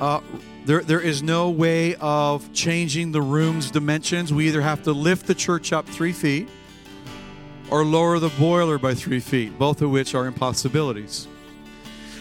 uh, 0.00 0.20
there, 0.64 0.82
there 0.82 1.00
is 1.00 1.22
no 1.22 1.50
way 1.50 1.94
of 1.96 2.52
changing 2.52 3.12
the 3.12 3.22
room's 3.22 3.70
dimensions. 3.70 4.32
We 4.32 4.48
either 4.48 4.60
have 4.60 4.82
to 4.84 4.92
lift 4.92 5.26
the 5.26 5.34
church 5.34 5.72
up 5.72 5.86
three 5.86 6.12
feet 6.12 6.48
or 7.70 7.84
lower 7.84 8.18
the 8.18 8.28
boiler 8.30 8.78
by 8.78 8.94
three 8.94 9.20
feet, 9.20 9.58
both 9.58 9.82
of 9.82 9.90
which 9.90 10.14
are 10.14 10.26
impossibilities. 10.26 11.26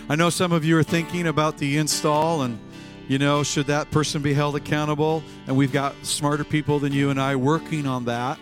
I 0.10 0.16
know 0.16 0.30
some 0.30 0.54
of 0.54 0.64
you 0.64 0.78
are 0.78 0.84
thinking 0.84 1.28
about 1.28 1.58
the 1.58 1.78
install 1.78 2.44
and, 2.44 2.58
you 3.08 3.20
know, 3.20 3.44
should 3.44 3.68
that 3.68 3.92
person 3.92 4.22
be 4.22 4.34
held 4.34 4.56
accountable? 4.56 5.24
And 5.48 5.58
we've 5.58 5.74
got 5.74 5.94
smarter 6.06 6.44
people 6.44 6.80
than 6.80 6.94
you 6.94 7.10
and 7.10 7.20
I 7.20 7.36
working 7.36 7.86
on 7.86 8.06
that. 8.06 8.40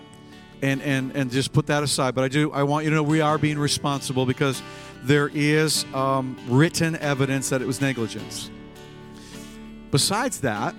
And, 0.62 0.82
and, 0.82 1.16
and 1.16 1.30
just 1.30 1.52
put 1.52 1.68
that 1.68 1.84
aside. 1.84 2.16
But 2.16 2.24
I 2.24 2.28
do 2.28 2.52
I 2.52 2.64
want 2.64 2.86
you 2.86 2.90
to 2.90 2.96
know 2.96 3.04
we 3.04 3.22
are 3.22 3.38
being 3.38 3.60
responsible 3.60 4.26
because 4.26 4.64
there 5.04 5.30
is 5.34 5.86
um, 5.94 6.38
written 6.48 6.96
evidence 6.96 7.50
that 7.50 7.62
it 7.62 7.68
was 7.68 7.82
negligence. 7.82 8.50
Besides 9.96 10.42
that, 10.42 10.76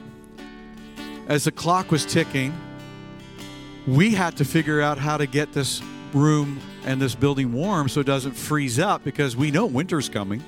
as 1.27 1.45
the 1.45 1.51
clock 1.51 1.91
was 1.91 2.05
ticking, 2.05 2.55
we 3.87 4.11
had 4.11 4.37
to 4.37 4.45
figure 4.45 4.83
out 4.83 4.99
how 4.99 5.17
to 5.17 5.25
get 5.25 5.55
this 5.55 5.81
room 6.13 6.61
and 6.85 7.01
this 7.01 7.15
building 7.15 7.51
warm 7.51 7.89
so 7.89 8.01
it 8.01 8.07
doesn't 8.07 8.33
freeze 8.33 8.79
up 8.79 9.03
because 9.05 9.35
we 9.35 9.51
know 9.51 9.65
winter's 9.65 10.11
coming. 10.11 10.45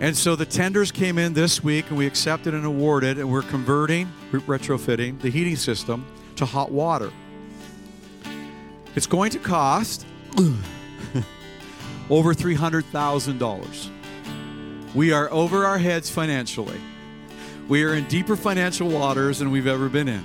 And 0.00 0.14
so 0.14 0.36
the 0.36 0.44
tenders 0.44 0.92
came 0.92 1.16
in 1.16 1.32
this 1.32 1.64
week 1.64 1.88
and 1.88 1.96
we 1.96 2.06
accepted 2.06 2.52
and 2.52 2.66
awarded, 2.66 3.16
and 3.16 3.32
we're 3.32 3.40
converting, 3.40 4.12
retrofitting 4.30 5.18
the 5.22 5.30
heating 5.30 5.56
system 5.56 6.04
to 6.36 6.44
hot 6.44 6.70
water. 6.70 7.10
It's 8.94 9.06
going 9.06 9.30
to 9.30 9.38
cost 9.38 10.04
over 12.10 12.34
$300,000. 12.34 13.90
We 14.94 15.12
are 15.12 15.32
over 15.32 15.64
our 15.64 15.78
heads 15.78 16.10
financially. 16.10 16.78
We 17.68 17.84
are 17.84 17.94
in 17.94 18.08
deeper 18.08 18.34
financial 18.34 18.88
waters 18.88 19.40
than 19.40 19.50
we've 19.50 19.66
ever 19.66 19.90
been 19.90 20.08
in. 20.08 20.24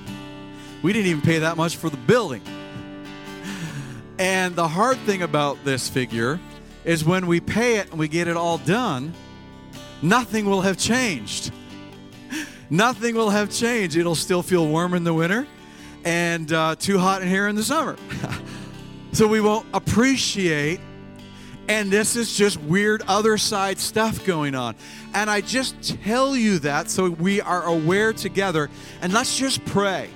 We 0.82 0.94
didn't 0.94 1.08
even 1.08 1.22
pay 1.22 1.40
that 1.40 1.58
much 1.58 1.76
for 1.76 1.90
the 1.90 1.98
building. 1.98 2.42
And 4.18 4.56
the 4.56 4.68
hard 4.68 4.98
thing 5.00 5.22
about 5.24 5.64
this 5.66 5.90
figure 5.90 6.40
is 6.86 7.04
when 7.04 7.28
we 7.28 7.42
pay 7.42 7.78
it 7.78 7.90
and 7.90 8.00
we 8.00 8.08
get 8.08 8.30
it 8.30 8.38
all 8.38 8.60
done, 8.60 9.14
nothing 10.02 10.46
will 10.46 10.62
have 10.62 10.78
changed. 10.78 11.52
Nothing 12.70 13.16
will 13.16 13.30
have 13.30 13.52
changed. 13.52 13.98
It'll 13.98 14.16
still 14.16 14.42
feel 14.42 14.66
warm 14.68 14.94
in 14.94 15.04
the 15.04 15.14
winter 15.14 15.46
and 16.06 16.52
uh, 16.52 16.76
too 16.78 16.98
hot 16.98 17.22
in 17.22 17.28
here 17.28 17.48
in 17.48 17.56
the 17.56 17.64
summer. 17.64 17.98
so 19.12 19.28
we 19.28 19.42
won't 19.42 19.68
appreciate 19.74 20.80
and 21.68 21.90
this 21.90 22.16
is 22.16 22.36
just 22.36 22.60
weird 22.62 23.02
other 23.08 23.38
side 23.38 23.80
stuff 23.80 24.26
going 24.26 24.56
on. 24.56 24.76
And 25.14 25.30
I 25.30 25.42
just 25.42 26.02
tell 26.04 26.36
you 26.36 26.60
that 26.60 26.90
so 26.90 27.10
we 27.10 27.42
are 27.42 27.64
aware 27.64 28.14
together. 28.14 28.70
And 29.02 29.14
let's 29.14 29.38
just 29.38 29.64
pray. 29.66 30.10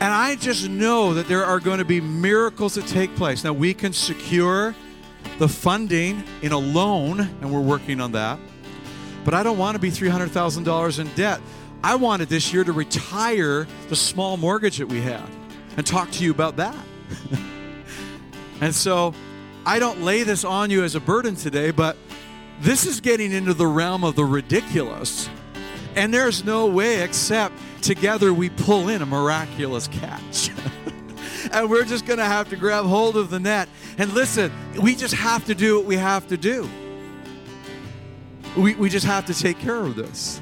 And 0.00 0.12
I 0.12 0.36
just 0.36 0.68
know 0.68 1.14
that 1.14 1.26
there 1.28 1.44
are 1.44 1.58
going 1.58 1.78
to 1.78 1.84
be 1.84 2.00
miracles 2.00 2.74
that 2.74 2.86
take 2.86 3.14
place. 3.16 3.44
Now, 3.44 3.52
we 3.52 3.72
can 3.72 3.92
secure 3.92 4.74
the 5.38 5.48
funding 5.48 6.22
in 6.42 6.52
a 6.52 6.58
loan, 6.58 7.20
and 7.20 7.52
we're 7.52 7.60
working 7.60 8.00
on 8.00 8.12
that. 8.12 8.38
But 9.24 9.34
I 9.34 9.42
don't 9.42 9.58
want 9.58 9.74
to 9.74 9.78
be 9.78 9.90
$300,000 9.90 10.98
in 10.98 11.08
debt. 11.14 11.40
I 11.82 11.94
wanted 11.96 12.28
this 12.28 12.52
year 12.52 12.62
to 12.64 12.72
retire 12.72 13.66
the 13.88 13.96
small 13.96 14.36
mortgage 14.36 14.78
that 14.78 14.86
we 14.86 15.00
had 15.00 15.24
and 15.76 15.86
talk 15.86 16.10
to 16.12 16.24
you 16.24 16.30
about 16.30 16.56
that. 16.56 16.76
and 18.60 18.74
so 18.74 19.14
I 19.66 19.80
don't 19.80 20.02
lay 20.02 20.22
this 20.22 20.44
on 20.44 20.70
you 20.70 20.84
as 20.84 20.94
a 20.94 21.00
burden 21.00 21.34
today, 21.34 21.72
but 21.72 21.96
this 22.60 22.86
is 22.86 23.00
getting 23.00 23.32
into 23.32 23.52
the 23.52 23.66
realm 23.66 24.04
of 24.04 24.14
the 24.14 24.24
ridiculous. 24.24 25.28
And 25.96 26.14
there's 26.14 26.44
no 26.44 26.66
way 26.66 27.02
except 27.02 27.54
together 27.82 28.32
we 28.32 28.48
pull 28.48 28.88
in 28.88 29.02
a 29.02 29.06
miraculous 29.06 29.88
catch. 29.88 30.50
and 31.52 31.68
we're 31.68 31.84
just 31.84 32.06
going 32.06 32.20
to 32.20 32.24
have 32.24 32.48
to 32.50 32.56
grab 32.56 32.84
hold 32.84 33.16
of 33.16 33.28
the 33.28 33.40
net. 33.40 33.68
And 33.98 34.12
listen, 34.12 34.52
we 34.80 34.94
just 34.94 35.14
have 35.14 35.44
to 35.46 35.54
do 35.54 35.78
what 35.78 35.86
we 35.86 35.96
have 35.96 36.28
to 36.28 36.36
do. 36.36 36.68
We, 38.56 38.76
we 38.76 38.88
just 38.88 39.06
have 39.06 39.26
to 39.26 39.34
take 39.34 39.58
care 39.58 39.80
of 39.80 39.96
this. 39.96 40.40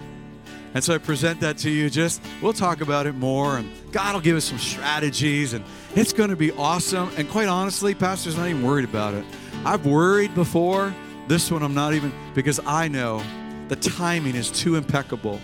And 0.74 0.82
so 0.82 0.94
I 0.94 0.98
present 0.98 1.40
that 1.40 1.56
to 1.58 1.70
you. 1.70 1.88
Just, 1.88 2.20
we'll 2.42 2.52
talk 2.52 2.80
about 2.80 3.06
it 3.06 3.14
more, 3.14 3.58
and 3.58 3.70
God 3.92 4.14
will 4.14 4.20
give 4.20 4.36
us 4.36 4.44
some 4.44 4.58
strategies, 4.58 5.52
and 5.52 5.64
it's 5.94 6.12
going 6.12 6.30
to 6.30 6.36
be 6.36 6.50
awesome. 6.52 7.10
And 7.16 7.28
quite 7.30 7.46
honestly, 7.46 7.94
Pastor's 7.94 8.36
not 8.36 8.48
even 8.48 8.64
worried 8.64 8.84
about 8.84 9.14
it. 9.14 9.24
I've 9.64 9.86
worried 9.86 10.34
before. 10.34 10.92
This 11.28 11.50
one, 11.50 11.62
I'm 11.62 11.74
not 11.74 11.94
even, 11.94 12.12
because 12.34 12.60
I 12.66 12.88
know 12.88 13.22
the 13.68 13.76
timing 13.76 14.34
is 14.34 14.50
too 14.50 14.74
impeccable. 14.74 15.38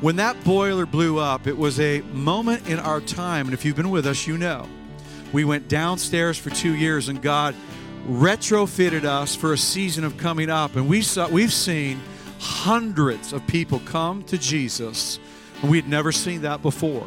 When 0.00 0.16
that 0.16 0.42
boiler 0.42 0.86
blew 0.86 1.18
up, 1.18 1.46
it 1.46 1.56
was 1.56 1.78
a 1.78 2.00
moment 2.00 2.66
in 2.66 2.78
our 2.78 3.02
time, 3.02 3.46
and 3.46 3.54
if 3.54 3.64
you've 3.64 3.76
been 3.76 3.90
with 3.90 4.06
us, 4.06 4.26
you 4.26 4.38
know. 4.38 4.66
We 5.32 5.44
went 5.44 5.68
downstairs 5.68 6.38
for 6.38 6.48
two 6.48 6.74
years, 6.74 7.08
and 7.08 7.20
God 7.20 7.54
retrofitted 8.08 9.04
us 9.04 9.36
for 9.36 9.52
a 9.52 9.58
season 9.58 10.02
of 10.02 10.16
coming 10.16 10.48
up, 10.48 10.74
and 10.74 10.88
we 10.88 11.02
saw, 11.02 11.28
we've 11.28 11.52
seen 11.52 12.00
hundreds 12.40 13.34
of 13.34 13.46
people 13.46 13.80
come 13.80 14.22
to 14.24 14.38
Jesus. 14.38 15.20
We 15.62 15.76
had 15.76 15.88
never 15.88 16.10
seen 16.10 16.42
that 16.42 16.62
before. 16.62 17.06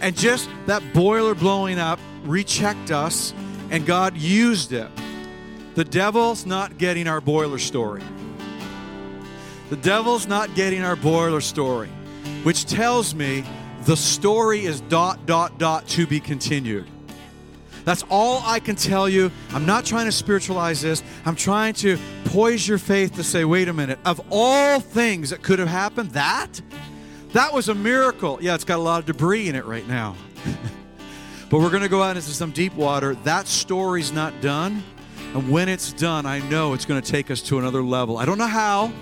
And 0.00 0.14
just 0.14 0.48
that 0.66 0.82
boiler 0.92 1.34
blowing 1.34 1.78
up 1.78 1.98
rechecked 2.24 2.90
us, 2.90 3.32
and 3.70 3.86
God 3.86 4.16
used 4.16 4.72
it. 4.72 4.90
The 5.74 5.84
devil's 5.84 6.44
not 6.44 6.76
getting 6.76 7.08
our 7.08 7.22
boiler 7.22 7.58
story. 7.58 8.02
The 9.70 9.76
devil's 9.76 10.26
not 10.26 10.54
getting 10.54 10.82
our 10.82 10.96
boiler 10.96 11.40
story, 11.40 11.88
which 12.42 12.66
tells 12.66 13.14
me 13.14 13.44
the 13.84 13.96
story 13.96 14.66
is 14.66 14.82
dot, 14.82 15.24
dot, 15.24 15.58
dot 15.58 15.88
to 15.88 16.06
be 16.06 16.20
continued. 16.20 16.86
That's 17.84 18.02
all 18.10 18.42
I 18.44 18.60
can 18.60 18.76
tell 18.76 19.08
you. 19.08 19.30
I'm 19.50 19.66
not 19.66 19.84
trying 19.84 20.06
to 20.06 20.12
spiritualize 20.12 20.80
this. 20.80 21.02
I'm 21.24 21.36
trying 21.36 21.74
to 21.74 21.98
poise 22.26 22.66
your 22.66 22.78
faith 22.78 23.14
to 23.16 23.24
say, 23.24 23.44
wait 23.44 23.68
a 23.68 23.72
minute, 23.72 23.98
of 24.04 24.20
all 24.30 24.80
things 24.80 25.30
that 25.30 25.42
could 25.42 25.58
have 25.58 25.68
happened, 25.68 26.10
that? 26.12 26.60
That 27.32 27.52
was 27.52 27.68
a 27.68 27.74
miracle. 27.74 28.38
Yeah, 28.40 28.54
it's 28.54 28.64
got 28.64 28.78
a 28.78 28.82
lot 28.82 29.00
of 29.00 29.06
debris 29.06 29.48
in 29.48 29.54
it 29.54 29.64
right 29.64 29.86
now. 29.86 30.16
but 31.50 31.58
we're 31.58 31.70
going 31.70 31.82
to 31.82 31.88
go 31.88 32.02
out 32.02 32.16
into 32.16 32.30
some 32.30 32.52
deep 32.52 32.74
water. 32.74 33.16
That 33.16 33.46
story's 33.46 34.12
not 34.12 34.40
done. 34.40 34.82
And 35.34 35.50
when 35.50 35.68
it's 35.68 35.92
done, 35.92 36.26
I 36.26 36.38
know 36.48 36.74
it's 36.74 36.84
going 36.84 37.02
to 37.02 37.12
take 37.12 37.30
us 37.30 37.42
to 37.42 37.58
another 37.58 37.82
level. 37.82 38.18
I 38.18 38.24
don't 38.24 38.38
know 38.38 38.46
how, 38.46 38.92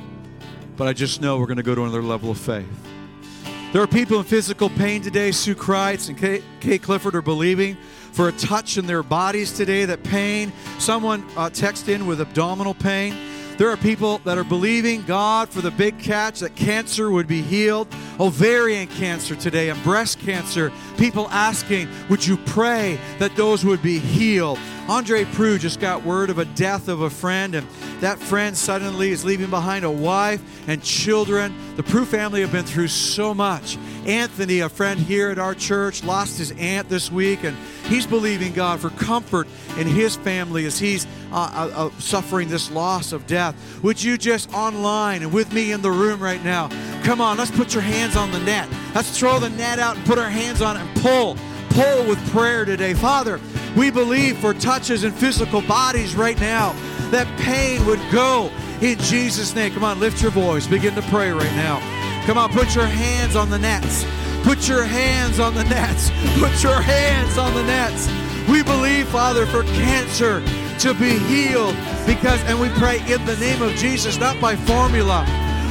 but 0.76 0.88
I 0.88 0.94
just 0.94 1.20
know 1.20 1.38
we're 1.38 1.46
going 1.46 1.58
to 1.58 1.62
go 1.62 1.74
to 1.74 1.82
another 1.82 2.02
level 2.02 2.30
of 2.30 2.38
faith. 2.38 2.66
There 3.72 3.82
are 3.82 3.86
people 3.86 4.18
in 4.18 4.24
physical 4.24 4.70
pain 4.70 5.02
today. 5.02 5.30
Sue 5.30 5.54
Kreitz 5.54 6.08
and 6.08 6.42
Kate, 6.60 6.82
Clifford 6.82 7.14
are 7.14 7.22
believing 7.22 7.76
for 8.12 8.28
a 8.28 8.32
touch 8.32 8.78
in 8.78 8.86
their 8.86 9.02
bodies 9.02 9.52
today, 9.52 9.84
that 9.86 10.02
pain. 10.04 10.52
Someone 10.78 11.26
uh, 11.36 11.50
text 11.50 11.88
in 11.88 12.06
with 12.06 12.20
abdominal 12.20 12.74
pain. 12.74 13.16
There 13.58 13.70
are 13.70 13.76
people 13.76 14.18
that 14.18 14.38
are 14.38 14.44
believing 14.44 15.02
God 15.02 15.48
for 15.48 15.60
the 15.60 15.70
big 15.70 15.98
catch 15.98 16.40
that 16.40 16.56
cancer 16.56 17.10
would 17.10 17.26
be 17.26 17.42
healed, 17.42 17.86
ovarian 18.18 18.88
cancer 18.88 19.36
today, 19.36 19.68
and 19.68 19.82
breast 19.82 20.18
cancer. 20.20 20.72
People 20.96 21.28
asking, 21.28 21.88
Would 22.08 22.26
you 22.26 22.38
pray 22.38 22.98
that 23.18 23.36
those 23.36 23.64
would 23.64 23.82
be 23.82 23.98
healed? 23.98 24.58
Andre 24.88 25.24
Prue 25.24 25.58
just 25.58 25.80
got 25.80 26.02
word 26.02 26.28
of 26.28 26.38
a 26.38 26.44
death 26.44 26.88
of 26.88 27.02
a 27.02 27.10
friend, 27.10 27.54
and 27.54 27.66
that 28.00 28.18
friend 28.18 28.56
suddenly 28.56 29.10
is 29.12 29.24
leaving 29.24 29.48
behind 29.48 29.84
a 29.84 29.90
wife 29.90 30.42
and 30.66 30.82
children. 30.82 31.54
The 31.76 31.82
Prue 31.82 32.04
family 32.04 32.40
have 32.40 32.52
been 32.52 32.64
through 32.64 32.88
so 32.88 33.32
much. 33.32 33.78
Anthony, 34.06 34.60
a 34.60 34.68
friend 34.68 34.98
here 34.98 35.30
at 35.30 35.38
our 35.38 35.54
church, 35.54 36.02
lost 36.02 36.36
his 36.36 36.50
aunt 36.58 36.88
this 36.88 37.12
week, 37.12 37.44
and 37.44 37.56
he's 37.86 38.06
believing 38.06 38.52
God 38.52 38.80
for 38.80 38.90
comfort 38.90 39.46
in 39.78 39.86
his 39.86 40.16
family 40.16 40.66
as 40.66 40.78
he's 40.78 41.06
uh, 41.30 41.36
uh, 41.36 41.86
uh, 41.86 41.90
suffering 41.98 42.48
this 42.48 42.70
loss 42.70 43.12
of 43.12 43.26
death. 43.28 43.54
Would 43.82 44.02
you 44.02 44.18
just 44.18 44.52
online 44.52 45.22
and 45.22 45.32
with 45.32 45.52
me 45.52 45.70
in 45.70 45.80
the 45.80 45.92
room 45.92 46.20
right 46.20 46.42
now? 46.44 46.68
Come 47.04 47.20
on, 47.20 47.38
let's 47.38 47.52
put 47.52 47.72
your 47.72 47.82
hands 47.82 48.16
on 48.16 48.32
the 48.32 48.40
net. 48.40 48.68
Let's 48.94 49.16
throw 49.16 49.38
the 49.38 49.50
net 49.50 49.78
out 49.78 49.96
and 49.96 50.04
put 50.04 50.18
our 50.18 50.28
hands 50.28 50.60
on 50.60 50.76
it 50.76 50.80
and 50.80 51.00
pull. 51.00 51.36
Pull 51.70 52.06
with 52.06 52.18
prayer 52.32 52.64
today. 52.66 52.92
Father, 52.92 53.40
we 53.76 53.90
believe 53.90 54.38
for 54.38 54.54
touches 54.54 55.04
in 55.04 55.12
physical 55.12 55.62
bodies 55.62 56.14
right 56.14 56.38
now 56.40 56.72
that 57.10 57.26
pain 57.38 57.84
would 57.86 58.00
go 58.10 58.50
in 58.80 58.98
Jesus' 58.98 59.54
name. 59.54 59.72
Come 59.72 59.84
on, 59.84 60.00
lift 60.00 60.20
your 60.20 60.30
voice. 60.30 60.66
Begin 60.66 60.94
to 60.94 61.02
pray 61.02 61.30
right 61.30 61.52
now. 61.52 61.80
Come 62.26 62.38
on, 62.38 62.50
put 62.50 62.74
your 62.74 62.86
hands 62.86 63.36
on 63.36 63.50
the 63.50 63.58
nets. 63.58 64.04
Put 64.42 64.68
your 64.68 64.84
hands 64.84 65.38
on 65.38 65.54
the 65.54 65.64
nets. 65.64 66.10
Put 66.38 66.62
your 66.62 66.80
hands 66.80 67.38
on 67.38 67.54
the 67.54 67.62
nets. 67.62 68.08
We 68.48 68.62
believe, 68.62 69.08
Father, 69.08 69.46
for 69.46 69.62
cancer 69.62 70.42
to 70.80 70.94
be 70.94 71.18
healed 71.18 71.76
because, 72.06 72.42
and 72.44 72.60
we 72.60 72.68
pray 72.70 72.98
in 73.12 73.24
the 73.24 73.36
name 73.36 73.62
of 73.62 73.72
Jesus, 73.76 74.18
not 74.18 74.40
by 74.40 74.56
formula, 74.56 75.24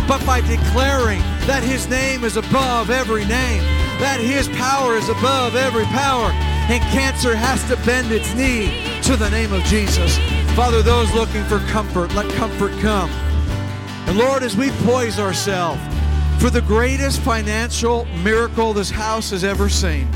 but 0.07 0.25
by 0.25 0.41
declaring 0.41 1.19
that 1.47 1.63
His 1.63 1.89
name 1.89 2.23
is 2.23 2.37
above 2.37 2.89
every 2.89 3.25
name, 3.25 3.61
that 3.99 4.19
His 4.21 4.47
power 4.49 4.95
is 4.95 5.09
above 5.09 5.55
every 5.55 5.85
power, 5.85 6.31
and 6.71 6.81
cancer 6.83 7.35
has 7.35 7.61
to 7.67 7.75
bend 7.85 8.13
its 8.13 8.33
knee 8.33 8.71
to 9.01 9.17
the 9.17 9.29
name 9.29 9.51
of 9.51 9.61
Jesus. 9.63 10.17
Father, 10.55 10.81
those 10.81 11.13
looking 11.13 11.43
for 11.43 11.59
comfort, 11.67 12.13
let 12.13 12.31
comfort 12.35 12.71
come. 12.79 13.09
And 14.07 14.17
Lord, 14.17 14.41
as 14.41 14.55
we 14.55 14.69
poise 14.85 15.19
ourselves 15.19 15.81
for 16.41 16.49
the 16.49 16.61
greatest 16.61 17.19
financial 17.23 18.05
miracle 18.23 18.71
this 18.71 18.89
house 18.89 19.31
has 19.31 19.43
ever 19.43 19.67
seen. 19.67 20.03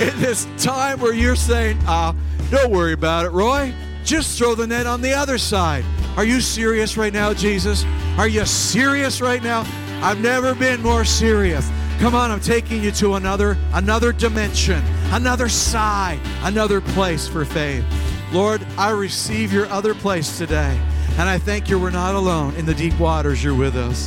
In 0.00 0.20
this 0.20 0.46
time 0.56 1.00
where 1.00 1.12
you're 1.12 1.34
saying, 1.34 1.78
uh, 1.88 2.12
don't 2.48 2.70
worry 2.70 2.92
about 2.92 3.26
it, 3.26 3.30
Roy. 3.30 3.74
Just 4.04 4.38
throw 4.38 4.54
the 4.54 4.68
net 4.68 4.86
on 4.86 5.00
the 5.00 5.12
other 5.12 5.36
side. 5.36 5.84
Are 6.16 6.24
you 6.24 6.40
serious 6.40 6.96
right 6.96 7.12
now, 7.12 7.34
Jesus? 7.34 7.84
Are 8.18 8.28
you 8.28 8.46
serious 8.46 9.20
right 9.20 9.42
now? 9.42 9.66
I've 10.00 10.20
never 10.20 10.54
been 10.54 10.80
more 10.80 11.04
serious. 11.04 11.68
Come 12.00 12.14
on, 12.14 12.30
I'm 12.30 12.40
taking 12.40 12.82
you 12.82 12.92
to 12.92 13.16
another 13.16 13.58
another 13.74 14.10
dimension, 14.10 14.82
another 15.12 15.50
side, 15.50 16.18
another 16.42 16.80
place 16.80 17.28
for 17.28 17.44
faith. 17.44 17.84
Lord, 18.32 18.66
I 18.78 18.88
receive 18.88 19.52
your 19.52 19.66
other 19.66 19.94
place 19.94 20.38
today. 20.38 20.80
And 21.18 21.28
I 21.28 21.36
thank 21.36 21.68
you 21.68 21.78
we're 21.78 21.90
not 21.90 22.14
alone 22.14 22.54
in 22.54 22.64
the 22.64 22.72
deep 22.72 22.98
waters. 22.98 23.44
You're 23.44 23.54
with 23.54 23.76
us. 23.76 24.06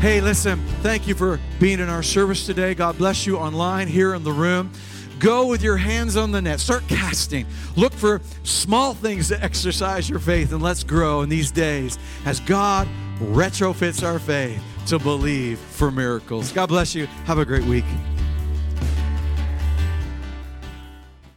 Hey, 0.00 0.20
listen, 0.20 0.58
thank 0.82 1.06
you 1.06 1.14
for 1.14 1.38
being 1.60 1.78
in 1.78 1.88
our 1.88 2.02
service 2.02 2.44
today. 2.44 2.74
God 2.74 2.98
bless 2.98 3.24
you 3.24 3.38
online 3.38 3.86
here 3.86 4.14
in 4.14 4.24
the 4.24 4.32
room. 4.32 4.72
Go 5.20 5.46
with 5.46 5.62
your 5.62 5.76
hands 5.76 6.16
on 6.16 6.32
the 6.32 6.42
net. 6.42 6.58
Start 6.58 6.88
casting. 6.88 7.46
Look 7.76 7.92
for 7.92 8.20
small 8.42 8.94
things 8.94 9.28
to 9.28 9.40
exercise 9.40 10.10
your 10.10 10.18
faith, 10.18 10.52
and 10.52 10.60
let's 10.60 10.82
grow 10.82 11.22
in 11.22 11.28
these 11.28 11.52
days 11.52 12.00
as 12.24 12.40
God 12.40 12.88
retrofits 13.20 14.04
our 14.04 14.18
faith 14.18 14.60
to 14.88 14.98
believe 14.98 15.58
for 15.58 15.90
miracles. 15.90 16.50
God 16.52 16.66
bless 16.66 16.94
you. 16.94 17.06
Have 17.26 17.38
a 17.38 17.44
great 17.44 17.64
week. 17.64 17.84